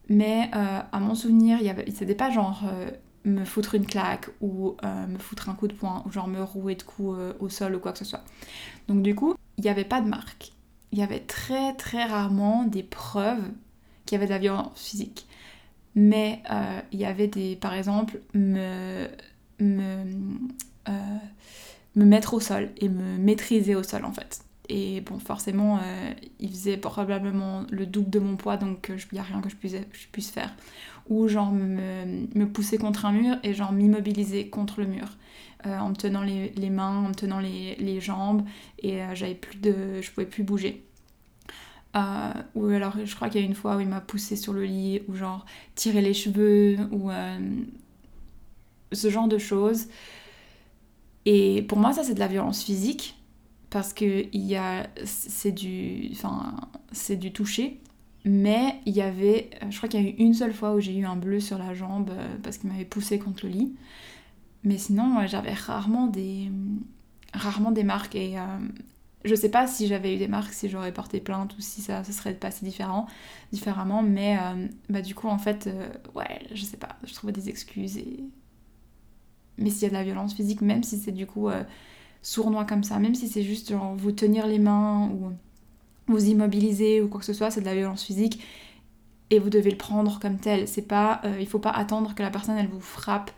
Mais 0.10 0.50
à 0.52 1.00
mon 1.00 1.16
souvenir, 1.16 1.60
c'était 1.94 2.16
pas 2.16 2.32
genre 2.32 2.64
me 3.26 3.46
foutre 3.46 3.76
une 3.76 3.86
claque 3.86 4.30
ou 4.42 4.76
me 4.84 5.18
foutre 5.20 5.50
un 5.50 5.54
coup 5.54 5.68
de 5.68 5.74
poing 5.74 6.04
ou 6.06 6.12
genre 6.12 6.28
me 6.28 6.42
rouer 6.42 6.76
de 6.76 6.84
coups 6.84 7.18
au 7.40 7.50
sol 7.50 7.76
ou 7.76 7.80
quoi 7.80 7.92
que 7.92 8.00
ce 8.00 8.06
soit. 8.06 8.24
Donc 8.88 9.04
du 9.04 9.14
coup, 9.14 9.36
il 9.58 9.64
n'y 9.64 9.70
avait 9.70 9.86
pas 9.86 10.02
de 10.02 10.08
marque. 10.08 10.52
Il 10.92 11.00
y 11.00 11.04
avait 11.04 11.22
très 11.22 11.74
très 11.76 12.06
rarement 12.06 12.64
des 12.64 12.84
preuves 12.84 13.52
qu'il 14.06 14.16
y 14.16 14.18
avait 14.18 14.26
de 14.26 14.32
la 14.32 14.40
violence 14.40 14.80
physique. 14.80 15.28
Mais 15.96 16.42
euh, 16.52 16.80
il 16.92 17.00
y 17.00 17.06
avait 17.06 17.28
des, 17.28 17.56
par 17.56 17.74
exemple, 17.74 18.20
me, 18.34 19.08
me, 19.60 20.04
euh, 20.90 21.18
me 21.96 22.06
mettre 22.06 22.34
au 22.34 22.40
sol 22.40 22.70
et 22.78 22.90
me 22.90 23.18
maîtriser 23.18 23.76
au 23.76 23.84
sol 23.84 24.06
en 24.06 24.12
fait. 24.12 24.44
Et 24.70 25.02
bon, 25.02 25.20
forcément, 25.20 25.78
euh, 25.78 26.14
il 26.40 26.50
faisait 26.50 26.78
probablement 26.78 27.64
le 27.70 27.86
double 27.86 28.10
de 28.10 28.20
mon 28.20 28.38
poids, 28.38 28.56
donc 28.56 28.90
il 28.90 29.14
n'y 29.14 29.20
a 29.20 29.24
rien 29.24 29.42
que 29.42 29.50
je 29.50 29.56
puisse, 29.56 29.76
je 29.92 30.08
puisse 30.12 30.32
faire. 30.32 30.54
Ou 31.10 31.28
genre 31.28 31.52
me, 31.52 32.26
me, 32.34 32.48
pousser 32.48 32.78
contre 32.78 33.06
un 33.06 33.12
mur 33.12 33.36
et 33.44 33.54
genre 33.54 33.74
m'immobiliser 33.74 34.48
contre 34.48 34.80
le 34.80 34.88
mur. 34.88 35.18
Euh, 35.66 35.78
en 35.78 35.90
me 35.90 35.96
tenant 35.96 36.22
les, 36.22 36.70
mains, 36.70 36.98
en 36.98 37.10
me 37.10 37.14
tenant 37.14 37.40
les, 37.40 38.00
jambes, 38.02 38.44
et 38.80 39.02
euh, 39.02 39.16
j'avais 39.16 39.36
plus 39.36 39.58
de. 39.58 40.02
je 40.02 40.12
pouvais 40.12 40.26
plus 40.26 40.44
bouger. 40.44 40.84
Euh, 41.96 42.34
ou 42.56 42.66
alors 42.68 42.96
je 43.06 43.16
crois 43.16 43.30
qu'il 43.30 43.40
y 43.40 43.44
a 43.44 43.48
une 43.48 43.54
fois 43.54 43.78
où 43.78 43.80
il 43.80 43.88
m'a 43.88 44.02
poussé 44.02 44.36
sur 44.36 44.52
le 44.52 44.66
lit, 44.66 45.02
ou 45.08 45.16
genre 45.16 45.46
tirer 45.76 46.02
les 46.02 46.14
cheveux, 46.14 46.78
ou 46.92 47.12
ce 48.94 49.10
genre 49.10 49.28
de 49.28 49.38
choses. 49.38 49.88
Et 51.26 51.64
pour 51.64 51.78
moi, 51.80 51.94
ça 51.94 52.04
c'est 52.04 52.14
de 52.14 52.20
la 52.20 52.28
violence 52.28 52.64
physique, 52.64 53.16
parce 53.70 53.94
que 53.94 54.26
y 54.36 54.56
a, 54.56 54.88
c'est 55.06 55.52
du, 55.52 56.10
enfin, 56.14 56.56
du 57.10 57.32
toucher. 57.34 57.80
Mais 58.26 58.76
il 58.86 58.94
y 58.96 59.02
avait, 59.02 59.50
je 59.70 59.76
crois 59.78 59.90
qu'il 59.90 60.02
y 60.02 60.06
a 60.06 60.10
eu 60.10 60.14
une 60.14 60.34
seule 60.34 60.54
fois 60.54 60.74
où 60.76 60.80
j'ai 60.80 60.96
eu 60.96 61.06
un 61.06 61.18
bleu 61.18 61.40
sur 61.42 61.58
la 61.58 61.74
jambe 61.74 62.12
parce 62.42 62.58
qu'il 62.58 62.70
m'avait 62.70 62.86
poussé 62.86 63.20
contre 63.20 63.46
le 63.46 63.52
lit. 63.52 63.76
Mais 64.64 64.78
sinon, 64.78 65.28
j'avais 65.28 65.54
rarement 65.54 66.08
des, 66.08 66.50
rarement 67.34 67.72
des 67.72 67.84
marques 67.84 68.16
et 68.16 68.40
euh, 68.40 68.44
je 69.26 69.36
sais 69.36 69.50
pas 69.50 69.68
si 69.68 69.88
j'avais 69.88 70.16
eu 70.16 70.18
des 70.18 70.28
marques, 70.28 70.54
si 70.54 70.70
j'aurais 70.70 70.94
porté 70.94 71.20
plainte 71.20 71.56
ou 71.58 71.62
si 71.62 71.82
ça, 71.82 72.04
ça 72.04 72.12
serait 72.12 72.34
passé 72.34 72.66
différent, 72.66 73.08
différemment, 73.52 74.04
mais 74.04 74.38
euh, 74.40 74.68
bah, 74.90 75.02
du 75.02 75.16
coup, 75.16 75.28
en 75.28 75.38
fait, 75.38 75.68
euh, 75.68 75.90
ouais, 76.16 76.42
je 76.54 76.64
sais 76.64 76.78
pas, 76.78 76.98
je 77.06 77.14
trouvais 77.14 77.34
des 77.34 77.50
excuses 77.50 77.98
et. 77.98 78.24
Mais 79.58 79.70
s'il 79.70 79.84
y 79.84 79.86
a 79.86 79.90
de 79.90 79.94
la 79.94 80.04
violence 80.04 80.34
physique, 80.34 80.62
même 80.62 80.84
si 80.84 80.98
c'est 80.98 81.12
du 81.12 81.26
coup 81.26 81.50
sournois 82.22 82.66
comme 82.66 82.84
ça, 82.84 83.00
même 83.00 83.16
si 83.16 83.28
c'est 83.28 83.44
juste 83.44 83.72
genre 83.72 83.96
vous 83.96 84.12
tenir 84.12 84.48
les 84.48 84.60
mains 84.60 85.10
ou 85.10 85.32
vous 86.08 86.26
immobiliser 86.26 87.02
ou 87.02 87.08
quoi 87.08 87.20
que 87.20 87.26
ce 87.26 87.34
soit, 87.34 87.52
c'est 87.52 87.62
de 87.62 87.66
la 87.66 87.76
violence 87.76 88.04
physique 88.04 88.44
et 89.30 89.40
vous 89.40 89.50
devez 89.50 89.72
le 89.72 89.78
prendre 89.78 90.20
comme 90.20 90.38
tel. 90.38 90.68
C'est 90.68 90.88
pas, 90.88 91.22
il 91.40 91.48
faut 91.48 91.60
pas 91.60 91.72
attendre 91.72 92.16
que 92.16 92.24
la 92.24 92.30
personne 92.30 92.58
elle 92.58 92.68
vous 92.68 92.82
frappe 92.82 93.32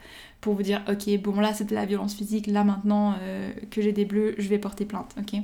pour 0.46 0.54
vous 0.54 0.62
dire 0.62 0.84
ok 0.88 1.10
bon 1.24 1.40
là 1.40 1.56
c'était 1.56 1.74
la 1.74 1.88
violence 1.88 2.14
physique, 2.14 2.46
là 2.46 2.64
maintenant 2.64 3.16
euh, 3.20 3.52
que 3.72 3.82
j'ai 3.82 3.94
des 3.94 4.06
bleus 4.06 4.36
je 4.38 4.48
vais 4.48 4.60
porter 4.60 4.86
plainte, 4.86 5.16
ok 5.18 5.42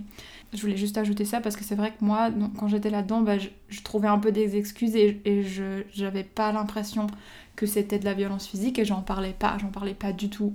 Je 0.54 0.62
voulais 0.62 0.78
juste 0.78 0.96
ajouter 0.96 1.26
ça 1.26 1.42
parce 1.42 1.56
que 1.56 1.64
c'est 1.64 1.74
vrai 1.74 1.90
que 1.90 2.06
moi 2.06 2.30
quand 2.60 2.68
j'étais 2.68 2.92
là-dedans 2.92 3.22
bah, 3.22 3.40
je, 3.40 3.82
trouvais 3.82 4.08
un 4.08 4.20
peu 4.20 4.32
des 4.32 4.58
excuses 4.58 4.96
et, 4.96 5.20
je 5.42 5.82
j'avais 5.92 6.24
pas 6.24 6.52
l'impression 6.52 7.08
que 7.56 7.66
c'était 7.66 7.98
de 7.98 8.06
la 8.06 8.14
violence 8.14 8.46
physique 8.46 8.78
et 8.78 8.86
j'en 8.86 9.02
parlais 9.02 9.34
pas, 9.34 9.58
j'en 9.60 9.70
parlais 9.70 9.96
pas 9.96 10.14
du 10.14 10.30
tout. 10.30 10.54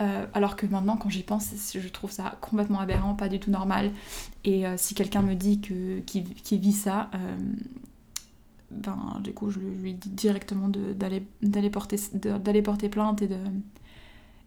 Euh, 0.00 0.24
alors 0.34 0.54
que 0.54 0.66
maintenant 0.66 0.96
quand 0.96 1.10
j'y 1.10 1.24
pense 1.24 1.50
je 1.74 1.88
trouve 1.88 2.12
ça 2.12 2.38
complètement 2.40 2.78
aberrant, 2.78 3.14
pas 3.14 3.28
du 3.28 3.40
tout 3.40 3.50
normal 3.50 3.90
et 4.44 4.68
euh, 4.68 4.76
si 4.76 4.94
quelqu'un 4.94 5.22
me 5.22 5.34
dit 5.34 5.60
que 5.60 5.98
qui, 6.06 6.22
vit 6.58 6.72
ça 6.72 7.10
ben, 8.70 9.20
du 9.24 9.32
coup, 9.32 9.50
je 9.50 9.58
lui 9.58 9.94
dis 9.94 10.10
directement 10.10 10.68
d'aller 10.68 11.70
porter, 11.70 11.96
porter 12.62 12.88
plainte 12.88 13.20
et 13.22 13.26
de, 13.26 13.36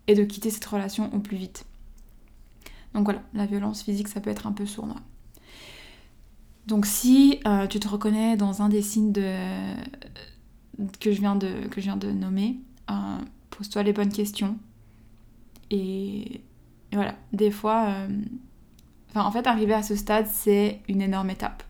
et 0.07 0.15
de 0.15 0.23
quitter 0.23 0.49
cette 0.49 0.65
relation 0.65 1.13
au 1.13 1.19
plus 1.19 1.37
vite. 1.37 1.65
Donc 2.93 3.05
voilà, 3.05 3.23
la 3.33 3.45
violence 3.45 3.83
physique, 3.83 4.07
ça 4.07 4.21
peut 4.21 4.29
être 4.29 4.47
un 4.47 4.51
peu 4.51 4.65
sournois. 4.65 5.01
Donc 6.67 6.85
si 6.85 7.39
euh, 7.45 7.67
tu 7.67 7.79
te 7.79 7.87
reconnais 7.87 8.37
dans 8.37 8.61
un 8.61 8.69
des 8.69 8.81
signes 8.81 9.11
que, 9.13 11.11
je 11.11 11.19
viens 11.19 11.35
de, 11.35 11.67
que 11.69 11.81
je 11.81 11.85
viens 11.85 11.97
de 11.97 12.11
nommer, 12.11 12.57
euh, 12.89 13.17
pose-toi 13.49 13.83
les 13.83 13.93
bonnes 13.93 14.11
questions. 14.11 14.57
Et, 15.71 16.41
voilà, 16.93 17.15
des 17.33 17.49
fois, 17.49 17.87
euh, 17.87 18.07
en 19.15 19.31
fait, 19.31 19.47
arriver 19.47 19.73
à 19.73 19.81
ce 19.81 19.95
stade, 19.95 20.27
c'est 20.31 20.81
une 20.87 21.01
énorme 21.01 21.31
étape. 21.31 21.63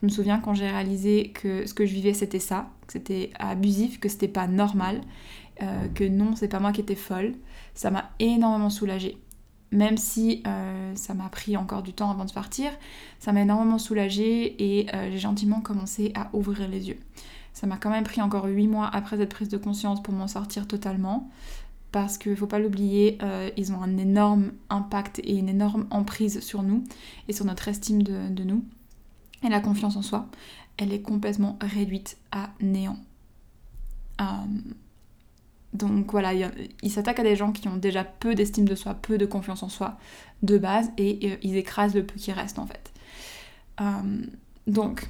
Je 0.00 0.06
me 0.06 0.10
souviens 0.10 0.38
quand 0.40 0.54
j'ai 0.54 0.68
réalisé 0.68 1.28
que 1.28 1.66
ce 1.66 1.74
que 1.74 1.84
je 1.86 1.92
vivais, 1.92 2.14
c'était 2.14 2.40
ça, 2.40 2.70
que 2.86 2.94
c'était 2.94 3.30
abusif, 3.38 4.00
que 4.00 4.08
c'était 4.08 4.28
pas 4.28 4.48
normal, 4.48 5.00
que 5.94 6.02
non, 6.02 6.34
c'est 6.34 6.48
pas 6.48 6.58
moi 6.58 6.72
qui 6.72 6.80
étais 6.80 6.96
folle 6.96 7.34
ça 7.74 7.90
m'a 7.90 8.10
énormément 8.18 8.70
soulagée. 8.70 9.18
Même 9.72 9.96
si 9.96 10.42
euh, 10.46 10.94
ça 10.94 11.14
m'a 11.14 11.30
pris 11.30 11.56
encore 11.56 11.82
du 11.82 11.94
temps 11.94 12.10
avant 12.10 12.26
de 12.26 12.32
partir, 12.32 12.70
ça 13.18 13.32
m'a 13.32 13.40
énormément 13.40 13.78
soulagée 13.78 14.80
et 14.80 14.94
euh, 14.94 15.10
j'ai 15.10 15.18
gentiment 15.18 15.62
commencé 15.62 16.12
à 16.14 16.28
ouvrir 16.34 16.68
les 16.68 16.88
yeux. 16.88 16.98
Ça 17.54 17.66
m'a 17.66 17.78
quand 17.78 17.90
même 17.90 18.04
pris 18.04 18.20
encore 18.20 18.44
8 18.44 18.68
mois 18.68 18.88
après 18.92 19.16
cette 19.16 19.30
prise 19.30 19.48
de 19.48 19.56
conscience 19.56 20.02
pour 20.02 20.12
m'en 20.12 20.28
sortir 20.28 20.68
totalement. 20.68 21.30
Parce 21.90 22.16
qu'il 22.16 22.32
ne 22.32 22.36
faut 22.36 22.46
pas 22.46 22.58
l'oublier, 22.58 23.18
euh, 23.22 23.50
ils 23.56 23.72
ont 23.72 23.82
un 23.82 23.98
énorme 23.98 24.52
impact 24.70 25.20
et 25.20 25.36
une 25.36 25.50
énorme 25.50 25.86
emprise 25.90 26.40
sur 26.40 26.62
nous 26.62 26.84
et 27.28 27.34
sur 27.34 27.44
notre 27.44 27.68
estime 27.68 28.02
de, 28.02 28.44
nous. 28.44 28.64
Et 29.42 29.48
la 29.48 29.60
confiance 29.60 29.96
en 29.96 30.02
soi, 30.02 30.28
elle 30.78 30.92
est 30.92 31.02
complètement 31.02 31.58
réduite 31.60 32.16
à 32.30 32.50
néant. 32.60 32.96
Donc 35.72 36.12
voilà, 36.12 36.32
il, 36.82 36.90
s'attaque 36.90 37.20
à 37.20 37.22
des 37.22 37.34
gens 37.34 37.50
qui 37.50 37.66
ont 37.66 37.76
déjà 37.76 38.04
peu 38.04 38.34
d'estime 38.34 38.66
de 38.66 38.74
soi, 38.74 38.94
peu 38.94 39.16
de 39.16 39.24
confiance 39.24 39.62
en 39.62 39.70
soi 39.70 39.96
de 40.42 40.58
base, 40.58 40.90
et 40.98 41.30
euh, 41.30 41.36
ils 41.42 41.56
écrasent 41.56 41.94
le 41.94 42.04
peu 42.04 42.16
qui 42.16 42.30
reste 42.30 42.58
en 42.58 42.66
fait. 42.66 42.92
Euh, 43.80 44.26
donc, 44.66 45.08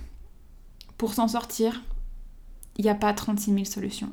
pour 0.98 1.14
s'en 1.14 1.26
sortir, 1.26 1.82
il 2.76 2.84
n'y 2.84 2.90
a 2.90 2.94
pas 2.94 3.12
36 3.12 3.52
000 3.52 3.64
solutions. 3.64 4.12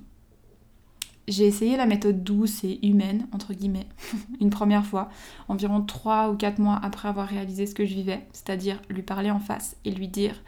J'ai 1.28 1.46
essayé 1.46 1.78
la 1.78 1.86
méthode 1.86 2.24
douce 2.24 2.64
et 2.64 2.84
humaine, 2.86 3.28
entre 3.32 3.54
guillemets, 3.54 3.88
une 4.42 4.50
première 4.50 4.86
fois, 4.86 5.10
environ 5.48 5.84
3 5.84 6.32
ou 6.32 6.36
4 6.36 6.58
mois 6.58 6.80
après 6.82 7.08
avoir 7.08 7.28
réalisé 7.28 7.68
ce 7.68 7.76
que 7.76 7.86
je 7.86 7.94
vivais, 7.94 8.26
c'est-à-dire 8.34 8.82
lui 8.90 9.04
parler 9.04 9.30
en 9.30 9.40
face 9.40 9.78
et 9.86 9.92
lui 9.92 10.08
dire 10.08 10.42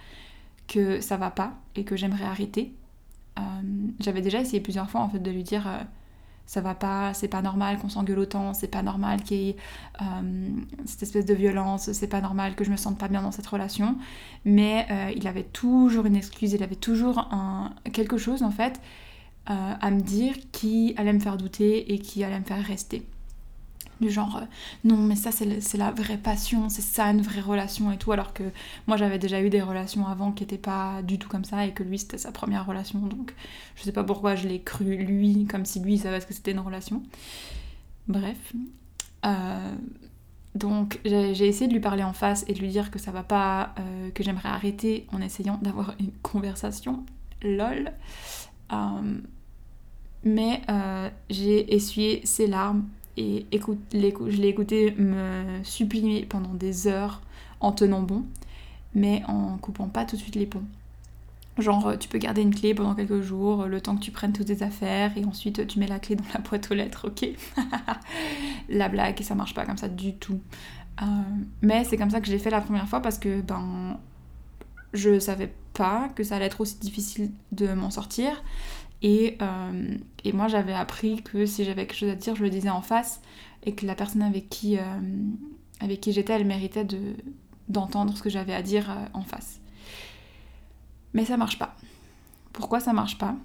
que 0.67 0.99
ça 0.99 1.17
va 1.17 1.29
pas 1.29 1.53
et 1.75 1.83
que 1.83 1.95
j'aimerais 1.95 2.25
arrêter, 2.25 2.73
euh, 3.39 3.41
j'avais 3.99 4.21
déjà 4.21 4.39
essayé 4.39 4.59
plusieurs 4.59 4.89
fois 4.89 5.01
en 5.01 5.09
fait 5.09 5.19
de 5.19 5.31
lui 5.31 5.43
dire 5.43 5.67
euh, 5.67 5.79
ça 6.45 6.59
va 6.59 6.75
pas, 6.75 7.13
c'est 7.13 7.27
pas 7.27 7.41
normal 7.41 7.77
qu'on 7.77 7.89
s'engueule 7.89 8.19
autant, 8.19 8.53
c'est 8.53 8.67
pas 8.67 8.83
normal 8.83 9.21
qu'il 9.23 9.37
y 9.37 9.49
ait 9.49 9.55
euh, 10.01 10.49
cette 10.85 11.03
espèce 11.03 11.25
de 11.25 11.33
violence, 11.33 11.91
c'est 11.93 12.07
pas 12.09 12.19
normal 12.19 12.55
que 12.55 12.63
je 12.63 12.71
me 12.71 12.77
sente 12.77 12.97
pas 12.97 13.07
bien 13.07 13.21
dans 13.21 13.31
cette 13.31 13.47
relation. 13.47 13.97
Mais 14.43 14.87
il 15.15 15.27
avait 15.27 15.43
toujours 15.43 16.05
une 16.05 16.15
excuse, 16.15 16.51
il 16.53 16.63
avait 16.63 16.75
toujours 16.75 17.29
quelque 17.93 18.17
chose 18.17 18.43
en 18.43 18.51
fait 18.51 18.81
à 19.45 19.91
me 19.91 20.01
dire 20.01 20.33
qui 20.51 20.93
allait 20.97 21.13
me 21.13 21.19
faire 21.19 21.37
douter 21.37 21.93
et 21.93 21.99
qui 21.99 22.23
allait 22.23 22.39
me 22.39 22.45
faire 22.45 22.63
rester. 22.63 23.05
Du 24.01 24.09
genre 24.11 24.37
euh, 24.37 24.45
non 24.83 24.97
mais 24.97 25.15
ça 25.15 25.31
c'est 25.31 25.77
la 25.77 25.91
vraie 25.91 26.17
passion, 26.17 26.67
c'est 26.69 26.81
ça 26.81 27.05
une 27.05 27.21
vraie 27.21 27.41
relation 27.41 27.91
et 27.91 27.97
tout 27.97 28.11
alors 28.11 28.33
que 28.33 28.43
moi 28.87 28.97
j'avais 28.97 29.19
déjà 29.19 29.41
eu 29.41 29.49
des 29.49 29.61
relations 29.61 30.07
avant 30.07 30.31
qui 30.31 30.43
n'étaient 30.43 30.57
pas 30.57 31.01
du 31.03 31.19
tout 31.19 31.29
comme 31.29 31.45
ça 31.45 31.65
et 31.65 31.71
que 31.71 31.83
lui 31.83 31.99
c'était 31.99 32.17
sa 32.17 32.31
première 32.31 32.65
relation 32.65 32.99
donc 32.99 33.33
je 33.75 33.83
sais 33.83 33.91
pas 33.91 34.03
pourquoi 34.03 34.35
je 34.35 34.47
l'ai 34.47 34.61
cru 34.61 34.97
lui 34.97 35.45
comme 35.45 35.65
si 35.65 35.79
lui 35.79 35.97
savait 35.97 36.19
ce 36.19 36.25
que 36.25 36.33
c'était 36.33 36.51
une 36.51 36.59
relation. 36.59 37.03
Bref. 38.07 38.53
Euh, 39.23 39.75
donc 40.55 40.99
j'ai 41.05 41.47
essayé 41.47 41.67
de 41.67 41.73
lui 41.73 41.79
parler 41.79 42.03
en 42.03 42.13
face 42.13 42.43
et 42.47 42.53
de 42.53 42.59
lui 42.59 42.67
dire 42.67 42.91
que 42.91 42.99
ça 42.99 43.11
va 43.11 43.23
pas, 43.23 43.73
euh, 43.79 44.09
que 44.11 44.23
j'aimerais 44.23 44.49
arrêter 44.49 45.07
en 45.13 45.21
essayant 45.21 45.59
d'avoir 45.61 45.93
une 45.99 46.11
conversation. 46.21 47.05
Lol. 47.43 47.91
mais 50.23 50.61
j'ai 51.29 51.73
essuyé 51.73 52.23
ses 52.25 52.45
larmes 52.45 52.85
et 53.17 53.45
écoute, 53.51 53.79
je 53.93 53.97
l'ai 53.97 54.47
écouté 54.47 54.93
me 54.97 55.63
supplier 55.63 56.25
pendant 56.25 56.53
des 56.53 56.87
heures 56.87 57.21
en 57.59 57.71
tenant 57.71 58.01
bon, 58.01 58.25
mais 58.93 59.23
en 59.27 59.57
coupant 59.57 59.87
pas 59.87 60.05
tout 60.05 60.15
de 60.15 60.21
suite 60.21 60.35
les 60.35 60.45
ponts. 60.45 60.63
Genre, 61.57 61.97
tu 61.99 62.07
peux 62.07 62.17
garder 62.17 62.41
une 62.41 62.55
clé 62.55 62.73
pendant 62.73 62.95
quelques 62.95 63.21
jours, 63.21 63.65
le 63.65 63.81
temps 63.81 63.95
que 63.95 64.01
tu 64.01 64.11
prennes 64.11 64.31
toutes 64.31 64.47
tes 64.47 64.63
affaires, 64.63 65.15
et 65.17 65.25
ensuite 65.25 65.67
tu 65.67 65.79
mets 65.79 65.87
la 65.87 65.99
clé 65.99 66.15
dans 66.15 66.23
la 66.33 66.39
boîte 66.39 66.71
aux 66.71 66.73
lettres, 66.73 67.07
ok? 67.07 67.27
La 68.69 68.87
blague, 68.87 69.21
ça 69.21 69.35
marche 69.35 69.53
pas 69.53 69.65
comme 69.65 69.77
ça 69.77 69.89
du 69.89 70.15
tout. 70.15 70.39
Euh, 71.01 71.05
mais 71.61 71.83
c'est 71.83 71.97
comme 71.97 72.09
ça 72.09 72.21
que 72.21 72.27
j'ai 72.27 72.39
fait 72.39 72.49
la 72.49 72.61
première 72.61 72.87
fois 72.87 73.01
parce 73.01 73.17
que 73.17 73.41
ben 73.41 73.97
je 74.93 75.19
savais 75.19 75.51
pas 75.73 76.09
que 76.15 76.23
ça 76.23 76.35
allait 76.35 76.45
être 76.45 76.61
aussi 76.61 76.77
difficile 76.77 77.31
de 77.51 77.73
m'en 77.73 77.89
sortir. 77.89 78.43
Euh, 79.03 79.97
et, 80.23 80.31
moi, 80.33 80.47
j'avais 80.47 80.73
appris 80.73 81.21
que 81.23 81.45
si 81.45 81.63
j'avais 81.63 81.87
quelque 81.87 81.97
chose 81.97 82.09
à 82.09 82.15
dire, 82.15 82.35
je 82.35 82.43
le 82.43 82.49
disais 82.49 82.69
en 82.69 82.81
face 82.81 83.21
et 83.63 83.73
que 83.73 83.85
la 83.85 83.95
personne 83.95 84.21
avec 84.21 84.49
qui, 84.49 84.77
euh, 84.77 84.83
j'étais, 86.07 86.33
elle 86.33 86.45
méritait 86.45 86.85
de, 86.85 87.15
d'entendre 87.67 88.15
ce 88.15 88.21
que 88.21 88.29
j'avais 88.29 88.53
à 88.53 88.61
dire 88.61 88.89
euh, 88.91 89.05
en 89.13 89.23
face. 89.23 89.59
Mais 91.13 91.25
ça 91.25 91.37
marche 91.37 91.59
pas. 91.59 91.75
Pourquoi 92.53 92.79
ça 92.79 92.93
marche 92.93 93.17
pas? 93.17 93.35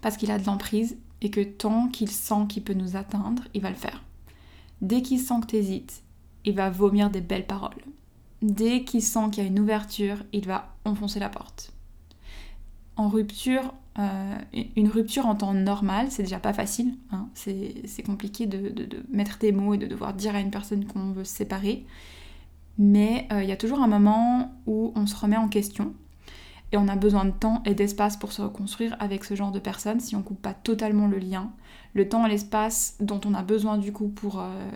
Parce 0.00 0.16
qu'il 0.16 0.30
a 0.30 0.38
de 0.38 0.46
l'emprise 0.46 0.96
et 1.20 1.30
que 1.30 1.40
tant 1.40 1.88
qu'il 1.88 2.10
sent 2.10 2.46
qu'il 2.48 2.62
peut 2.62 2.74
nous 2.74 2.96
atteindre, 2.96 3.44
il 3.54 3.62
va 3.62 3.70
le 3.70 3.76
faire. 3.76 4.04
Dès 4.80 5.02
qu'il 5.02 5.20
sent 5.20 5.40
que 5.42 5.46
tu 5.46 5.56
hésites, 5.56 6.02
il 6.44 6.54
va 6.54 6.70
vomir 6.70 7.10
des 7.10 7.20
belles 7.20 7.46
paroles. 7.46 7.82
Dès 8.42 8.84
qu'il 8.84 9.02
sent 9.02 9.30
qu'il 9.32 9.42
y 9.42 9.46
a 9.46 9.48
une 9.48 9.58
ouverture, 9.58 10.18
il 10.32 10.46
va 10.46 10.76
enfoncer 10.84 11.18
la 11.18 11.28
porte. 11.28 11.72
En 12.96 13.08
rupture, 13.08 13.74
euh, 13.98 14.38
une 14.76 14.88
rupture 14.88 15.26
en 15.26 15.34
temps 15.34 15.54
normal, 15.54 16.06
c'est 16.10 16.22
déjà 16.22 16.38
pas 16.38 16.52
facile. 16.52 16.94
Hein. 17.10 17.28
C'est 17.34 18.02
compliqué 18.04 18.46
de, 18.46 18.72
mettre 19.10 19.38
des 19.38 19.52
mots 19.52 19.74
et 19.74 19.78
de 19.78 19.86
devoir 19.86 20.14
dire 20.14 20.36
à 20.36 20.40
une 20.40 20.50
personne 20.50 20.84
qu'on 20.84 21.10
veut 21.10 21.24
se 21.24 21.34
séparer. 21.34 21.84
Mais 22.78 23.26
euh, 23.32 23.42
il 23.42 23.48
y 23.48 23.52
a 23.52 23.56
toujours 23.56 23.80
un 23.80 23.88
moment 23.88 24.52
où 24.66 24.92
on 24.94 25.06
se 25.06 25.16
remet 25.16 25.36
en 25.36 25.48
question 25.48 25.94
et 26.70 26.76
on 26.76 26.86
a 26.86 26.94
besoin 26.94 27.24
de 27.24 27.32
temps 27.32 27.62
et 27.64 27.74
d'espace 27.74 28.16
pour 28.16 28.30
se 28.30 28.40
reconstruire 28.40 28.96
avec 29.00 29.24
ce 29.24 29.34
genre 29.34 29.50
de 29.50 29.58
personnes 29.58 29.98
si 29.98 30.14
on 30.14 30.22
coupe 30.22 30.40
pas 30.40 30.54
totalement 30.54 31.08
le 31.08 31.18
lien. 31.18 31.50
Le 31.94 32.08
temps 32.08 32.24
et 32.24 32.28
l'espace 32.28 32.96
dont 33.00 33.20
on 33.24 33.34
a 33.34 33.42
besoin 33.42 33.78
du 33.78 33.92
coup 33.92 34.08
pour, 34.08 34.38
euh, 34.38 34.70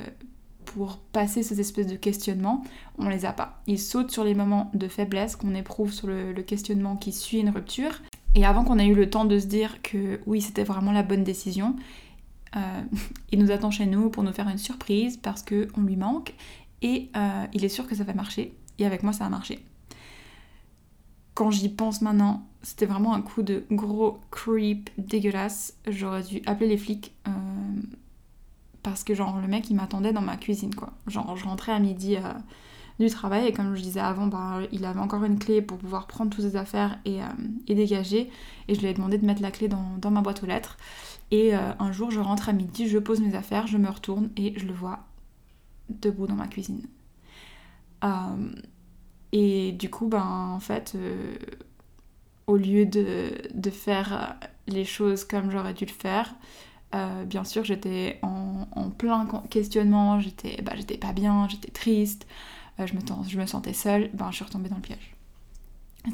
pour 0.65 0.99
passer 1.13 1.45
ces 1.45 1.61
espèces 1.61 1.87
de 1.87 1.95
questionnements, 1.95 2.65
on 2.99 3.09
les 3.09 3.25
a 3.25 3.33
pas. 3.33 3.63
Ils 3.69 3.79
sautent 3.79 4.11
sur 4.11 4.25
les 4.25 4.35
moments 4.35 4.73
de 4.75 4.89
faiblesse 4.89 5.37
qu'on 5.37 5.55
éprouve 5.55 5.93
sur 5.93 6.09
le 6.09 6.33
questionnement 6.43 6.97
qui 6.97 7.13
suit 7.13 7.39
une 7.39 7.51
rupture 7.51 8.01
et 8.35 8.45
avant 8.45 8.65
qu'on 8.65 8.79
ait 8.79 8.87
eu 8.87 8.95
le 8.95 9.11
temps 9.11 9.25
de 9.25 9.39
se 9.39 9.47
dire 9.47 9.83
que 9.83 10.21
oui, 10.27 10.41
c'était 10.41 10.65
vraiment 10.65 10.93
la 10.93 11.03
bonne 11.03 11.25
décision, 11.25 11.77
euh, 12.57 12.83
il 13.33 13.39
nous 13.39 13.51
attend 13.51 13.71
chez 13.71 13.87
nous 13.87 14.11
pour 14.11 14.23
nous 14.23 14.33
faire 14.33 14.49
une 14.49 14.59
surprise 14.59 15.17
parce 15.17 15.43
qu'on 15.43 15.81
lui 15.83 15.97
manque 15.97 16.35
et 16.81 17.11
euh, 17.17 17.47
il 17.53 17.65
est 17.65 17.69
sûr 17.69 17.87
que 17.87 17.95
ça 17.95 18.05
va 18.05 18.15
marcher. 18.15 18.55
Et 18.79 18.87
avec 18.87 19.03
moi, 19.03 19.13
ça 19.13 19.27
a 19.27 19.29
marché. 19.29 19.59
Quand 21.35 21.51
j'y 21.51 21.69
pense 21.69 22.03
maintenant, 22.03 22.47
c'était 22.63 22.87
vraiment 22.87 23.15
un 23.15 23.23
coup 23.23 23.43
de 23.43 23.65
gros 23.71 24.21
creep 24.31 24.91
dégueulasse. 24.99 25.77
J'aurais 25.87 26.23
dû 26.23 26.43
appeler 26.47 26.69
les 26.69 26.77
flics 26.77 27.15
euh, 27.27 27.31
parce 28.83 29.05
que 29.05 29.15
genre 29.15 29.41
le 29.41 29.49
mec 29.49 29.71
il 29.71 29.77
m'attendait 29.77 30.13
dans 30.13 30.21
ma 30.21 30.37
cuisine 30.37 30.75
quoi. 30.75 30.93
Genre 31.07 31.37
je 31.37 31.45
rentrais 31.45 31.73
à 31.73 31.79
midi 31.79 32.17
du 33.03 33.11
travail. 33.11 33.47
Et 33.47 33.53
comme 33.53 33.75
je 33.75 33.83
disais 33.83 34.01
avant, 34.01 34.27
bah, 34.27 34.61
il 34.73 34.85
avait 34.85 35.01
encore 35.01 35.25
une 35.25 35.39
clé 35.39 35.63
pour 35.63 35.79
pouvoir 35.79 36.07
prendre 36.07 36.31
toutes 36.31 36.45
ses 36.45 36.57
affaires 36.57 36.99
et, 37.05 37.23
euh, 37.23 37.27
dégager. 37.67 38.31
Et 38.69 38.75
je 38.75 38.81
lui 38.81 38.89
ai 38.89 38.95
demandé 38.95 39.19
de 39.19 39.27
mettre 39.27 39.43
la 39.43 39.51
clé 39.51 39.69
dans, 39.69 40.11
ma 40.11 40.21
boîte 40.21 40.43
aux 40.43 40.47
lettres. 40.47 40.77
Et 41.31 41.55
euh, 41.55 41.73
un 41.79 41.93
jour, 41.93 42.11
je 42.11 42.21
rentre 42.21 42.49
à 42.49 42.53
midi, 42.53 42.89
je 42.89 42.99
pose 42.99 43.21
mes 43.21 43.35
affaires, 43.35 43.67
je 43.67 43.79
me 43.79 43.89
retourne 43.89 44.31
et 44.37 44.59
je 44.59 44.67
le 44.67 44.73
vois 44.73 45.01
debout 45.89 46.27
dans 46.27 46.35
ma 46.35 46.47
cuisine. 46.47 46.87
Euh, 48.05 48.09
et 49.33 49.73
du 49.73 49.89
coup, 49.91 50.09
ben, 50.09 50.25
en 50.55 50.61
fait, 50.61 50.97
au 52.47 52.57
lieu 52.57 52.85
de, 52.85 53.71
faire 53.71 54.37
les 54.67 54.85
choses 54.85 55.25
comme 55.25 55.51
j'aurais 55.51 55.73
dû 55.73 55.87
le 55.87 55.91
faire, 55.91 56.35
bien 57.27 57.45
sûr, 57.45 57.65
j'étais 57.65 58.19
en, 58.21 58.91
plein 58.91 59.27
questionnement, 59.49 60.21
j'étais 60.21 60.61
bah, 60.61 60.75
pas 61.01 61.15
bien, 61.15 61.49
j'étais 61.49 61.71
triste, 61.71 62.27
je, 62.87 63.39
me, 63.39 63.47
sentais 63.47 63.73
seule, 63.73 64.11
ben, 64.15 64.31
je 64.31 64.37
suis 64.37 64.45
retombée 64.45 64.69
dans 64.69 64.77
le 64.77 64.83
piège. 64.83 65.15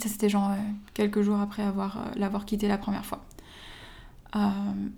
Ça, 0.01 0.09
c'était 0.09 0.29
genre 0.29 0.51
euh, 0.51 0.57
quelques 0.95 1.23
jours 1.23 1.41
après 1.41 1.63
avoir, 1.63 1.99
euh, 1.99 2.11
l'avoir 2.17 2.45
quitté 2.45 2.69
la 2.69 2.79
première 2.79 3.05
fois. 3.05 3.25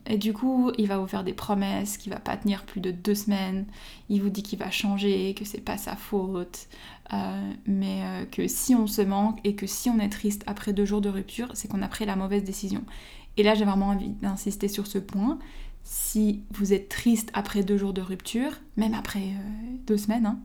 et 0.06 0.18
du 0.18 0.32
coup, 0.32 0.72
il 0.76 0.88
va 0.88 0.98
vous 0.98 1.06
faire 1.06 1.22
des 1.22 1.32
promesses 1.32 1.96
qu'il 1.96 2.12
va 2.12 2.18
pas 2.18 2.36
tenir 2.36 2.64
plus 2.64 2.80
de 2.80 2.90
deux 2.90 3.14
semaines. 3.14 3.64
Il 4.08 4.22
vous 4.22 4.30
dit 4.30 4.42
qu'il 4.42 4.58
va 4.58 4.70
changer, 4.70 5.34
que 5.34 5.44
c'est 5.44 5.60
pas 5.60 5.76
sa 5.78 5.94
faute, 5.94 6.66
mais 7.64 8.26
que 8.32 8.48
si 8.48 8.74
on 8.74 8.88
se 8.88 9.02
manque 9.02 9.38
et 9.44 9.54
que 9.54 9.68
si 9.68 9.88
on 9.88 10.00
est 10.00 10.08
triste 10.08 10.42
après 10.48 10.72
deux 10.72 10.84
jours 10.84 11.00
de 11.00 11.08
rupture, 11.08 11.48
c'est 11.54 11.68
qu'on 11.68 11.82
a 11.82 11.88
pris 11.88 12.06
la 12.06 12.16
mauvaise 12.16 12.42
décision. 12.42 12.82
Et 13.36 13.44
là, 13.44 13.54
j'ai 13.54 13.64
vraiment 13.64 13.90
envie 13.90 14.10
d'insister 14.10 14.66
sur 14.66 14.88
ce 14.88 14.98
point. 14.98 15.38
Si 15.84 16.42
vous 16.50 16.72
êtes 16.72 16.88
triste 16.88 17.30
après 17.32 17.62
deux 17.62 17.76
jours 17.76 17.92
de 17.92 18.02
rupture, 18.02 18.52
même 18.76 18.94
après 18.94 19.22
deux 19.86 19.96
semaines, 19.96 20.26
hein, 20.26 20.40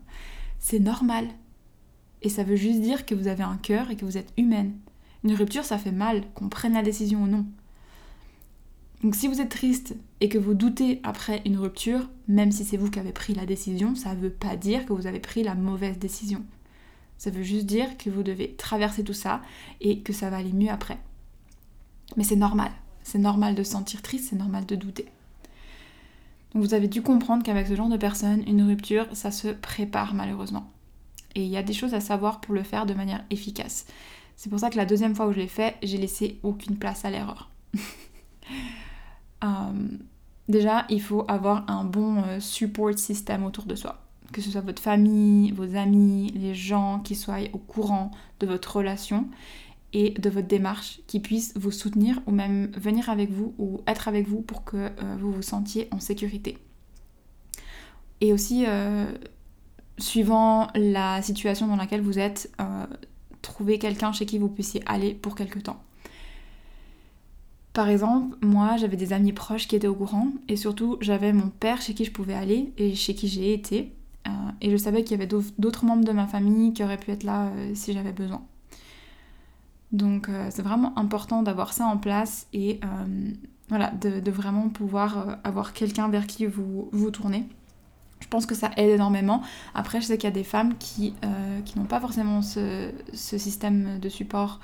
c'est 0.66 0.80
normal. 0.80 1.28
Et 2.24 2.30
ça 2.30 2.44
veut 2.44 2.56
juste 2.56 2.82
dire 2.82 3.06
que 3.06 3.14
vous 3.14 3.28
avez 3.28 3.44
un 3.44 3.58
cœur 3.58 3.92
et 3.92 3.96
que 3.96 4.04
vous 4.04 4.18
êtes 4.18 4.34
humaine. 4.36 4.74
Une 5.24 5.36
rupture, 5.36 5.64
ça 5.64 5.78
fait 5.78 5.92
mal, 5.92 6.24
qu'on 6.34 6.50
prenne 6.50 6.74
la 6.74 6.82
décision 6.82 7.22
ou 7.22 7.28
non. 7.28 7.46
Donc 9.04 9.14
si 9.14 9.28
vous 9.28 9.42
êtes 9.42 9.50
triste 9.50 9.96
et 10.22 10.28
que 10.28 10.40
vous 10.40 10.56
doutez 10.56 11.02
après 11.04 11.44
une 11.46 11.60
rupture, 11.60 12.10
même 12.28 12.52
si 12.52 12.66
c'est 12.66 12.78
vous 12.78 12.90
qui 12.90 12.98
avez 12.98 13.12
pris 13.12 13.36
la 13.36 13.46
décision, 13.46 13.94
ça 13.94 14.16
ne 14.16 14.20
veut 14.20 14.32
pas 14.32 14.56
dire 14.56 14.88
que 14.88 14.94
vous 14.94 15.06
avez 15.06 15.20
pris 15.20 15.44
la 15.44 15.54
mauvaise 15.54 16.00
décision. 16.00 16.44
Ça 17.20 17.30
veut 17.30 17.44
juste 17.44 17.68
dire 17.68 17.96
que 18.00 18.10
vous 18.10 18.24
devez 18.24 18.56
traverser 18.56 19.04
tout 19.04 19.14
ça 19.14 19.44
et 19.82 20.00
que 20.00 20.14
ça 20.14 20.32
va 20.32 20.38
aller 20.38 20.52
mieux 20.52 20.72
après. 20.72 20.98
Mais 22.18 22.24
c'est 22.24 22.36
normal. 22.36 22.72
C'est 23.04 23.20
normal 23.20 23.54
de 23.54 23.62
se 23.62 23.74
sentir 23.74 24.02
triste, 24.02 24.30
c'est 24.32 24.36
normal 24.36 24.66
de 24.66 24.76
douter. 24.76 25.06
Vous 26.56 26.74
avez 26.74 26.88
dû 26.88 27.02
comprendre 27.02 27.44
qu'avec 27.44 27.68
ce 27.68 27.76
genre 27.76 27.90
de 27.90 27.98
personnes, 27.98 28.42
une 28.48 28.64
rupture, 28.64 29.08
ça 29.12 29.30
se 29.30 29.50
prépare 29.50 30.14
malheureusement. 30.14 30.72
Et 31.36 31.44
il 31.44 31.50
y 31.50 31.58
a 31.58 31.64
des 31.64 31.74
choses 31.74 31.94
à 31.94 32.00
savoir 32.00 32.40
pour 32.40 32.54
le 32.54 32.64
faire 32.64 32.86
de 32.86 32.94
manière 32.94 33.26
efficace. 33.30 33.86
C'est 34.38 34.50
pour 34.50 34.60
ça 34.62 34.70
que 34.70 34.78
la 34.78 34.86
deuxième 34.86 35.16
fois 35.16 35.28
où 35.28 35.34
je 35.34 35.40
l'ai 35.40 35.50
fait, 35.50 35.76
j'ai 35.84 35.98
laissé 35.98 36.40
aucune 36.44 36.78
place 36.78 37.06
à 37.06 37.12
l'erreur. 37.12 37.52
Euh, 39.44 39.98
déjà, 40.48 40.86
il 40.90 41.02
faut 41.02 41.24
avoir 41.28 41.70
un 41.70 41.84
bon 41.84 42.24
euh, 42.24 42.40
support 42.40 42.98
système 42.98 43.44
autour 43.44 43.66
de 43.66 43.76
soi. 43.76 44.02
Que 44.32 44.42
ce 44.42 44.50
soit 44.50 44.62
votre 44.62 44.82
famille, 44.82 45.52
vos 45.52 45.76
amis, 45.76 46.32
les 46.34 46.56
gens 46.56 47.00
qui 47.02 47.16
soient 47.16 47.38
au 47.54 47.60
courant 47.60 48.10
de 48.40 48.48
votre 48.48 48.78
relation 48.78 49.28
et 49.96 50.10
de 50.10 50.30
votre 50.30 50.48
démarche 50.48 51.00
qui 51.08 51.22
puisse 51.22 51.54
vous 51.56 51.72
soutenir 51.72 52.20
ou 52.28 52.32
même 52.32 52.70
venir 52.76 53.10
avec 53.10 53.32
vous 53.32 53.56
ou 53.58 53.80
être 53.88 54.10
avec 54.10 54.28
vous 54.28 54.42
pour 54.42 54.66
que 54.66 54.76
euh, 54.76 54.92
vous 55.22 55.32
vous 55.32 55.42
sentiez 55.42 55.88
en 55.92 56.02
sécurité. 56.02 56.58
Et 58.20 58.34
aussi, 58.34 58.66
euh, 58.68 59.10
suivant 59.98 60.68
la 60.76 61.22
situation 61.22 61.68
dans 61.68 61.78
laquelle 61.78 62.02
vous 62.02 62.20
êtes, 62.20 62.52
euh, 62.60 62.86
trouver 63.42 63.80
quelqu'un 63.80 64.12
chez 64.12 64.26
qui 64.26 64.38
vous 64.38 64.50
puissiez 64.50 64.84
aller 64.86 65.14
pour 65.14 65.34
quelque 65.34 65.60
temps. 65.60 65.82
Par 67.72 67.88
exemple, 67.88 68.36
moi 68.42 68.76
j'avais 68.76 68.98
des 68.98 69.14
amis 69.14 69.32
proches 69.32 69.66
qui 69.66 69.78
étaient 69.78 69.88
au 69.88 69.96
courant 69.96 70.28
et 70.50 70.58
surtout 70.58 70.98
j'avais 71.00 71.32
mon 71.32 71.50
père 71.50 71.82
chez 71.82 71.94
qui 71.94 72.04
je 72.04 72.12
pouvais 72.12 72.34
aller 72.34 72.74
et 72.78 72.96
chez 72.96 73.16
qui 73.16 73.30
j'ai 73.30 73.54
été. 73.54 73.94
et 74.62 74.72
je 74.72 74.78
savais 74.78 75.04
qu'il 75.04 75.12
y 75.12 75.22
avait 75.22 75.30
d'autres 75.58 75.86
membres 75.86 76.06
de 76.06 76.12
ma 76.12 76.26
famille 76.26 76.74
qui 76.74 76.84
auraient 76.84 76.98
pu 76.98 77.12
être 77.12 77.24
là 77.24 77.52
si 77.74 77.94
j'avais 77.94 78.14
besoin. 78.14 78.46
Donc 79.96 80.28
euh, 80.28 80.50
c'est 80.52 80.62
vraiment 80.62 80.98
important 81.00 81.42
d'avoir 81.42 81.72
ça 81.72 81.86
en 81.86 81.98
place 81.98 82.48
et 82.52 82.82
euh, 82.84 83.32
voilà, 83.70 83.92
de, 83.92 84.30
vraiment 84.30 84.68
pouvoir 84.68 85.18
euh, 85.18 85.36
avoir 85.46 85.72
quelqu'un 85.72 86.10
vers 86.10 86.28
qui 86.28 86.46
vous 86.46 86.90
vous 86.92 87.12
tournez. 87.12 87.48
Je 88.20 88.28
pense 88.28 88.46
que 88.46 88.56
ça 88.56 88.72
aide 88.76 88.90
énormément. 88.90 89.42
Après, 89.74 90.02
je 90.02 90.08
sais 90.08 90.18
qu'il 90.18 90.28
y 90.28 90.34
a 90.34 90.36
des 90.36 90.44
femmes 90.44 90.78
qui, 90.78 91.14
qui 91.66 91.78
n'ont 91.78 91.86
pas 91.86 92.00
forcément 92.00 92.42
ce, 92.42 92.92
système 93.14 94.00
de 94.00 94.10
support 94.10 94.62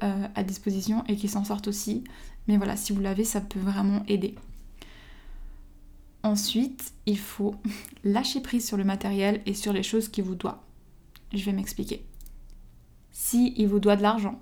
à 0.00 0.42
disposition 0.44 1.02
et 1.08 1.16
qui 1.16 1.26
s'en 1.26 1.42
sortent 1.42 1.66
aussi. 1.66 2.04
Mais 2.46 2.58
voilà, 2.58 2.76
si 2.76 2.92
vous 2.92 3.00
l'avez, 3.00 3.24
ça 3.24 3.40
peut 3.40 3.58
vraiment 3.58 4.02
aider. 4.06 4.36
Ensuite, 6.22 6.92
il 7.06 7.18
faut 7.18 7.54
lâcher 8.04 8.40
prise 8.40 8.66
sur 8.66 8.76
le 8.76 8.84
matériel 8.84 9.40
et 9.46 9.54
sur 9.54 9.72
les 9.72 9.82
choses 9.82 10.08
qui 10.08 10.20
vous 10.20 10.34
doivent. 10.34 10.60
Je 11.32 11.44
vais 11.44 11.52
m'expliquer. 11.52 12.04
Si 13.10 13.54
il 13.56 13.66
vous 13.66 13.80
doit 13.80 13.96
de 13.96 14.02
l'argent, 14.02 14.38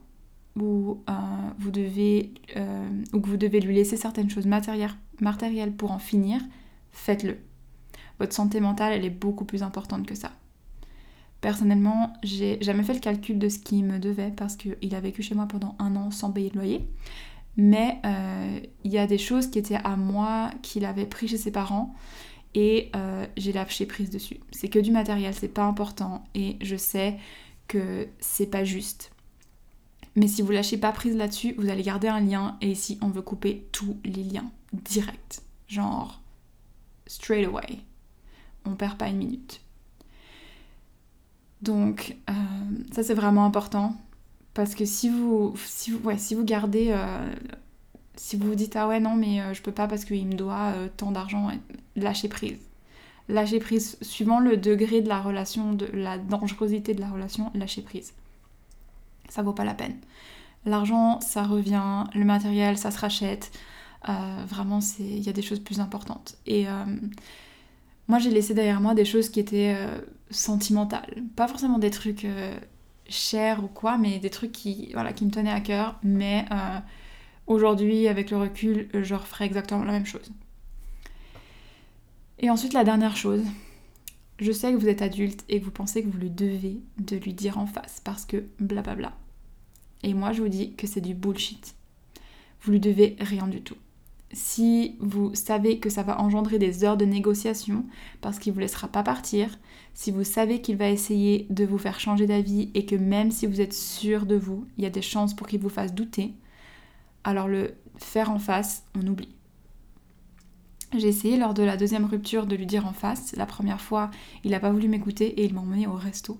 ou, 0.61 1.03
euh, 1.09 1.13
vous 1.59 1.71
devez, 1.71 2.35
euh, 2.57 2.89
ou 3.13 3.21
que 3.21 3.29
vous 3.29 3.37
devez 3.37 3.61
lui 3.61 3.75
laisser 3.75 3.97
certaines 3.97 4.31
choses 4.31 4.47
matérielles 4.47 5.73
pour 5.77 5.93
en 5.93 5.99
finir, 5.99 6.41
faites-le. 6.93 7.39
Votre 8.19 8.33
santé 8.33 8.61
mentale, 8.61 8.93
elle 8.93 9.05
est 9.05 9.11
beaucoup 9.11 9.45
plus 9.45 9.63
importante 9.63 10.07
que 10.07 10.15
ça. 10.15 10.33
Personnellement, 11.41 12.13
j'ai 12.25 12.59
jamais 12.61 12.83
fait 12.83 12.95
le 12.95 13.01
calcul 13.01 13.39
de 13.39 13.49
ce 13.49 13.61
qu'il 13.61 13.85
me 13.85 13.99
devait 13.99 14.33
parce 14.37 14.57
qu'il 14.57 14.95
a 14.95 15.01
vécu 15.01 15.23
chez 15.23 15.37
moi 15.37 15.47
pendant 15.47 15.77
un 15.79 15.95
an 15.95 16.11
sans 16.11 16.33
payer 16.33 16.51
de 16.51 16.57
loyer. 16.57 16.89
Mais 17.57 18.01
euh, 18.05 18.61
il 18.85 18.93
y 18.93 18.99
a 18.99 19.07
des 19.07 19.19
choses 19.19 19.49
qui 19.49 19.59
étaient 19.59 19.81
à 19.83 19.97
moi 19.97 20.51
qu'il 20.63 20.85
avait 20.85 21.07
pris 21.07 21.29
chez 21.29 21.37
ses 21.37 21.53
parents 21.53 21.95
et 22.55 22.91
euh, 22.97 23.27
j'ai 23.37 23.53
lâché 23.53 23.87
prise 23.87 24.11
dessus. 24.11 24.39
C'est 24.51 24.69
que 24.69 24.79
du 24.79 24.91
matériel, 24.91 25.35
c'est 25.35 25.49
pas 25.49 25.65
important 25.65 26.25
et 26.35 26.57
je 26.61 26.77
sais 26.77 27.17
que 27.69 28.09
c'est 28.19 28.51
pas 28.51 28.65
juste. 28.65 29.13
Mais 30.19 30.27
si 30.27 30.43
vous 30.43 30.51
lâchez 30.51 30.79
pas 30.79 30.91
prise 30.91 31.17
là-dessus, 31.17 31.55
vous 31.59 31.69
allez 31.69 31.85
garder 31.85 32.09
un 32.09 32.19
lien 32.19 32.57
et 32.61 32.73
ici 32.73 32.99
on 33.01 33.09
veut 33.09 33.23
couper 33.23 33.69
tous 33.71 33.97
les 34.05 34.25
liens 34.25 34.51
direct. 34.73 35.43
Genre 35.69 36.21
straight 37.07 37.47
away. 37.47 37.79
On 38.65 38.75
perd 38.75 38.99
pas 38.99 39.07
une 39.07 39.19
minute. 39.19 39.61
Donc 41.63 42.17
euh, 42.29 42.33
ça 42.91 43.05
c'est 43.05 43.15
vraiment 43.15 43.45
important 43.45 43.97
parce 44.55 44.75
que 44.75 44.85
si 44.85 45.09
vous, 45.09 45.55
si 45.65 45.93
vous, 45.93 46.45
gardez, 46.45 46.89
euh, 46.91 47.33
si 48.17 48.37
vous 48.37 48.49
vous 48.49 48.55
dites 48.57 48.75
ah 48.75 48.89
ouais 48.89 48.99
non 48.99 49.15
mais 49.15 49.41
euh, 49.41 49.55
je 49.55 49.63
peux 49.63 49.71
pas 49.71 49.87
parce 49.87 50.05
qu'il 50.05 50.27
me 50.27 50.35
doit 50.35 50.73
tant 50.97 51.13
d'argent, 51.13 51.49
lâchez 51.95 52.29
prise. 52.29 52.59
Lâchez 53.29 53.61
prise, 53.61 53.97
suivant 54.03 54.41
le 54.41 54.57
degré 54.57 55.01
de 55.01 55.09
la 55.09 55.21
relation, 55.21 55.75
de 55.75 55.87
la 55.93 56.19
dangerosité 56.19 56.93
de 56.95 57.01
la 57.01 57.09
relation, 57.09 57.53
lâchez 57.55 57.83
prise. 57.83 58.15
Ça 59.29 59.43
vaut 59.43 59.53
pas 59.53 59.65
la 59.65 59.75
peine. 59.75 59.97
L'argent, 60.65 61.21
ça 61.21 61.45
revient, 61.45 62.05
le 62.15 62.25
matériel, 62.25 62.77
ça 62.79 62.91
se 62.91 62.99
rachète. 62.99 63.51
vraiment, 64.05 64.81
il 64.99 65.21
y 65.21 65.29
a 65.29 65.33
des 65.33 65.43
choses 65.43 65.61
plus 65.61 65.81
importantes. 65.81 66.37
Et 66.47 66.67
moi, 68.09 68.19
j'ai 68.19 68.31
laissé 68.31 68.55
derrière 68.55 68.81
moi 68.81 68.95
des 68.95 69.05
choses 69.05 69.29
qui 69.29 69.39
étaient 69.39 69.75
euh, 69.77 70.01
sentimentales. 70.31 71.23
Pas 71.37 71.47
forcément 71.47 71.79
des 71.79 71.91
trucs 71.91 72.25
euh, 72.25 72.59
chers 73.09 73.63
ou 73.63 73.69
quoi, 73.69 73.99
mais 73.99 74.19
des 74.19 74.31
trucs 74.31 74.53
qui, 74.53 74.91
voilà, 74.95 75.13
qui 75.13 75.27
me 75.27 75.31
tenaient 75.31 75.53
à 75.53 75.61
cœur. 75.61 75.97
Mais 76.03 76.47
euh, 76.51 76.79
aujourd'hui, 77.47 78.09
avec 78.09 78.31
le 78.31 78.39
recul, 78.39 78.89
je 78.95 79.15
referai 79.15 79.45
exactement 79.45 79.85
la 79.85 79.93
même 79.93 80.07
chose. 80.07 80.33
Et 82.39 82.49
ensuite, 82.49 82.73
la 82.73 82.85
dernière 82.85 83.17
chose. 83.17 83.45
Je 84.39 84.53
sais 84.53 84.73
que 84.73 84.77
vous 84.77 84.89
êtes 84.89 85.03
adulte 85.03 85.45
et 85.49 85.61
que 85.61 85.65
vous 85.65 85.71
pensez 85.71 86.03
que 86.03 86.09
vous 86.09 86.19
le 86.19 86.31
devez 86.31 86.81
de 86.99 87.17
lui 87.17 87.35
dire 87.35 87.59
en 87.59 87.67
face 87.67 88.01
parce 88.05 88.25
que 88.25 88.45
blablabla. 88.61 89.17
Et 90.05 90.15
moi, 90.15 90.33
je 90.33 90.43
vous 90.43 90.49
dis 90.49 90.75
que 90.75 90.87
c'est 90.87 91.01
du 91.01 91.15
bullshit. 91.15 91.75
Vous 92.63 92.73
lui 92.73 92.81
devez 92.81 93.17
rien 93.21 93.49
du 93.49 93.63
tout 93.63 93.77
si 94.33 94.97
vous 95.01 95.35
savez 95.35 95.79
que 95.79 95.91
ça 95.91 96.03
va 96.03 96.21
engendrer 96.21 96.59
des 96.59 96.85
heures 96.85 96.97
de 96.97 97.05
négociation 97.05 97.85
parce 98.21 98.39
qu'il 98.39 98.53
ne 98.53 98.55
vous 98.55 98.61
laissera 98.61 98.89
pas 98.89 99.03
partir, 99.03 99.59
si 99.95 100.11
vous 100.11 100.25
savez 100.25 100.61
qu'il 100.61 100.77
va 100.77 100.91
essayer 100.91 101.47
de 101.51 101.65
vous 101.65 101.79
faire 101.79 101.99
changer 101.99 102.27
d'avis 102.27 102.71
et 102.75 102.85
que 102.85 102.95
même 102.95 103.31
si 103.31 103.47
vous 103.47 103.61
êtes 103.61 103.73
sûr 103.73 104.27
de 104.27 104.37
vous, 104.37 104.67
il 104.77 104.85
y 104.85 104.87
a 104.87 104.91
des 104.91 105.03
chances 105.03 105.35
pour 105.35 105.47
qu'il 105.47 105.61
vous 105.61 105.69
fasse 105.69 105.95
douter, 105.95 106.35
alors 107.25 107.49
le 107.49 107.75
faire 107.97 108.31
en 108.31 108.39
face, 108.39 108.85
on 108.95 109.07
oublie. 109.07 109.38
J'ai 110.97 111.09
essayé 111.09 111.37
lors 111.37 111.53
de 111.53 111.63
la 111.63 111.77
deuxième 111.77 112.07
rupture 112.07 112.47
de 112.47 112.57
lui 112.57 112.65
dire 112.65 112.87
en 112.87 112.93
face. 112.93 113.35
La 113.37 113.45
première 113.45 113.81
fois, 113.81 114.11
il 114.43 114.53
n'a 114.53 114.61
pas 114.61 114.73
voulu 114.73 114.89
m'écouter 114.89 115.27
et 115.41 115.45
il 115.45 115.53
m'a 115.53 115.61
emmené 115.61 115.87
au 115.87 115.93
resto. 115.93 116.39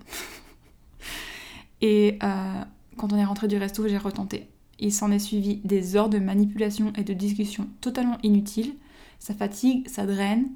et 1.81 2.17
euh, 2.23 2.61
quand 2.97 3.13
on 3.13 3.17
est 3.17 3.25
rentré 3.25 3.47
du 3.47 3.57
resto, 3.57 3.87
j'ai 3.87 3.97
retenté. 3.97 4.47
Il 4.79 4.91
s'en 4.91 5.11
est 5.11 5.19
suivi 5.19 5.57
des 5.57 5.95
heures 5.95 6.09
de 6.09 6.17
manipulation 6.17 6.91
et 6.97 7.03
de 7.03 7.13
discussion 7.13 7.67
totalement 7.79 8.17
inutiles. 8.23 8.73
Ça 9.19 9.35
fatigue, 9.35 9.87
ça 9.87 10.07
draine. 10.07 10.47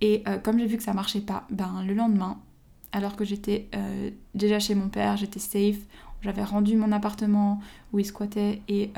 Et 0.00 0.24
euh, 0.26 0.38
comme 0.38 0.58
j'ai 0.58 0.66
vu 0.66 0.76
que 0.76 0.82
ça 0.82 0.94
marchait 0.94 1.20
pas, 1.20 1.46
ben 1.50 1.84
le 1.86 1.94
lendemain, 1.94 2.40
alors 2.90 3.14
que 3.14 3.24
j'étais 3.24 3.68
euh, 3.74 4.10
déjà 4.34 4.58
chez 4.58 4.74
mon 4.74 4.88
père, 4.88 5.16
j'étais 5.16 5.38
safe, 5.38 5.78
j'avais 6.22 6.42
rendu 6.42 6.76
mon 6.76 6.90
appartement 6.90 7.60
où 7.92 8.00
il 8.00 8.04
squattait 8.04 8.62
et 8.66 8.90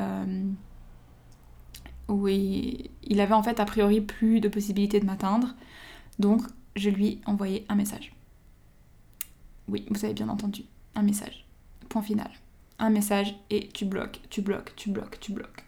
où 2.11 2.29
il, 2.29 2.91
avait 3.21 3.35
en 3.35 3.43
fait 3.43 3.61
a 3.61 3.65
priori 3.65 4.01
plus 4.01 4.41
de 4.41 4.49
possibilités 4.49 5.01
de 5.01 5.07
m'atteindre. 5.07 5.55
Donc 6.19 6.43
je 6.77 6.91
lui 6.91 7.07
ai 7.07 7.21
envoyé 7.27 7.65
un 7.69 7.75
message. 7.75 8.13
Oui, 9.69 9.87
vous 9.91 10.05
avez 10.05 10.15
bien 10.15 10.29
entendu, 10.29 10.65
un 10.95 11.03
message. 11.03 11.47
Point 11.89 12.03
final 12.03 12.31
un 12.81 12.91
message 12.91 13.37
et 13.51 13.69
tu 13.69 13.85
bloques, 13.85 14.21
tu 14.31 14.41
bloques, 14.41 14.73
tu 14.75 14.91
bloques, 14.91 15.21
tu 15.21 15.33
bloques. 15.33 15.65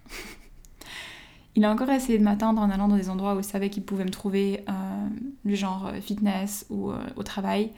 il 1.54 1.64
a 1.64 1.70
encore 1.70 1.90
essayé 1.90 2.18
de 2.18 2.24
m'atteindre 2.24 2.60
en 2.60 2.70
allant 2.70 2.88
dans 2.88 2.96
des 2.96 3.10
endroits 3.10 3.34
où 3.36 3.38
il 3.38 3.44
savait 3.44 3.70
qu'il 3.70 3.84
pouvait 3.84 4.04
me 4.04 4.10
trouver, 4.10 4.64
euh, 4.68 5.08
du 5.44 5.54
genre 5.54 5.86
euh, 5.86 6.00
fitness 6.00 6.66
ou 6.70 6.90
euh, 6.90 6.98
au 7.16 7.22
travail. 7.22 7.70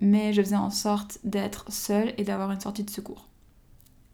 mais 0.00 0.32
je 0.32 0.40
faisais 0.40 0.56
en 0.56 0.70
sorte 0.70 1.18
d'être 1.24 1.70
seule 1.70 2.14
et 2.16 2.24
d'avoir 2.24 2.50
une 2.52 2.60
sortie 2.60 2.84
de 2.84 2.90
secours. 2.90 3.28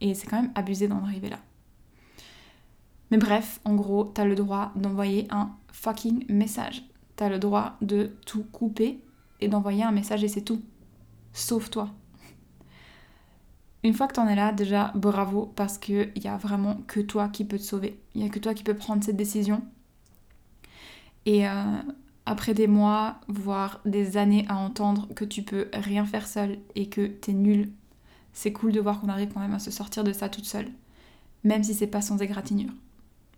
Et 0.01 0.13
c'est 0.13 0.27
quand 0.27 0.41
même 0.41 0.51
abusé 0.55 0.87
d'en 0.87 1.03
arriver 1.03 1.29
là. 1.29 1.39
Mais 3.11 3.17
bref, 3.17 3.59
en 3.65 3.75
gros, 3.75 4.03
t'as 4.03 4.25
le 4.25 4.35
droit 4.35 4.71
d'envoyer 4.75 5.27
un 5.31 5.51
fucking 5.71 6.25
message. 6.29 6.83
T'as 7.15 7.29
le 7.29 7.39
droit 7.39 7.75
de 7.81 8.11
tout 8.25 8.43
couper 8.51 8.99
et 9.41 9.47
d'envoyer 9.47 9.83
un 9.83 9.91
message 9.91 10.23
et 10.23 10.27
c'est 10.27 10.41
tout. 10.41 10.61
Sauf 11.33 11.69
toi. 11.69 11.89
Une 13.83 13.93
fois 13.93 14.07
que 14.07 14.13
t'en 14.13 14.27
es 14.27 14.35
là, 14.35 14.51
déjà 14.51 14.91
bravo 14.93 15.51
parce 15.55 15.77
qu'il 15.77 16.11
n'y 16.17 16.27
a 16.29 16.37
vraiment 16.37 16.81
que 16.87 16.99
toi 16.99 17.29
qui 17.29 17.45
peux 17.45 17.57
te 17.57 17.63
sauver. 17.63 17.99
Il 18.13 18.21
n'y 18.21 18.27
a 18.27 18.29
que 18.29 18.39
toi 18.39 18.53
qui 18.53 18.63
peux 18.63 18.73
prendre 18.73 19.03
cette 19.03 19.15
décision. 19.15 19.63
Et 21.25 21.47
euh, 21.47 21.81
après 22.25 22.53
des 22.53 22.67
mois, 22.67 23.19
voire 23.27 23.79
des 23.85 24.17
années 24.17 24.45
à 24.49 24.57
entendre 24.57 25.07
que 25.13 25.25
tu 25.25 25.43
peux 25.43 25.69
rien 25.73 26.05
faire 26.05 26.27
seul 26.27 26.57
et 26.75 26.89
que 26.89 27.07
t'es 27.07 27.33
nul, 27.33 27.71
c'est 28.33 28.51
cool 28.51 28.71
de 28.71 28.81
voir 28.81 28.99
qu'on 28.99 29.09
arrive 29.09 29.31
quand 29.33 29.39
même 29.39 29.53
à 29.53 29.59
se 29.59 29.71
sortir 29.71 30.03
de 30.03 30.11
ça 30.11 30.29
toute 30.29 30.45
seule. 30.45 30.69
Même 31.43 31.63
si 31.63 31.73
c'est 31.73 31.87
pas 31.87 32.01
sans 32.01 32.21
égratignure. 32.21 32.73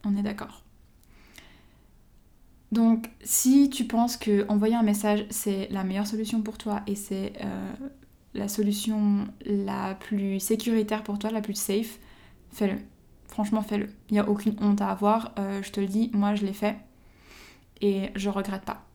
On 0.04 0.16
est 0.16 0.24
d'accord. 0.24 0.64
Donc, 2.72 3.10
si 3.22 3.70
tu 3.70 3.86
penses 3.86 4.16
que 4.16 4.46
envoyer 4.48 4.76
un 4.76 4.84
message 4.84 5.26
c'est 5.30 5.68
la 5.72 5.84
meilleure 5.84 6.08
solution 6.08 6.42
pour 6.42 6.58
toi 6.58 6.82
et 6.88 6.96
c'est 6.96 7.34
euh, 7.44 7.72
la 8.34 8.48
solution 8.48 9.28
la 9.46 9.96
plus 9.96 10.40
sécuritaire 10.40 11.04
pour 11.04 11.20
toi, 11.20 11.32
la 11.32 11.42
plus 11.42 11.56
safe, 11.56 12.00
fais-le. 12.52 12.78
Franchement, 13.28 13.62
fais-le. 13.62 13.90
Il 14.10 14.14
n'y 14.14 14.20
a 14.20 14.30
aucune 14.30 14.56
honte 14.62 14.82
à 14.82 14.90
avoir. 14.90 15.34
Euh, 15.38 15.62
je 15.64 15.72
te 15.72 15.82
le 15.82 15.88
dis, 15.88 16.12
moi 16.14 16.36
je 16.36 16.46
l'ai 16.46 16.54
fait 16.54 16.78
et 17.82 18.10
je 18.16 18.30
regrette 18.30 18.64
pas. 18.64 18.86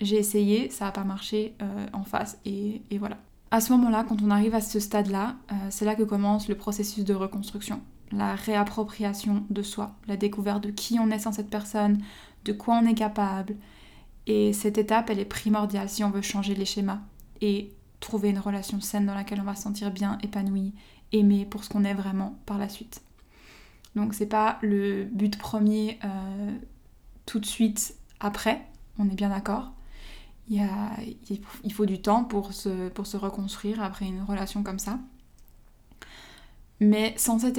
J'ai 0.00 0.16
essayé, 0.16 0.70
ça 0.70 0.86
n'a 0.86 0.92
pas 0.92 1.04
marché 1.04 1.54
euh, 1.60 1.86
en 1.92 2.04
face 2.04 2.38
et, 2.46 2.82
voilà. 2.98 3.18
À 3.50 3.60
ce 3.60 3.72
moment-là, 3.72 4.04
quand 4.08 4.22
on 4.22 4.30
arrive 4.30 4.54
à 4.54 4.60
ce 4.60 4.78
stade-là, 4.78 5.36
c'est 5.70 5.86
là 5.86 5.94
que 5.94 6.02
commence 6.02 6.48
le 6.48 6.54
processus 6.54 7.02
de 7.04 7.14
reconstruction. 7.14 7.80
La 8.10 8.34
réappropriation 8.34 9.44
de 9.50 9.62
soi, 9.62 9.94
la 10.06 10.16
découverte 10.16 10.62
de 10.62 10.70
qui 10.70 10.98
on 10.98 11.10
est 11.10 11.18
sans 11.18 11.32
cette 11.32 11.50
personne, 11.50 12.02
de 12.44 12.52
quoi 12.52 12.80
on 12.82 12.86
est 12.86 12.94
capable. 12.94 13.56
Et 14.26 14.52
cette 14.52 14.78
étape, 14.78 15.10
elle 15.10 15.18
est 15.18 15.24
primordiale 15.24 15.88
si 15.88 16.04
on 16.04 16.10
veut 16.10 16.22
changer 16.22 16.54
les 16.54 16.64
schémas. 16.64 17.00
Et 17.40 17.72
trouver 18.00 18.30
une 18.30 18.38
relation 18.38 18.80
saine 18.80 19.06
dans 19.06 19.14
laquelle 19.14 19.40
on 19.40 19.44
va 19.44 19.54
se 19.54 19.62
sentir 19.62 19.90
bien, 19.90 20.18
épanoui, 20.22 20.72
aimé 21.12 21.46
pour 21.48 21.64
ce 21.64 21.68
qu'on 21.68 21.84
est 21.84 21.94
vraiment 21.94 22.38
par 22.46 22.58
la 22.58 22.68
suite. 22.68 23.02
Donc 23.96 24.14
c'est 24.14 24.26
pas 24.26 24.58
le 24.62 25.04
but 25.04 25.38
premier 25.38 25.98
euh, 26.04 26.56
tout 27.26 27.40
de 27.40 27.46
suite 27.46 27.94
après, 28.20 28.64
on 28.98 29.08
est 29.08 29.14
bien 29.14 29.30
d'accord. 29.30 29.72
Il, 30.48 30.66
il, 31.62 31.72
faut 31.72 31.84
du 31.84 32.00
temps 32.00 32.24
pour 32.24 32.54
se, 32.54 32.88
pour 32.88 33.06
se 33.06 33.18
reconstruire 33.18 33.82
après 33.82 34.06
une 34.06 34.22
relation 34.22 34.62
comme 34.62 34.78
ça. 34.78 34.98
Mais 36.80 37.14
sans 37.16 37.38
cette, 37.40 37.58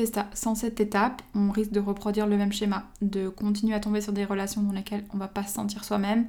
étape, 0.80 1.22
on 1.36 1.52
risque 1.52 1.72
de 1.72 1.82
reproduire 1.82 2.26
le 2.26 2.38
même 2.38 2.54
schéma, 2.54 2.86
de 3.02 3.28
continuer 3.28 3.76
à 3.76 3.82
tomber 3.82 4.00
sur 4.00 4.14
des 4.14 4.24
relations 4.24 4.62
dans 4.64 4.72
lesquelles 4.72 5.04
on 5.14 5.18
va 5.18 5.28
pas 5.28 5.44
se 5.44 5.54
sentir 5.54 5.84
soi-même, 5.84 6.28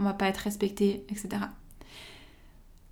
on 0.00 0.04
va 0.04 0.12
pas 0.12 0.26
être 0.26 0.38
respecté, 0.38 1.06
etc. 1.08 1.44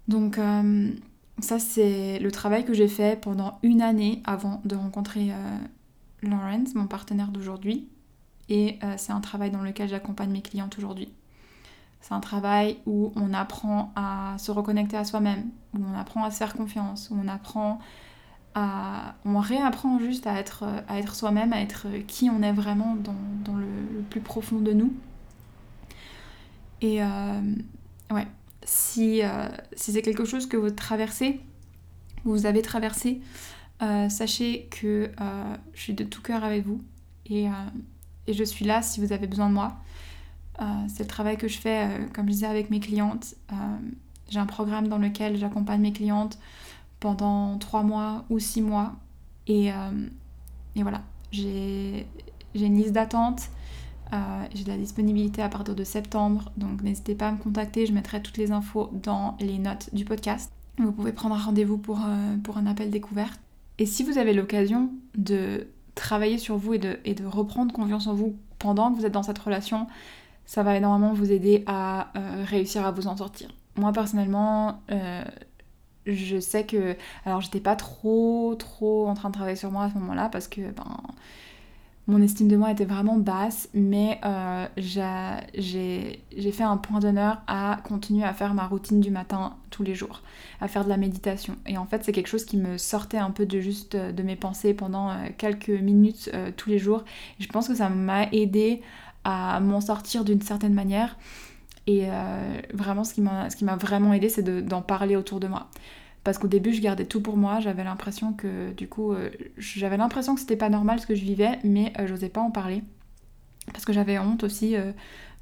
Donc 0.06 0.38
euh, 0.38 0.92
ça 1.40 1.58
c'est 1.58 2.20
le 2.20 2.30
travail 2.30 2.64
que 2.64 2.74
j'ai 2.74 2.86
fait 2.86 3.20
pendant 3.20 3.58
une 3.62 3.82
année 3.82 4.22
avant 4.24 4.60
de 4.64 4.76
rencontrer 4.76 5.32
euh, 5.32 5.58
Lawrence, 6.22 6.74
mon 6.76 6.86
partenaire 6.86 7.28
d'aujourd'hui. 7.28 7.88
Et 8.48 8.78
euh, 8.84 8.94
c'est 8.98 9.12
un 9.12 9.20
travail 9.20 9.50
dans 9.50 9.62
lequel 9.62 9.88
j'accompagne 9.88 10.30
mes 10.30 10.42
clientes 10.42 10.78
aujourd'hui. 10.78 11.08
C'est 12.00 12.14
un 12.14 12.20
travail 12.20 12.78
où 12.86 13.12
on 13.16 13.34
apprend 13.34 13.92
à 13.96 14.36
se 14.38 14.50
reconnecter 14.52 14.96
à 14.96 15.04
soi-même, 15.04 15.50
où 15.74 15.82
on 15.84 15.98
apprend 15.98 16.24
à 16.24 16.30
se 16.30 16.38
faire 16.38 16.54
confiance, 16.54 17.10
où 17.10 17.18
on 17.22 17.28
apprend 17.28 17.78
On 18.54 19.38
réapprend 19.38 19.98
juste 19.98 20.26
à 20.26 20.38
être, 20.38 20.64
à 20.88 20.98
être 20.98 21.14
soi-même, 21.14 21.52
à 21.52 21.60
être 21.60 21.86
qui 22.06 22.30
on 22.30 22.42
est 22.42 22.52
vraiment 22.52 22.96
dans, 22.96 23.56
le 23.56 24.02
plus 24.08 24.20
profond 24.20 24.58
de 24.58 24.72
nous. 24.72 24.92
Et 26.80 27.00
ouais, 28.10 28.26
si, 28.64 29.22
si 29.76 29.92
c'est 29.92 30.02
quelque 30.02 30.24
chose 30.24 30.46
que 30.46 30.56
vous 30.56 30.70
traversez, 30.70 31.40
vous 32.24 32.46
avez 32.46 32.62
traversé, 32.62 33.20
sachez 33.80 34.68
que 34.70 35.10
je 35.74 35.80
suis 35.80 35.94
de 35.94 36.04
tout 36.04 36.22
cœur 36.22 36.44
avec 36.44 36.66
vous 36.66 36.80
et, 37.26 37.46
et, 38.26 38.32
je 38.32 38.44
suis 38.44 38.64
là 38.64 38.82
si 38.82 39.00
vous 39.00 39.12
avez 39.12 39.26
besoin 39.26 39.48
de 39.48 39.54
moi. 39.54 39.78
c'est 40.88 41.04
le 41.04 41.08
travail 41.08 41.36
que 41.36 41.48
je 41.48 41.58
fais, 41.58 41.88
comme 42.14 42.26
je 42.26 42.32
disais, 42.32 42.46
avec 42.46 42.70
mes 42.70 42.80
clientes. 42.80 43.36
J'ai 44.28 44.38
un 44.38 44.46
programme 44.46 44.88
dans 44.88 44.98
lequel 44.98 45.36
j'accompagne 45.36 45.80
mes 45.80 45.92
clientes 45.92 46.38
pendant 47.00 47.58
3 47.58 47.82
mois 47.82 48.24
ou 48.30 48.38
6 48.38 48.62
mois. 48.62 48.92
Et, 49.46 49.70
et 50.76 50.82
voilà, 50.82 51.02
j'ai 51.32 52.06
une 52.54 52.76
liste 52.76 52.92
d'attente. 52.92 53.50
Euh, 54.12 54.44
j'ai 54.54 54.64
de 54.64 54.68
la 54.68 54.76
disponibilité 54.76 55.40
à 55.40 55.48
partir 55.48 55.74
de 55.74 55.84
septembre, 55.84 56.50
donc 56.56 56.82
n'hésitez 56.82 57.14
pas 57.14 57.28
à 57.28 57.32
me 57.32 57.38
contacter, 57.38 57.86
je 57.86 57.92
mettrai 57.92 58.20
toutes 58.20 58.38
les 58.38 58.50
infos 58.50 58.90
dans 58.92 59.36
les 59.38 59.58
notes 59.58 59.90
du 59.92 60.04
podcast. 60.04 60.50
Vous 60.78 60.90
pouvez 60.90 61.12
prendre 61.12 61.36
un 61.36 61.38
rendez-vous 61.38 61.78
pour, 61.78 62.00
euh, 62.04 62.36
pour 62.42 62.58
un 62.58 62.66
appel 62.66 62.90
découverte. 62.90 63.38
Et 63.78 63.86
si 63.86 64.02
vous 64.02 64.18
avez 64.18 64.32
l'occasion 64.32 64.90
de 65.16 65.68
travailler 65.94 66.38
sur 66.38 66.56
vous 66.56 66.74
et 66.74 66.78
de, 66.78 66.98
et 67.04 67.14
de, 67.14 67.24
reprendre 67.24 67.72
confiance 67.72 68.08
en 68.08 68.14
vous 68.14 68.34
pendant 68.58 68.90
que 68.90 68.98
vous 68.98 69.06
êtes 69.06 69.12
dans 69.12 69.22
cette 69.22 69.38
relation, 69.38 69.86
ça 70.44 70.64
va 70.64 70.76
énormément 70.76 71.12
vous 71.12 71.30
aider 71.30 71.62
à 71.66 72.10
euh, 72.16 72.44
réussir 72.44 72.84
à 72.84 72.90
vous 72.90 73.06
en 73.06 73.16
sortir. 73.16 73.48
Moi 73.76 73.92
personnellement, 73.92 74.80
je 76.06 76.40
sais 76.40 76.64
que... 76.64 76.96
Alors 77.24 77.40
j'étais 77.40 77.60
pas 77.60 77.76
trop 77.76 78.54
trop 78.58 79.08
en 79.08 79.14
train 79.14 79.28
de 79.30 79.34
travailler 79.34 79.56
sur 79.56 79.70
moi 79.70 79.84
à 79.84 79.90
ce 79.90 79.94
moment-là 79.94 80.28
parce 80.30 80.48
que 80.48 80.60
ben 80.60 81.02
mon 82.10 82.20
estime 82.22 82.48
de 82.48 82.56
moi 82.56 82.72
était 82.72 82.84
vraiment 82.84 83.18
basse, 83.18 83.68
mais 83.72 84.20
euh, 84.24 84.66
j'ai 84.76 86.52
fait 86.52 86.64
un 86.64 86.76
point 86.76 86.98
d'honneur 86.98 87.40
à 87.46 87.78
continuer 87.84 88.24
à 88.24 88.32
faire 88.32 88.52
ma 88.52 88.66
routine 88.66 89.00
du 89.00 89.10
matin 89.10 89.54
tous 89.70 89.84
les 89.84 89.94
jours, 89.94 90.22
à 90.60 90.66
faire 90.66 90.82
de 90.82 90.88
la 90.88 90.96
méditation. 90.96 91.56
Et 91.66 91.78
en 91.78 91.86
fait, 91.86 92.02
c'est 92.02 92.12
quelque 92.12 92.26
chose 92.26 92.44
qui 92.44 92.56
me 92.56 92.78
sortait 92.78 93.18
un 93.18 93.30
peu 93.30 93.46
de 93.46 93.60
juste 93.60 93.94
euh, 93.94 94.12
de 94.12 94.22
mes 94.22 94.34
pensées 94.34 94.74
pendant 94.74 95.10
euh, 95.10 95.14
quelques 95.38 95.68
minutes 95.68 96.30
tous 96.56 96.68
les 96.68 96.78
jours. 96.78 97.04
Je 97.38 97.46
pense 97.46 97.68
que 97.68 97.74
ça 97.76 97.88
m'a 97.88 98.24
aidé 98.32 98.82
à 99.22 99.60
m'en 99.60 99.80
sortir 99.80 100.24
d'une 100.24 100.40
certaine 100.40 100.74
manière. 100.74 101.16
Et 101.90 102.06
vraiment, 102.72 103.04
ce 103.04 103.14
qui 103.14 103.20
m'a 103.64 103.76
vraiment 103.76 104.12
aidé, 104.12 104.28
c'est 104.28 104.42
d'en 104.42 104.82
parler 104.82 105.16
autour 105.16 105.40
de 105.40 105.48
moi. 105.48 105.70
Parce 106.24 106.36
qu'au 106.36 106.48
début, 106.48 106.74
je 106.74 106.82
gardais 106.82 107.06
tout 107.06 107.22
pour 107.22 107.36
moi. 107.36 107.60
J'avais 107.60 107.84
l'impression 107.84 108.32
que, 108.32 108.72
du 108.72 108.88
coup, 108.88 109.12
euh, 109.12 109.30
j'avais 109.56 109.96
l'impression 109.96 110.34
que 110.34 110.40
c'était 110.40 110.56
pas 110.56 110.68
normal 110.68 111.00
ce 111.00 111.06
que 111.06 111.14
je 111.14 111.22
vivais, 111.24 111.58
mais 111.64 111.92
euh, 111.98 112.06
j'osais 112.06 112.28
pas 112.28 112.42
en 112.42 112.50
parler. 112.50 112.82
Parce 113.72 113.84
que 113.84 113.92
j'avais 113.92 114.18
honte 114.18 114.44
aussi 114.44 114.76
euh, 114.76 114.92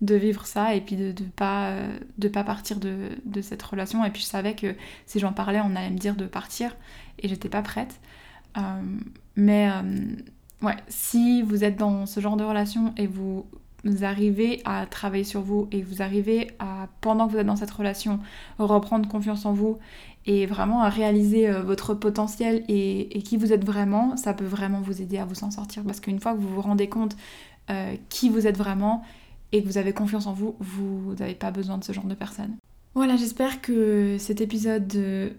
de 0.02 0.14
vivre 0.14 0.46
ça 0.46 0.74
et 0.74 0.80
puis 0.80 0.94
de, 0.94 1.10
de 1.10 1.24
pas, 1.24 1.74
de 2.18 2.28
pas 2.28 2.44
partir 2.44 2.78
de, 2.78 3.08
de, 3.24 3.40
cette 3.40 3.62
relation. 3.62 4.04
Et 4.04 4.10
puis 4.10 4.22
je 4.22 4.26
savais 4.26 4.54
que 4.54 4.74
si 5.06 5.18
j'en 5.18 5.32
parlais, 5.32 5.60
on 5.60 5.74
allait 5.74 5.90
me 5.90 5.98
dire 5.98 6.14
de 6.14 6.26
partir 6.26 6.76
et 7.18 7.28
j'étais 7.28 7.48
pas 7.48 7.62
prête. 7.62 8.00
mais 9.34 9.70
ouais, 10.62 10.76
si 10.88 11.42
vous 11.42 11.64
êtes 11.64 11.76
dans 11.76 12.06
ce 12.06 12.20
genre 12.20 12.36
de 12.36 12.44
relation 12.44 12.92
et 12.96 13.06
vous 13.06 13.46
vous 13.84 14.04
arrivez 14.04 14.60
à 14.64 14.86
travailler 14.86 15.24
sur 15.24 15.40
vous 15.40 15.68
et 15.70 15.82
vous 15.82 16.02
arrivez 16.02 16.48
à, 16.58 16.88
pendant 17.00 17.26
que 17.26 17.32
vous 17.32 17.38
êtes 17.38 17.46
dans 17.46 17.56
cette 17.56 17.70
relation, 17.70 18.18
reprendre 18.58 19.08
confiance 19.08 19.46
en 19.46 19.52
vous 19.52 19.78
et 20.26 20.46
vraiment 20.46 20.82
à 20.82 20.88
réaliser 20.88 21.48
euh, 21.48 21.62
votre 21.62 21.94
potentiel 21.94 22.64
et, 22.68 23.22
qui 23.22 23.36
vous 23.36 23.52
êtes 23.52 23.64
vraiment, 23.64 24.16
ça 24.16 24.34
peut 24.34 24.44
vraiment 24.44 24.80
vous 24.80 25.00
aider 25.00 25.18
à 25.18 25.24
vous 25.24 25.42
en 25.44 25.50
sortir. 25.50 25.82
Parce 25.84 26.00
qu'une 26.00 26.20
fois 26.20 26.34
que 26.34 26.38
vous 26.38 26.54
vous 26.54 26.60
rendez 26.60 26.88
compte 26.88 27.16
euh, 27.70 27.94
qui 28.08 28.28
vous 28.28 28.46
êtes 28.46 28.56
vraiment 28.56 29.02
et 29.52 29.62
que 29.62 29.66
vous 29.66 29.78
avez 29.78 29.92
confiance 29.92 30.26
en 30.26 30.34
vous, 30.34 30.56
vous 30.60 31.14
n'avez 31.18 31.34
pas 31.34 31.50
besoin 31.50 31.78
de 31.78 31.84
ce 31.84 31.92
genre 31.92 32.04
de 32.04 32.14
personne. 32.14 32.56
Voilà, 32.94 33.16
j'espère 33.16 33.62
que 33.62 34.16
cet 34.18 34.40
épisode 34.40 34.92
euh, 34.96 35.30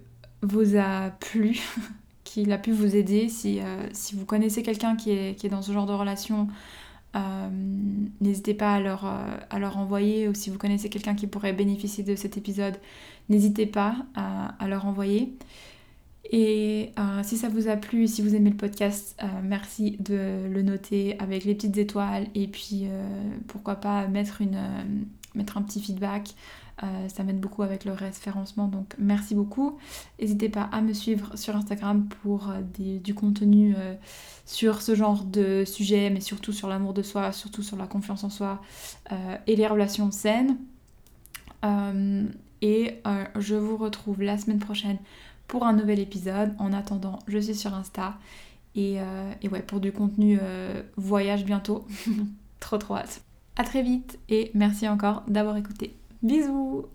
vous 0.41 0.77
a 0.77 1.11
plu, 1.19 1.59
qu'il 2.23 2.51
a 2.51 2.57
pu 2.57 2.71
vous 2.71 2.95
aider. 2.95 3.29
Si, 3.29 3.59
si 3.91 4.15
vous 4.15 4.25
connaissez 4.25 4.63
quelqu'un 4.63 4.95
qui 4.95 5.11
est, 5.11 5.35
qui 5.37 5.45
est 5.45 5.49
dans 5.49 5.61
ce 5.61 5.71
genre 5.71 5.85
de 5.85 5.93
relation, 5.93 6.47
euh, 7.15 7.49
n'hésitez 8.21 8.53
pas 8.53 8.75
à 8.75 8.79
leur, 8.79 9.05
euh, 9.05 9.37
à 9.49 9.59
leur 9.59 9.77
envoyer, 9.77 10.27
ou 10.27 10.33
si 10.33 10.49
vous 10.49 10.57
connaissez 10.57 10.89
quelqu'un 10.89 11.15
qui 11.15 11.27
pourrait 11.27 11.53
bénéficier 11.53 12.03
de 12.03 12.15
cet 12.15 12.37
épisode, 12.37 12.75
n'hésitez 13.29 13.65
pas 13.65 13.95
à, 14.15 14.67
leur 14.67 14.85
envoyer. 14.85 15.33
Et 16.31 16.91
euh, 16.99 17.23
si 17.23 17.37
ça 17.37 17.49
vous 17.49 17.67
a 17.67 17.75
plu, 17.75 18.07
si 18.07 18.21
vous 18.21 18.35
aimez 18.35 18.51
le 18.51 18.57
podcast, 18.57 19.19
merci 19.43 19.97
de 19.99 20.47
le 20.47 20.61
noter 20.61 21.17
avec 21.19 21.43
les 21.43 21.55
petites 21.55 21.77
étoiles 21.77 22.27
et 22.35 22.47
puis 22.47 22.85
pourquoi 23.47 23.75
pas 23.75 24.07
mettre, 24.07 24.41
un 24.43 25.61
petit 25.63 25.81
feedback. 25.81 26.35
Euh, 26.83 27.09
ça 27.09 27.23
m'aide 27.23 27.39
beaucoup 27.39 27.63
avec 27.63 27.83
le 27.83 27.91
référencement, 27.91 28.67
donc 28.67 28.95
merci 28.97 29.35
beaucoup. 29.35 29.77
N'hésitez 30.19 30.49
pas 30.49 30.69
à 30.71 30.81
me 30.81 30.93
suivre 30.93 31.37
sur 31.37 31.55
Instagram 31.55 32.07
pour 32.21 32.49
euh, 32.49 32.61
du 32.99 33.13
contenu 33.13 33.75
euh, 33.77 33.95
sur 34.45 34.81
ce 34.81 34.95
genre 34.95 35.23
de 35.25 35.65
sujet, 35.65 36.09
mais 36.09 36.21
surtout 36.21 36.53
sur 36.53 36.69
l'amour 36.69 36.93
de 36.93 37.01
soi, 37.01 37.31
surtout 37.31 37.63
sur 37.63 37.75
la 37.75 37.87
confiance 37.87 38.23
en 38.23 38.29
soi 38.29 38.61
et 39.47 39.55
les 39.55 39.67
relations 39.67 40.11
saines. 40.11 40.57
et 42.61 43.01
je 43.37 43.55
vous 43.55 43.77
retrouve 43.77 44.21
la 44.21 44.37
semaine 44.37 44.59
prochaine 44.59 44.97
pour 45.47 45.65
un 45.65 45.73
nouvel 45.73 45.99
épisode. 45.99 46.53
En 46.57 46.73
attendant, 46.73 47.19
je 47.27 47.37
suis 47.37 47.55
sur 47.55 47.73
Insta. 47.73 48.17
Et, 48.75 48.97
et 49.41 49.49
ouais, 49.49 49.61
pour 49.61 49.79
du 49.79 49.91
contenu 49.91 50.39
voyage 50.97 51.45
bientôt. 51.45 51.85
trop 52.59 52.77
trop 52.77 52.95
hâte. 52.95 53.21
A 53.55 53.63
très 53.63 53.83
vite 53.83 54.17
et 54.29 54.51
merci 54.53 54.87
encore 54.87 55.23
d'avoir 55.27 55.57
écouté. 55.57 55.98
Bisous 56.21 56.89